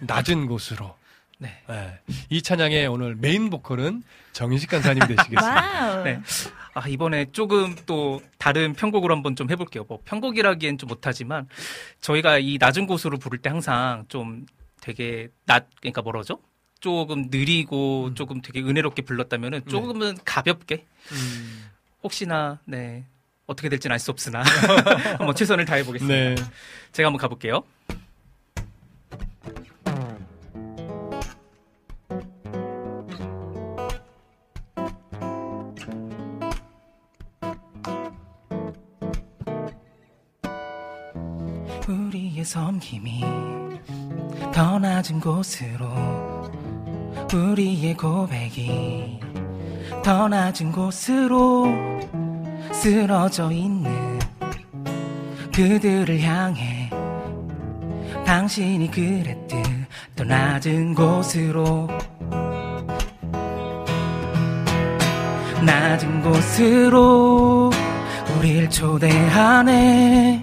낮은 0.01 0.47
곳으로. 0.47 0.97
네. 1.39 1.63
네. 1.69 1.99
이 2.31 2.43
찬양의 2.43 2.89
오늘 2.89 3.15
메인 3.15 3.49
보컬은 3.49 4.03
정인식 4.33 4.71
간사님 4.71 4.99
되시겠습니다. 5.07 6.03
네. 6.03 6.21
아, 6.75 6.89
이번에 6.89 7.27
조금 7.33 7.77
또 7.87 8.21
다른 8.39 8.73
편곡으로 8.73 9.15
한번 9.15 9.37
좀 9.37 9.49
해볼게요. 9.51 9.85
뭐 9.89 10.01
편곡이라기엔 10.05 10.79
좀 10.79 10.89
못하지만 10.89 11.49
저희가 12.01 12.39
이 12.39 12.59
낮은 12.59 12.87
곳으로 12.87 13.19
부를 13.19 13.39
때 13.39 13.49
항상 13.51 14.05
좀 14.09 14.47
되게 14.81 15.29
낮, 15.47 15.69
그러니까 15.81 16.03
뭐라죠? 16.03 16.41
조금 16.81 17.27
느리고 17.31 18.13
조금 18.15 18.41
되게 18.41 18.61
은혜롭게 18.61 19.03
불렀다면은 19.03 19.67
조금은 19.67 20.17
가볍게 20.25 20.87
음, 21.13 21.65
혹시나 22.03 22.59
네 22.65 23.05
어떻게 23.47 23.69
될지는 23.69 23.95
알 23.95 23.99
수 24.01 24.11
없으나 24.11 24.43
한번 25.19 25.35
최선을 25.35 25.65
다해 25.65 25.85
보겠습니다. 25.85 26.15
네. 26.15 26.35
제가 26.93 27.07
한번 27.09 27.19
가볼게요. 27.19 27.63
우리의 41.89 42.45
섬김이 42.45 43.21
더 44.55 44.79
낮은 44.79 45.21
곳으로 45.21 45.89
우리의 47.33 47.95
고백이 47.95 49.21
더 50.09 50.27
낮은 50.27 50.73
곳으로 50.73 51.67
쓰러져 52.73 53.53
있는 53.53 54.19
그들을 55.55 56.23
향해 56.23 56.89
당신이 58.25 58.91
그랬듯 58.91 59.59
더 60.17 60.25
낮은 60.25 60.95
곳으로 60.95 61.91
낮은 65.63 66.23
곳으로 66.23 67.71
우릴 68.39 68.71
초대하네. 68.71 70.43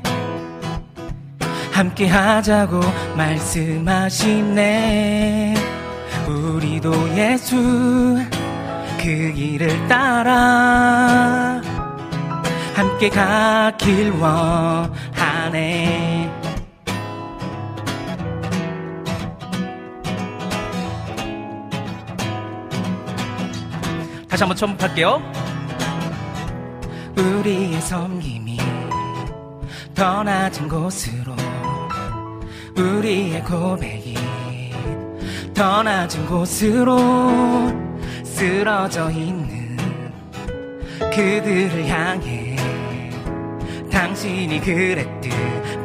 함께 1.72 2.08
하자고 2.08 2.82
말씀하시네. 3.18 4.46
우리도 6.28 7.18
예수 7.18 8.35
그 9.06 9.32
길을 9.34 9.88
따라 9.88 11.62
함께 12.74 13.08
가길 13.08 14.10
원하네. 14.14 15.62
다시 24.28 24.44
한번 24.44 24.58
첨부할게요. 24.58 25.22
우리의 27.16 27.80
섬김이 27.82 28.58
더 29.94 30.24
낮은 30.24 30.68
곳으로 30.68 31.36
우리의 32.76 33.44
고백이 33.44 34.16
더 35.54 35.84
낮은 35.84 36.26
곳으로 36.26 37.85
쓰러져 38.36 39.10
있는 39.12 39.78
그들을 41.00 41.88
향해 41.88 42.58
당신이 43.90 44.60
그랬듯 44.60 45.32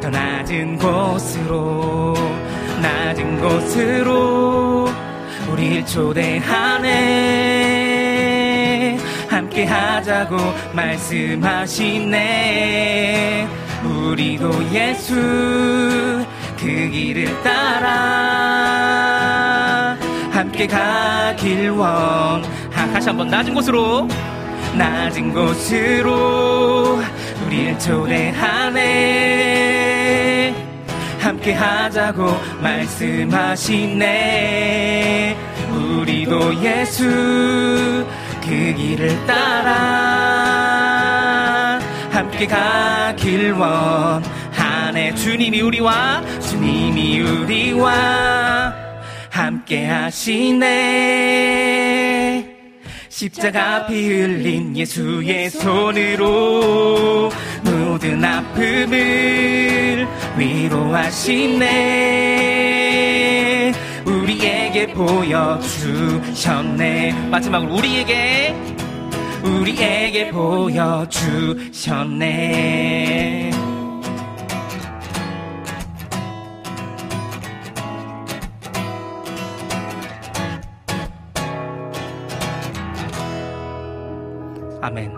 더 0.01 0.09
낮은 0.09 0.77
곳으로 0.77 2.13
낮은 2.81 3.39
곳으로 3.39 4.89
우릴 5.49 5.85
초대하네. 5.85 6.89
함께 9.29 9.63
하자고 9.63 10.35
말씀하시네. 10.73 12.17
우리도 13.85 14.51
예수 14.73 15.15
그 16.57 16.65
길을 16.65 17.41
따라 17.43 18.91
함께 20.51 20.67
가길 20.67 21.69
원 21.69 22.43
다시 22.73 23.07
한번 23.07 23.29
낮은 23.29 23.53
곳으로. 23.53 24.05
낮은 24.77 25.33
곳으로 25.33 27.01
우릴 27.45 27.79
초대하네 27.79 28.83
함께 31.21 31.53
하자고 31.53 32.37
말씀하시네. 32.61 33.97
우리도 35.71 36.61
예수 36.61 38.05
그 38.41 38.73
길을 38.75 39.25
따라 39.25 39.71
함께 42.11 42.45
가길 42.45 43.53
원하네 43.53 45.15
주님이 45.15 45.61
우리와 45.61 46.21
주님이 46.41 47.21
우리와 47.21 48.60
함께 49.71 49.85
하시네. 49.85 50.67
십자가 53.07 53.85
피 53.85 54.09
흘린 54.09 54.75
예수의 54.75 55.49
손으로 55.49 57.31
모든 57.63 58.21
아픔을 58.21 60.05
위로하시네. 60.37 61.71
우리에게 64.05 64.87
보여주셨네. 64.87 66.09
마지막으로 67.29 67.75
우리에게 67.75 68.53
우리에게 69.41 70.29
보여주셨네 70.31 71.11
아멘 84.81 85.13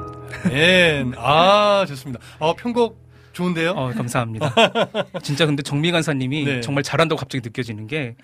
네. 0.49 1.05
아, 1.17 1.85
좋습니다. 1.87 2.19
어, 2.39 2.53
편곡 2.55 3.01
좋은데요? 3.33 3.71
어, 3.71 3.91
감사합니다. 3.91 4.53
진짜 5.23 5.45
근데 5.45 5.63
정미 5.63 5.91
간사님이 5.91 6.43
네. 6.45 6.61
정말 6.61 6.83
잘한다고 6.83 7.19
갑자기 7.19 7.41
느껴지는 7.43 7.87
게 7.87 8.15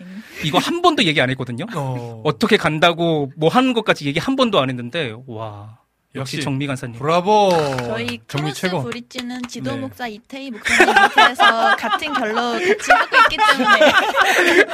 이거 0.44 0.60
한 0.60 0.82
번도 0.82 1.03
얘기 1.03 1.20
안 1.20 1.30
했거든요. 1.32 1.66
어, 1.76 2.22
어떻게 2.24 2.57
간다고 2.57 3.32
뭐 3.36 3.49
하는 3.49 3.74
것까지 3.74 4.06
얘기 4.06 4.20
한 4.20 4.36
번도 4.36 4.60
안 4.60 4.70
했는데 4.70 5.16
와 5.28 5.80
역시, 6.15 6.41
정미 6.41 6.65
간사님. 6.65 6.98
브라보. 6.98 7.52
저희 7.86 8.18
크로스 8.26 8.56
최고. 8.56 8.84
브릿지는 8.84 9.44
지도 9.48 9.72
네. 9.72 9.77
목사 9.77 10.07
이태희 10.07 10.49
목사님 10.49 10.91
밑에서 10.91 11.76
같은 11.77 12.14
결로 12.14 12.36
같이 12.53 12.91
하고 12.91 13.15
있기 13.26 13.38
때문에 13.38 14.65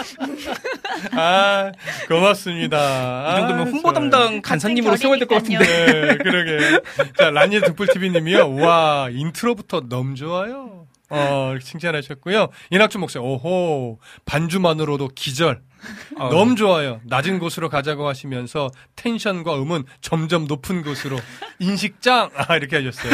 아, 1.11 1.71
고맙습니다. 2.07 3.33
이 3.33 3.35
정도면 3.41 3.67
아, 3.67 3.71
홍보. 3.71 3.91
담당 3.93 4.41
간사님으로 4.41 4.95
세워야 4.95 5.17
될 5.19 5.27
것 5.27 5.35
같은데. 5.35 5.65
네, 5.65 6.17
그러게. 6.17 6.79
자, 7.17 7.29
라니의 7.31 7.61
등불TV님이요. 7.63 8.55
와, 8.55 9.09
intro부터 9.11 9.81
너무 9.89 10.15
좋아요. 10.15 10.84
어, 11.09 11.49
이렇게 11.51 11.63
칭찬하셨고요. 11.65 12.47
이낙준 12.71 13.01
목사, 13.01 13.19
오호, 13.19 13.99
반주만으로도 14.25 15.09
기절. 15.15 15.61
어, 16.17 16.29
너무 16.29 16.55
좋아요. 16.55 16.99
낮은 17.03 17.37
곳으로 17.37 17.69
가자고 17.69 18.07
하시면서 18.07 18.71
텐션과 18.95 19.61
음은 19.61 19.83
점점 20.01 20.45
높은 20.45 20.81
곳으로 20.81 21.17
인식짱! 21.59 22.31
아, 22.35 22.55
이렇게 22.55 22.77
하셨어요. 22.77 23.11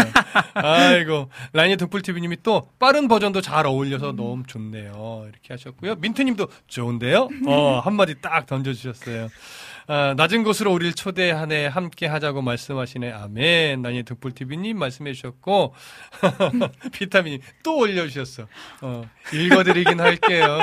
아이고. 0.54 1.30
라니의 1.52 1.76
등불TV님이 1.78 2.38
또 2.44 2.70
빠른 2.80 3.10
버전도 3.10 3.42
잘 3.42 3.66
어울려서 3.66 4.14
너무 4.14 4.44
좋네요. 4.48 5.26
이렇게 5.28 5.48
하셨고요. 5.50 5.96
민트님도 5.96 6.48
좋은데요? 6.68 7.28
어, 7.48 7.82
한마디 7.84 8.16
딱 8.22 8.46
던져주셨어요. 8.46 9.28
아, 9.94 10.14
낮은 10.16 10.44
곳으로 10.44 10.72
우리를 10.72 10.94
초대하네 10.94 11.68
함께 11.68 12.08
하자고 12.08 12.42
말씀하시네. 12.42 13.12
아멘. 13.12 13.82
나니 13.82 14.04
득불TV님 14.04 14.80
말씀해 14.80 15.12
주셨고 15.12 15.74
비타민이 16.94 17.40
또 17.62 17.76
올려주셨어. 17.78 18.48
어, 18.84 19.02
읽어드리긴 19.34 20.00
할게요. 20.00 20.60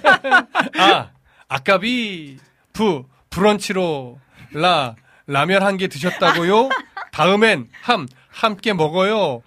아 0.78 1.10
아까비 1.48 2.38
부 2.72 3.04
브런치로 3.28 4.18
라 4.54 4.96
라면 5.26 5.62
한 5.62 5.76
개 5.76 5.86
드셨다고요? 5.88 6.70
다음엔 7.12 7.68
함 7.82 8.06
함께 8.30 8.72
먹어요. 8.72 9.42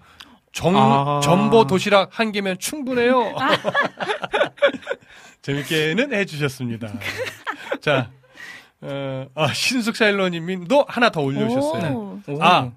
정, 0.54 0.76
아. 0.78 1.22
전보 1.24 1.66
도시락 1.66 2.20
한 2.20 2.32
개면 2.32 2.60
충분해요. 2.60 3.34
재밌게는 5.42 6.14
해주셨습니다. 6.14 6.90
자 7.82 8.12
어, 8.82 9.28
아, 9.36 9.54
신숙 9.54 9.96
사일러님도 9.96 10.86
하나 10.88 11.10
더 11.10 11.22
올려주셨어요. 11.22 11.94
오. 11.94 12.22
오. 12.28 12.44
아, 12.44 12.72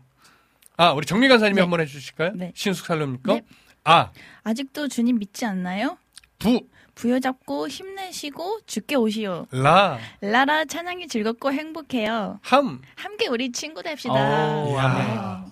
아, 0.76 0.92
우리 0.92 1.04
정미 1.06 1.28
간사님이 1.28 1.56
네. 1.56 1.60
한번 1.60 1.80
해주실까요? 1.80 2.32
네. 2.34 2.52
신숙 2.54 2.86
사일러님 2.86 3.22
거? 3.22 3.34
네. 3.34 3.42
아, 3.84 4.10
아직도 4.42 4.88
주님 4.88 5.18
믿지 5.18 5.44
않나요? 5.44 5.98
부, 6.38 6.60
부여잡고 6.94 7.68
힘내시고 7.68 8.60
죽게 8.66 8.94
오시오. 8.96 9.46
라, 9.50 9.98
라라 10.20 10.64
찬양이 10.64 11.06
즐겁고 11.06 11.52
행복해요. 11.52 12.38
함. 12.42 12.80
함께 12.96 13.28
우리 13.28 13.52
친구 13.52 13.82
됩시다. 13.82 14.14
어, 14.14 14.74
야, 14.76 14.82
아멘. 14.84 15.50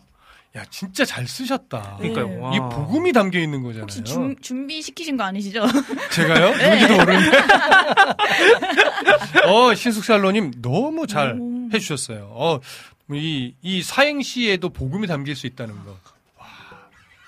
야, 0.58 0.64
진짜 0.70 1.04
잘 1.04 1.28
쓰셨다. 1.28 1.96
그러니까요. 1.98 2.28
네. 2.28 2.36
와. 2.38 2.54
이 2.54 2.58
복음이 2.58 3.12
담겨 3.12 3.38
있는 3.38 3.62
거잖아요. 3.62 3.82
혹시 3.82 4.02
준, 4.02 4.34
준비시키신 4.40 5.16
거 5.16 5.22
아니시죠? 5.24 5.64
제가요? 6.10 6.50
누군지도 6.50 6.96
모르는데. 6.96 7.38
어, 9.46 9.74
신숙 9.74 10.04
살로님 10.04 10.52
너무 10.60 11.06
잘 11.06 11.36
오. 11.38 11.68
해주셨어요. 11.72 12.28
어, 12.32 12.60
이, 13.12 13.54
이 13.62 13.82
사행시에도 13.82 14.70
복음이 14.70 15.06
담길 15.06 15.36
수 15.36 15.46
있다는 15.46 15.74
거. 15.84 15.96
와, 16.38 16.46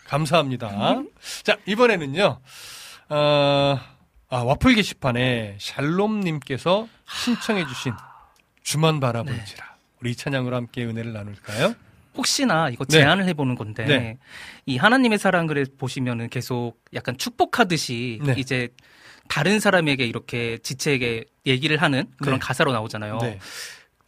감사합니다. 0.06 1.02
자, 1.44 1.56
이번에는요, 1.66 2.40
어, 3.10 3.80
아, 4.28 4.36
와플 4.42 4.74
게시판에 4.74 5.56
샬롬님께서 5.60 6.88
신청해주신 7.08 7.92
주만 8.62 8.98
바라볼지라. 9.00 9.70
우리 10.00 10.12
이 10.12 10.16
찬양으로 10.16 10.56
함께 10.56 10.84
은혜를 10.84 11.12
나눌까요? 11.12 11.74
혹시나 12.16 12.68
이거 12.68 12.84
네. 12.84 12.98
제안을 12.98 13.24
해보는 13.26 13.54
건데 13.54 13.84
네. 13.84 14.18
이 14.66 14.76
하나님의 14.76 15.18
사랑을 15.18 15.66
보시면은 15.78 16.28
계속 16.28 16.74
약간 16.94 17.16
축복하듯이 17.16 18.20
네. 18.24 18.34
이제 18.36 18.68
다른 19.28 19.60
사람에게 19.60 20.04
이렇게 20.04 20.58
지체에게 20.58 21.24
얘기를 21.46 21.76
하는 21.80 22.04
그런 22.18 22.34
네. 22.34 22.40
가사로 22.40 22.72
나오잖아요. 22.72 23.18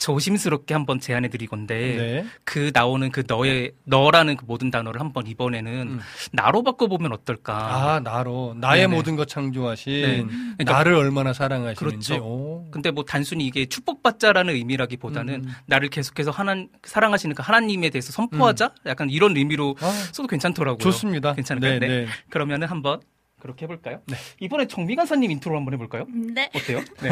네. 0.03 0.07
조심스럽게 0.07 0.75
한번 0.75 1.01
제안해 1.01 1.29
드릴 1.29 1.49
건데 1.49 1.97
네. 1.97 2.27
그 2.45 2.71
나오는 2.75 3.11
그 3.11 3.23
너의 3.27 3.73
너라는 3.85 4.37
그 4.37 4.45
모든 4.45 4.71
단어를 4.71 5.01
한번 5.01 5.27
이번에는 5.27 5.73
음. 5.73 6.01
나로 6.33 6.63
바꿔 6.63 6.89
보면 6.89 7.13
어떨까? 7.13 7.55
아, 7.55 8.01
나로. 8.01 8.55
나의 8.59 8.83
네네. 8.83 8.97
모든 8.97 9.17
것 9.17 9.29
창조하신 9.29 9.93
네. 10.03 10.25
그러니까 10.59 10.73
나를 10.73 10.95
얼마나 10.95 11.33
사랑하시는지. 11.33 12.09
그렇죠. 12.09 12.25
오. 12.25 12.71
근데 12.71 12.91
뭐 12.91 13.05
단순히 13.05 13.47
이게 13.47 13.67
축복받자라는 13.67 14.55
의미라기보다는 14.55 15.35
음. 15.47 15.55
나를 15.67 15.89
계속해서 15.89 16.31
하나 16.31 16.57
사랑하시는 16.83 17.35
그 17.35 17.43
하나님에 17.43 17.91
대해서 17.91 18.13
선포하자 18.13 18.75
약간 18.87 19.11
이런 19.11 19.37
의미로 19.37 19.77
아, 19.81 19.91
써도 20.13 20.27
괜찮더라고요. 20.27 20.79
좋습니다. 20.79 21.35
괜찮을까요? 21.35 21.79
네, 21.79 21.79
네. 21.79 22.05
네. 22.05 22.07
그러면은 22.31 22.69
한번 22.69 23.01
그렇게 23.41 23.65
해볼까요? 23.65 24.01
네. 24.07 24.17
이번에 24.41 24.67
정미 24.67 24.95
간사님 24.95 25.31
인트로 25.33 25.57
한번 25.57 25.75
해볼까요? 25.75 26.07
네. 26.09 26.49
어때요? 26.55 26.81
네. 27.03 27.11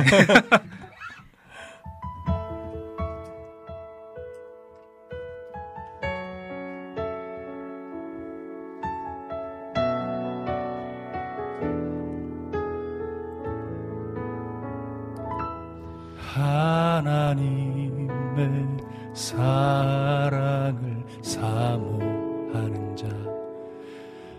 하나님의 17.01 18.79
사랑을 19.15 21.03
사모하는 21.23 22.97
자. 22.97 23.07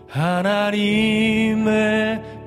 하나님의 0.08 1.68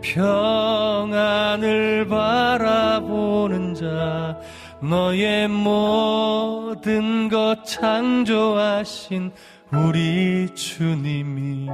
평안을 0.02 2.08
바라보는 2.08 3.76
자. 3.76 4.40
너의 4.82 5.48
모든 5.48 7.30
것 7.30 7.64
창조하신 7.64 9.32
우리 9.72 10.54
주님이 10.54 11.70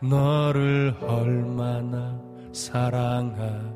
너를 0.00 0.92
얼마나 1.00 2.18
사랑하시는지 2.52 3.66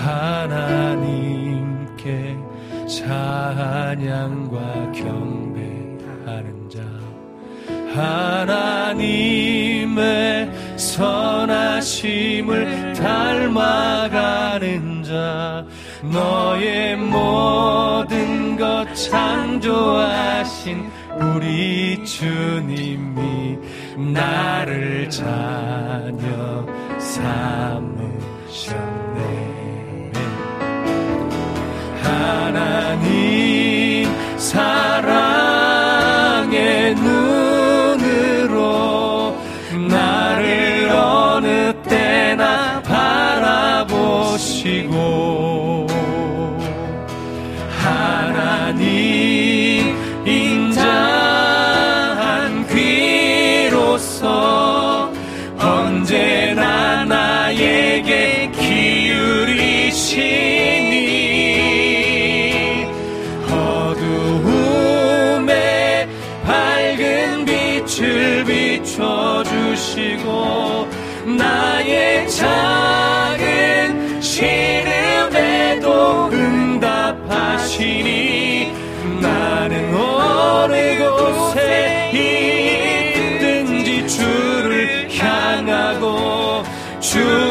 하나님께 0.00 2.36
찬양과 2.88 4.92
경배하는 4.92 6.70
자. 6.70 6.80
하나님의 8.92 10.50
선하심을 10.76 12.92
닮아가는 12.94 15.02
자. 15.02 15.66
너의 16.02 16.96
모든 16.96 18.56
것 18.56 18.86
창조하신 18.94 20.90
우리 21.20 22.02
주님이 22.04 23.58
나를 24.12 25.10
자녀 25.10 26.66
삼으셨네 26.98 28.12
하나님 32.22 34.06
사랑 34.38 35.41
주 87.12 87.41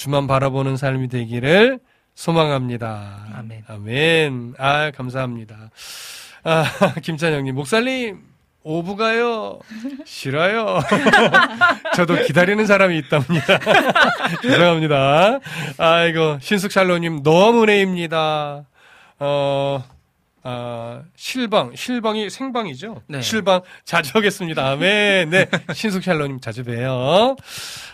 주만 0.10 0.26
바라보는 0.26 0.76
삶이 0.76 1.08
되기를 1.08 1.80
소망합니다. 2.16 3.28
아멘. 3.36 3.64
아멘. 3.68 4.56
아, 4.58 4.90
감사합니다. 4.90 5.70
아, 6.44 6.66
김찬영님, 7.04 7.54
목사님, 7.54 8.24
오부가요? 8.64 9.60
싫어요. 10.06 10.80
저도 11.96 12.24
기다리는 12.24 12.66
사람이 12.66 12.98
있답니다. 12.98 13.60
죄송합니다. 14.42 15.42
아이고, 15.78 16.40
신숙샬로님, 16.42 17.22
너무 17.22 17.62
은혜입니다. 17.62 18.66
어, 19.20 19.84
아, 20.42 21.04
실방, 21.16 21.76
실방이 21.76 22.32
생방이죠? 22.32 23.04
네. 23.06 23.22
실방 23.22 23.62
자주 23.86 24.12
하겠습니다. 24.16 24.72
아멘. 24.72 25.30
네. 25.30 25.48
신숙샬로님 25.72 26.40
자주 26.40 26.64
봬요. 26.64 27.36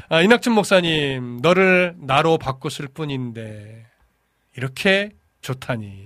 아, 0.09 0.21
이낙준 0.21 0.53
목사님, 0.53 1.39
너를 1.41 1.95
나로 1.99 2.37
바꿨을 2.37 2.87
뿐인데, 2.93 3.85
이렇게 4.55 5.09
좋다니. 5.41 6.05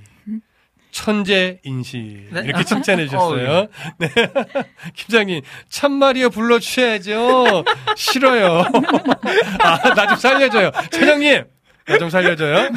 천재 0.92 1.60
인시. 1.64 2.28
네? 2.32 2.42
이렇게 2.46 2.64
칭찬해 2.64 3.06
주셨어요. 3.08 3.52
어, 3.52 3.68
네. 4.00 4.08
김장님, 4.96 5.42
참말이여 5.70 6.30
불러주셔야죠. 6.30 7.64
싫어요. 7.96 8.64
아, 9.62 9.94
나 9.94 10.08
좀 10.08 10.18
살려줘요. 10.18 10.72
차장님! 10.92 11.44
나 11.88 11.98
좀 12.00 12.10
살려줘요. 12.10 12.70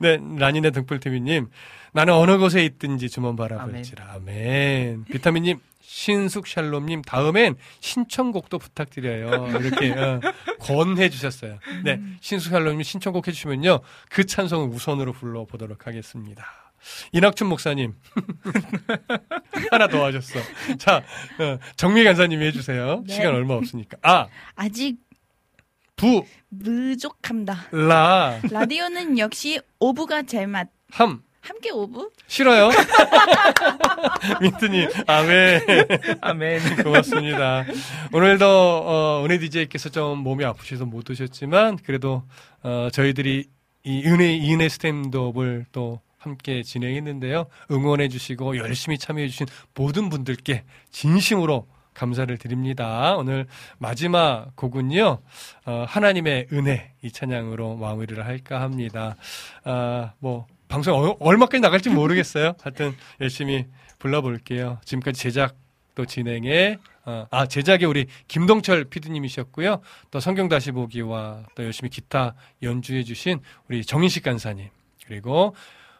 네, 0.00 0.18
라니네 0.38 0.70
등불TV님, 0.70 1.48
나는 1.96 2.12
어느 2.12 2.36
곳에 2.36 2.62
있든지 2.62 3.08
주만 3.08 3.36
바라볼지라. 3.36 4.12
아멘. 4.16 5.04
비타민님, 5.04 5.58
신숙 5.80 6.46
샬롬님, 6.46 7.00
다음엔 7.00 7.56
신청곡도 7.80 8.58
부탁드려요. 8.58 9.58
이렇게 9.58 9.92
어, 9.92 10.20
권해 10.60 11.08
주셨어요. 11.08 11.58
네, 11.84 11.98
신숙 12.20 12.52
샬롬님 12.52 12.82
신청곡 12.82 13.26
해주시면요. 13.26 13.80
그 14.10 14.26
찬송을 14.26 14.68
우선으로 14.74 15.14
불러보도록 15.14 15.86
하겠습니다. 15.86 16.44
이낙춘 17.12 17.46
목사님. 17.46 17.94
하나 19.72 19.88
더 19.88 20.04
하셨어. 20.04 20.38
자, 20.76 21.02
어, 21.38 21.58
정미 21.76 22.04
간사님이 22.04 22.44
해주세요. 22.48 23.04
네. 23.06 23.14
시간 23.14 23.34
얼마 23.34 23.54
없으니까. 23.54 23.96
아, 24.02 24.26
아직 24.54 24.98
부, 25.96 26.26
부족합니다. 26.62 27.68
라, 27.72 28.38
라디오는 28.50 29.16
역시 29.16 29.58
오브가 29.78 30.24
제맛. 30.24 30.68
함. 30.90 31.22
함께 31.46 31.70
오브? 31.70 32.10
싫어요. 32.26 32.70
민트님, 34.40 34.88
아멘. 35.06 35.60
아멘. 36.20 36.82
고맙습니다. 36.82 37.64
오늘도, 38.12 38.46
어, 38.46 39.22
은혜 39.24 39.38
DJ께서 39.38 39.88
좀 39.90 40.18
몸이 40.18 40.44
아프셔서 40.44 40.84
못 40.84 41.08
오셨지만, 41.08 41.78
그래도, 41.84 42.22
어, 42.62 42.88
저희들이 42.92 43.44
이 43.84 44.02
은혜, 44.06 44.34
이 44.34 44.52
은혜 44.52 44.68
스탠드업을 44.68 45.66
또 45.70 46.00
함께 46.18 46.64
진행했는데요. 46.64 47.46
응원해 47.70 48.08
주시고 48.08 48.56
열심히 48.56 48.98
참여해 48.98 49.28
주신 49.28 49.46
모든 49.74 50.08
분들께 50.08 50.64
진심으로 50.90 51.68
감사를 51.94 52.36
드립니다. 52.38 53.14
오늘 53.16 53.46
마지막 53.78 54.54
곡은요, 54.56 55.18
어, 55.66 55.84
하나님의 55.88 56.48
은혜 56.52 56.92
이 57.02 57.10
찬양으로 57.10 57.76
마무리를 57.76 58.24
할까 58.26 58.60
합니다. 58.60 59.16
아, 59.64 60.12
뭐, 60.18 60.46
방송 60.68 60.94
어- 60.98 61.16
얼마까지 61.20 61.60
나갈지 61.60 61.90
모르겠어요. 61.90 62.54
하여튼 62.62 62.94
열심히 63.20 63.66
불러볼게요. 63.98 64.78
지금까지 64.84 65.20
제작 65.20 65.56
또 65.94 66.04
진행에 66.04 66.78
어, 67.06 67.26
아 67.30 67.46
제작에 67.46 67.84
우리 67.84 68.06
김동철 68.28 68.84
PD님이셨고요. 68.86 69.80
또 70.10 70.20
성경 70.20 70.48
다시 70.48 70.72
보기와 70.72 71.44
또 71.54 71.64
열심히 71.64 71.88
기타 71.88 72.34
연주해주신 72.62 73.40
우리 73.68 73.84
정인식 73.84 74.22
간사님 74.24 74.68
그리고 75.06 75.54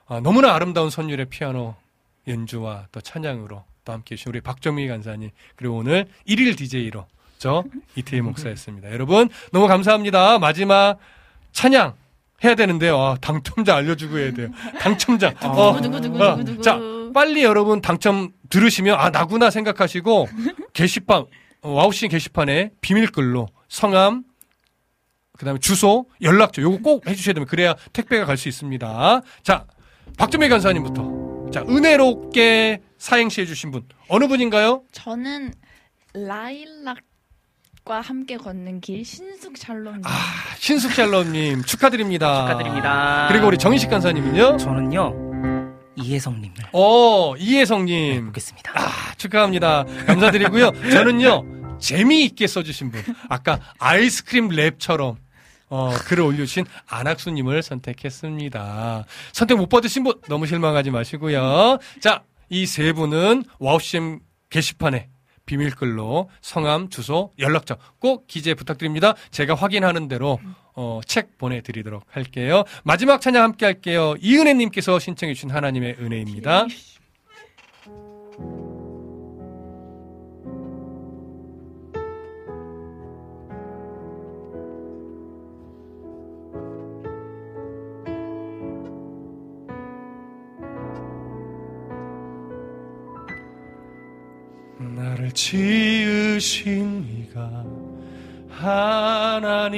어, 0.07 0.21
너무나 0.21 0.55
아름다운 0.55 0.91
선율의 0.91 1.27
피아노 1.27 1.75
연주와 2.27 2.89
또 2.93 3.01
찬양으로 3.01 3.65
또 3.85 3.93
함께 3.93 4.15
해주신 4.15 4.31
우리 4.31 4.41
박정미 4.41 4.89
간사님 4.89 5.31
그리고 5.55 5.77
오늘 5.77 6.09
일일 6.25 6.57
DJ로 6.57 7.07
저 7.39 7.65
이태희 7.95 8.21
목사였습니다. 8.23 8.91
여러분 8.91 9.29
너무 9.53 9.69
감사합니다. 9.69 10.39
마지막 10.41 10.99
찬양 11.53 11.95
해야 12.45 12.55
되는데요. 12.55 12.99
아, 13.01 13.17
당첨자 13.21 13.77
알려주고 13.77 14.19
해야 14.19 14.33
돼요. 14.33 14.49
당첨자. 14.81 15.33
어, 15.43 15.77
어, 15.79 16.61
자 16.63 16.79
빨리 17.15 17.43
여러분 17.45 17.81
당첨 17.81 18.31
들으시면 18.51 18.99
아 18.99 19.11
나구나 19.11 19.51
생각하시고 19.51 20.29
게시판 20.75 21.25
어, 21.63 21.71
와우씨 21.71 22.09
게시판에 22.09 22.73
비밀글로 22.81 23.49
성함 23.69 24.25
그다음에 25.39 25.59
주소 25.61 26.07
연락처 26.23 26.63
요거 26.63 26.79
꼭 26.83 27.07
해주셔야 27.09 27.35
됩니다. 27.35 27.51
그래야 27.51 27.75
택배가 27.93 28.25
갈 28.27 28.37
수 28.37 28.49
있습니다. 28.49 29.23
자 29.43 29.67
박정미 30.19 30.49
간사님부터 30.49 31.51
자 31.53 31.63
은혜롭게 31.63 32.83
사행시 32.99 33.41
해주신 33.43 33.71
분 33.71 33.83
어느 34.09 34.27
분인가요? 34.29 34.83
저는 34.93 35.53
라일락 36.15 36.99
과 37.87 38.01
함께 38.01 38.37
걷는 38.37 38.81
길 38.81 39.05
신숙 39.05 39.57
샬롬. 39.57 40.01
아, 40.05 40.11
신숙 40.59 40.91
샬롬님 40.93 41.63
축하드립니다. 41.63 42.47
축하드립니다. 42.49 43.29
그리고 43.31 43.47
우리 43.47 43.57
정희식 43.59 43.89
간사님은요? 43.91 44.57
저는요 44.57 45.15
이혜성님 45.95 46.53
어 46.73 47.37
이혜성님 47.37 48.27
보겠습니다. 48.27 48.73
아, 48.75 49.15
축하합니다. 49.17 49.85
감사드리고요. 50.09 50.73
저는요 50.91 51.79
재미있게 51.79 52.49
써주신 52.49 52.91
분 52.91 53.03
아까 53.29 53.61
아이스크림 53.79 54.49
랩처럼 54.49 55.17
어, 55.69 55.91
글을 56.07 56.25
올려주신 56.25 56.65
안학수님을 56.89 57.63
선택했습니다. 57.63 59.05
선택 59.33 59.57
못 59.59 59.69
받으신 59.69 60.03
분 60.03 60.15
너무 60.29 60.47
실망하지 60.49 60.91
마시고요. 60.91 61.79
자, 62.01 62.25
이 62.49 62.67
세 62.67 62.93
분은 62.93 63.45
와우CM 63.61 64.19
게시판에 64.51 65.09
비밀글로 65.47 66.29
성함, 66.41 66.89
주소, 66.91 67.33
연락처 67.39 67.77
꼭 67.99 68.27
기재 68.27 68.55
부탁드립니다. 68.55 69.15
제가 69.31 69.55
확인하는 69.55 70.09
대로 70.09 70.39
어, 70.75 71.01
책 71.07 71.39
보내드리도록 71.39 72.05
할게요. 72.11 72.65
마지막 72.85 73.21
찬양 73.21 73.43
함께 73.43 73.65
할게요. 73.65 74.15
이은혜님께서 74.21 74.99
신청해주신 74.99 75.51
하나님의 75.51 75.97
은혜입니다. 76.01 76.67
나를 95.27 95.33
지으신 95.33 97.05
이가 97.05 97.65
하나님. 98.49 99.77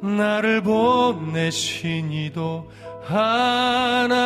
나를 0.00 0.62
보내신 0.62 2.12
이도 2.12 2.70
하나님. 3.02 4.22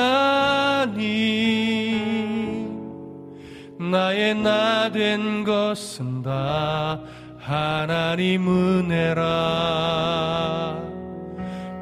나의 3.78 4.34
나 4.34 4.90
된 4.90 5.44
것은 5.44 6.22
다 6.22 7.00
하나님 7.46 8.48
은혜라. 8.48 9.22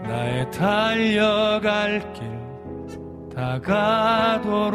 나의 0.02 0.50
달려갈 0.50 2.12
길 2.12 2.28
다가도록. 3.34 4.74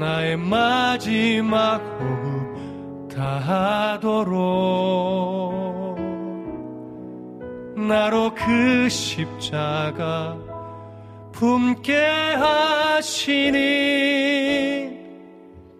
나의 0.00 0.38
마지막 0.38 1.82
호흡 2.00 3.10
다하도록. 3.14 4.34
나로 7.76 8.32
그 8.34 8.88
십자가 8.88 10.38
품게 11.32 11.94
하시니 12.94 13.84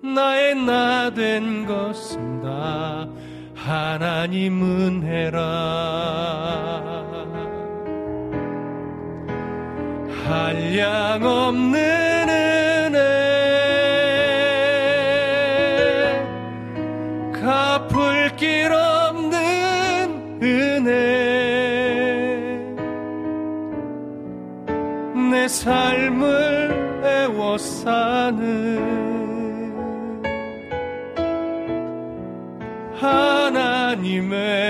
나의 0.04 0.54
나 0.54 1.10
된 1.14 1.64
것은 1.64 2.42
다. 2.42 3.08
하나님 3.54 4.60
은혜라. 4.62 5.40
한량 10.26 11.22
없는 11.24 11.74
은혜. 12.28 12.98
갚을 17.32 18.36
길 18.36 18.70
없는 18.72 20.40
은혜. 20.42 20.92
내 25.30 25.48
삶을 25.48 27.00
애워싸는 27.04 29.13
하 34.20 34.63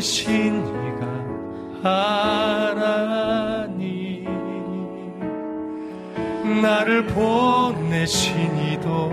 부르신 0.00 0.64
이가 0.64 1.02
하나님 1.82 3.04
나를 6.62 7.04
보내신 7.06 8.56
이도 8.72 9.12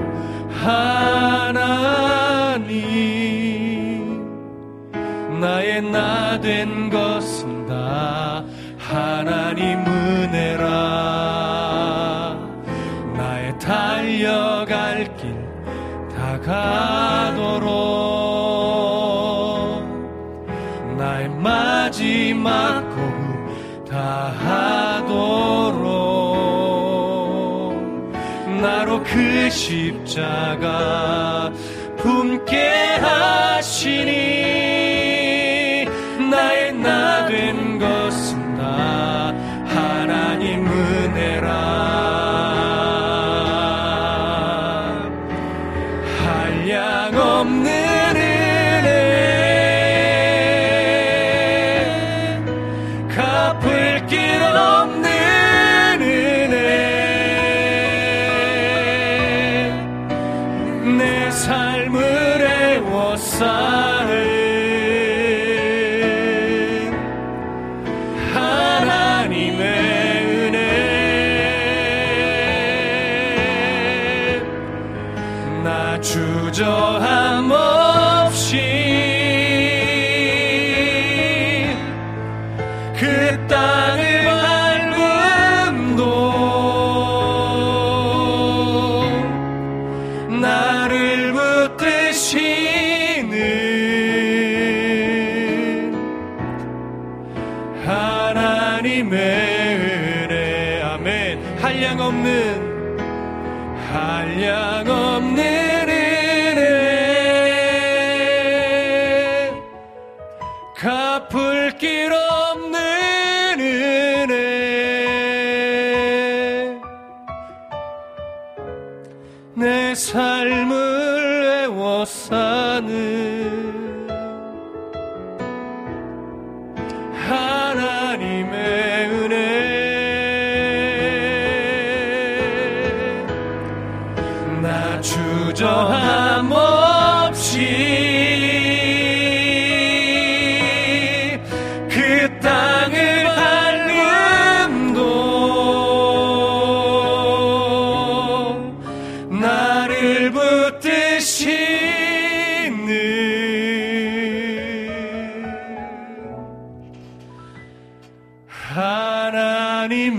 하나님 0.50 1.68
나의 5.42 5.82
나 5.82 6.40
된 6.40 6.90
것 6.90 7.17
십자가 30.18 31.37